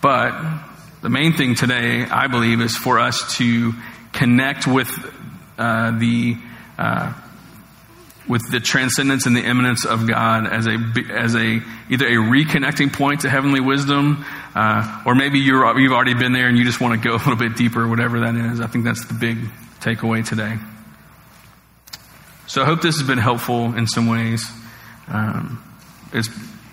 But 0.00 0.32
the 1.02 1.08
main 1.08 1.32
thing 1.32 1.54
today, 1.54 2.04
I 2.04 2.26
believe, 2.26 2.60
is 2.60 2.76
for 2.76 2.98
us 2.98 3.36
to 3.36 3.72
connect 4.12 4.66
with 4.66 4.90
uh, 5.56 5.98
the 5.98 6.36
uh, 6.76 7.12
with 8.28 8.42
the 8.50 8.60
transcendence 8.60 9.26
and 9.26 9.34
the 9.34 9.44
immanence 9.44 9.86
of 9.86 10.06
God 10.06 10.46
as 10.46 10.66
a 10.66 10.76
as 11.10 11.34
a 11.34 11.60
either 11.88 12.06
a 12.06 12.16
reconnecting 12.16 12.92
point 12.92 13.22
to 13.22 13.30
heavenly 13.30 13.60
wisdom, 13.60 14.24
uh, 14.54 15.02
or 15.06 15.14
maybe 15.14 15.38
you're 15.38 15.78
you've 15.78 15.92
already 15.92 16.14
been 16.14 16.32
there 16.32 16.48
and 16.48 16.58
you 16.58 16.64
just 16.64 16.80
want 16.80 17.00
to 17.00 17.08
go 17.08 17.14
a 17.16 17.18
little 17.18 17.36
bit 17.36 17.56
deeper, 17.56 17.86
whatever 17.86 18.20
that 18.20 18.34
is. 18.34 18.60
I 18.60 18.66
think 18.66 18.84
that's 18.84 19.06
the 19.06 19.14
big 19.14 19.38
takeaway 19.80 20.26
today. 20.26 20.56
So 22.46 22.62
I 22.62 22.64
hope 22.64 22.80
this 22.80 22.98
has 22.98 23.06
been 23.06 23.18
helpful 23.18 23.76
in 23.76 23.86
some 23.86 24.06
ways. 24.06 24.50
Um, 25.06 25.62
it's 26.12 26.28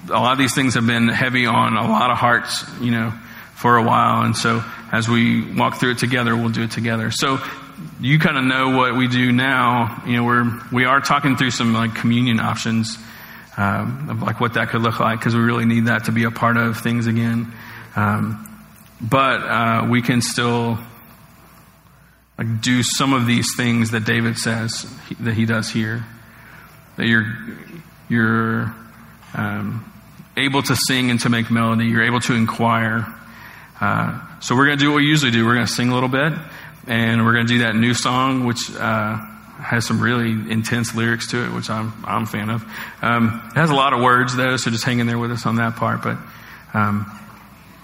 a 0.08 0.14
lot 0.14 0.32
of 0.32 0.38
these 0.38 0.56
things 0.56 0.76
have 0.76 0.88
been 0.88 1.10
heavy 1.10 1.46
on 1.46 1.76
a 1.76 1.88
lot 1.88 2.12
of 2.12 2.18
hearts, 2.18 2.64
you 2.80 2.92
know, 2.92 3.14
for 3.56 3.78
a 3.78 3.84
while, 3.84 4.24
and 4.24 4.36
so 4.36 4.64
as 4.92 5.08
we 5.08 5.54
walk 5.54 5.80
through 5.80 5.92
it 5.92 5.98
together, 5.98 6.36
we'll 6.36 6.50
do 6.50 6.64
it 6.64 6.72
together. 6.72 7.12
So 7.12 7.40
you 8.00 8.20
kind 8.20 8.38
of 8.38 8.44
know 8.44 8.78
what 8.78 8.96
we 8.96 9.08
do 9.08 9.32
now. 9.32 10.04
You 10.06 10.18
know, 10.18 10.24
we're 10.24 10.62
we 10.72 10.86
are 10.86 11.02
talking 11.02 11.36
through 11.36 11.52
some 11.52 11.74
like 11.74 11.96
communion 11.96 12.40
options 12.40 12.98
um, 13.58 14.10
of 14.10 14.22
like 14.22 14.40
what 14.40 14.54
that 14.54 14.70
could 14.70 14.82
look 14.82 15.00
like 15.00 15.20
because 15.20 15.36
we 15.36 15.42
really 15.42 15.66
need 15.66 15.86
that 15.86 16.06
to 16.06 16.12
be 16.12 16.24
a 16.26 16.32
part 16.32 16.58
of 16.58 16.80
things 16.80 17.08
again. 17.08 17.52
Um, 17.96 18.42
but 19.02 19.42
uh, 19.42 19.88
we 19.90 20.02
can 20.02 20.22
still 20.22 20.78
like 22.38 22.62
do 22.62 22.84
some 22.84 23.14
of 23.14 23.26
these 23.26 23.48
things 23.56 23.92
that 23.92 24.06
David 24.06 24.38
says 24.38 24.86
he, 25.08 25.16
that 25.16 25.34
he 25.34 25.46
does 25.46 25.70
here. 25.70 26.06
That 26.98 27.08
you're 27.08 27.26
you're 28.10 28.74
um, 29.34 29.92
able 30.38 30.62
to 30.64 30.76
sing 30.88 31.12
and 31.12 31.20
to 31.22 31.30
make 31.30 31.50
melody. 31.50 31.86
You're 31.86 32.04
able 32.04 32.22
to 32.22 32.34
inquire. 32.34 33.06
Uh, 33.80 34.22
so 34.40 34.56
we're 34.56 34.68
going 34.68 34.78
to 34.78 34.84
do 34.84 34.92
what 34.92 34.98
we 34.98 35.06
usually 35.06 35.32
do. 35.32 35.46
We're 35.46 35.56
going 35.56 35.68
to 35.68 35.72
sing 35.72 35.90
a 35.90 35.94
little 35.94 36.10
bit 36.10 36.34
and 36.88 37.26
we're 37.26 37.34
going 37.34 37.48
to 37.48 37.54
do 37.54 37.60
that 37.60 37.76
new 37.76 37.94
song, 37.94 38.46
which 38.46 38.60
uh, 38.76 39.18
has 39.58 39.86
some 39.86 40.02
really 40.02 40.32
intense 40.52 40.94
lyrics 40.96 41.32
to 41.32 41.46
it, 41.46 41.54
which 41.54 41.70
I'm 41.70 41.94
I'm 42.06 42.24
a 42.24 42.28
fan 42.28 42.50
of. 42.50 42.64
Um, 43.02 43.42
it 43.56 43.58
has 43.58 43.70
a 43.70 43.76
lot 43.76 43.94
of 43.94 44.02
words 44.02 44.36
though, 44.36 44.58
so 44.58 44.70
just 44.70 44.84
hang 44.84 45.00
in 45.00 45.08
there 45.08 45.18
with 45.18 45.32
us 45.32 45.46
on 45.46 45.56
that 45.56 45.76
part. 45.76 46.04
But 46.04 46.18
um, 46.74 47.20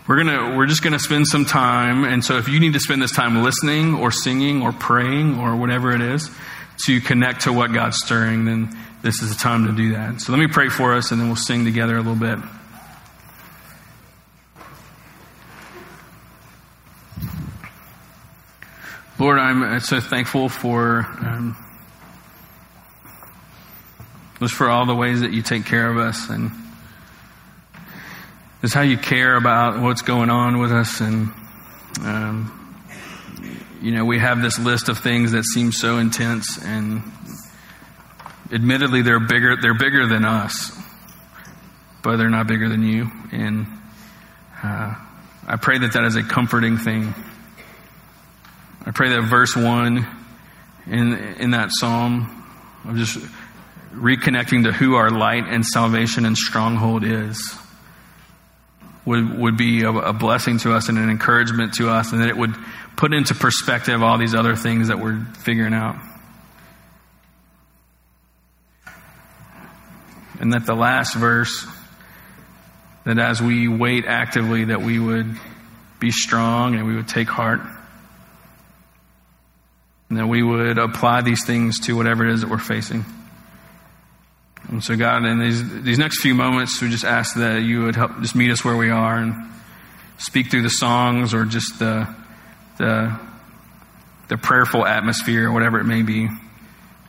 we're 0.07 0.17
gonna 0.17 0.55
we're 0.55 0.67
just 0.67 0.83
gonna 0.83 0.99
spend 0.99 1.27
some 1.27 1.45
time, 1.45 2.03
and 2.03 2.23
so 2.23 2.37
if 2.37 2.47
you 2.47 2.59
need 2.59 2.73
to 2.73 2.79
spend 2.79 3.01
this 3.01 3.11
time 3.11 3.43
listening 3.43 3.95
or 3.95 4.11
singing 4.11 4.61
or 4.61 4.71
praying 4.71 5.39
or 5.39 5.55
whatever 5.55 5.91
it 5.91 6.01
is 6.01 6.29
to 6.85 7.01
connect 7.01 7.41
to 7.41 7.53
what 7.53 7.73
God's 7.73 7.97
stirring, 7.97 8.45
then 8.45 8.77
this 9.01 9.21
is 9.21 9.35
the 9.35 9.39
time 9.41 9.65
to 9.65 9.71
do 9.71 9.93
that. 9.93 10.21
So 10.21 10.31
let 10.31 10.39
me 10.39 10.47
pray 10.47 10.69
for 10.69 10.93
us, 10.93 11.11
and 11.11 11.19
then 11.19 11.27
we'll 11.27 11.35
sing 11.35 11.65
together 11.65 11.95
a 11.95 12.01
little 12.01 12.15
bit. 12.15 12.37
Lord, 19.21 19.37
I'm 19.37 19.61
uh, 19.61 19.79
so 19.79 19.99
thankful 19.99 20.49
for 20.49 21.05
um, 21.19 21.55
just 24.39 24.55
for 24.55 24.67
all 24.67 24.87
the 24.87 24.95
ways 24.95 25.21
that 25.21 25.31
you 25.31 25.43
take 25.43 25.67
care 25.67 25.91
of 25.91 25.97
us 25.99 26.27
and 26.31 26.49
just 28.61 28.73
how 28.73 28.81
you 28.81 28.97
care 28.97 29.35
about 29.35 29.79
what's 29.79 30.01
going 30.01 30.31
on 30.31 30.57
with 30.57 30.71
us. 30.71 31.01
And 31.01 31.31
um, 32.03 32.83
you 33.79 33.91
know, 33.91 34.05
we 34.05 34.17
have 34.17 34.41
this 34.41 34.57
list 34.57 34.89
of 34.89 34.97
things 34.97 35.33
that 35.33 35.43
seem 35.43 35.71
so 35.71 35.99
intense 35.99 36.57
and 36.59 37.03
admittedly 38.51 39.03
they're 39.03 39.19
bigger 39.19 39.55
they're 39.61 39.77
bigger 39.77 40.07
than 40.07 40.25
us 40.25 40.75
but 42.01 42.17
they're 42.17 42.27
not 42.27 42.47
bigger 42.47 42.69
than 42.69 42.81
you. 42.81 43.11
And 43.31 43.67
uh, 44.63 44.95
i 45.47 45.57
pray 45.57 45.77
that 45.77 45.93
that 45.93 46.05
is 46.05 46.15
a 46.15 46.23
comforting 46.23 46.77
thing 46.77 47.13
i 48.85 48.91
pray 48.91 49.09
that 49.09 49.21
verse 49.23 49.55
1 49.55 50.07
in 50.87 51.13
in 51.39 51.51
that 51.51 51.69
psalm 51.71 52.37
of 52.85 52.95
just 52.97 53.17
reconnecting 53.93 54.63
to 54.63 54.71
who 54.71 54.95
our 54.95 55.09
light 55.09 55.43
and 55.47 55.65
salvation 55.65 56.25
and 56.25 56.37
stronghold 56.37 57.03
is 57.03 57.57
would, 59.05 59.37
would 59.37 59.57
be 59.57 59.83
a, 59.83 59.91
a 59.91 60.13
blessing 60.13 60.57
to 60.59 60.73
us 60.73 60.89
and 60.89 60.97
an 60.97 61.09
encouragement 61.09 61.73
to 61.75 61.89
us, 61.89 62.11
and 62.11 62.21
that 62.21 62.29
it 62.29 62.37
would 62.37 62.55
put 62.95 63.13
into 63.13 63.33
perspective 63.33 64.01
all 64.03 64.17
these 64.17 64.35
other 64.35 64.55
things 64.55 64.89
that 64.89 64.99
we're 64.99 65.23
figuring 65.39 65.73
out. 65.73 65.95
And 70.39 70.53
that 70.53 70.65
the 70.65 70.75
last 70.75 71.15
verse, 71.15 71.67
that 73.05 73.19
as 73.19 73.41
we 73.41 73.67
wait 73.67 74.05
actively, 74.05 74.65
that 74.65 74.81
we 74.81 74.99
would 74.99 75.35
be 75.99 76.11
strong 76.11 76.75
and 76.75 76.85
we 76.85 76.95
would 76.95 77.07
take 77.07 77.27
heart. 77.27 77.61
And 80.11 80.19
that 80.19 80.27
we 80.27 80.43
would 80.43 80.77
apply 80.77 81.21
these 81.21 81.45
things 81.45 81.79
to 81.85 81.95
whatever 81.95 82.27
it 82.27 82.33
is 82.33 82.41
that 82.41 82.49
we're 82.49 82.57
facing. 82.57 83.05
And 84.67 84.83
so, 84.83 84.97
God, 84.97 85.23
in 85.23 85.39
these, 85.39 85.83
these 85.83 85.97
next 85.97 86.19
few 86.19 86.35
moments, 86.35 86.81
we 86.81 86.89
just 86.89 87.05
ask 87.05 87.37
that 87.37 87.61
you 87.61 87.83
would 87.83 87.95
help 87.95 88.19
just 88.19 88.35
meet 88.35 88.51
us 88.51 88.65
where 88.65 88.75
we 88.75 88.89
are 88.89 89.15
and 89.15 89.33
speak 90.17 90.51
through 90.51 90.63
the 90.63 90.69
songs 90.69 91.33
or 91.33 91.45
just 91.45 91.79
the, 91.79 92.13
the, 92.77 93.17
the 94.27 94.35
prayerful 94.35 94.85
atmosphere 94.85 95.47
or 95.47 95.53
whatever 95.53 95.79
it 95.79 95.85
may 95.85 96.01
be, 96.01 96.27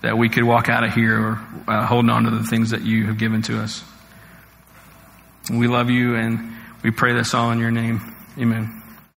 that 0.02 0.16
we 0.16 0.28
could 0.28 0.44
walk 0.44 0.68
out 0.68 0.84
of 0.84 0.94
here 0.94 1.40
uh, 1.66 1.84
holding 1.84 2.08
on 2.08 2.22
to 2.22 2.30
the 2.30 2.44
things 2.44 2.70
that 2.70 2.82
you 2.82 3.06
have 3.06 3.18
given 3.18 3.42
to 3.42 3.58
us. 3.58 3.82
We 5.50 5.66
love 5.66 5.90
you 5.90 6.14
and 6.14 6.52
we 6.84 6.92
pray 6.92 7.14
this 7.14 7.34
all 7.34 7.50
in 7.50 7.58
your 7.58 7.72
name. 7.72 8.14
Amen. 8.38 8.81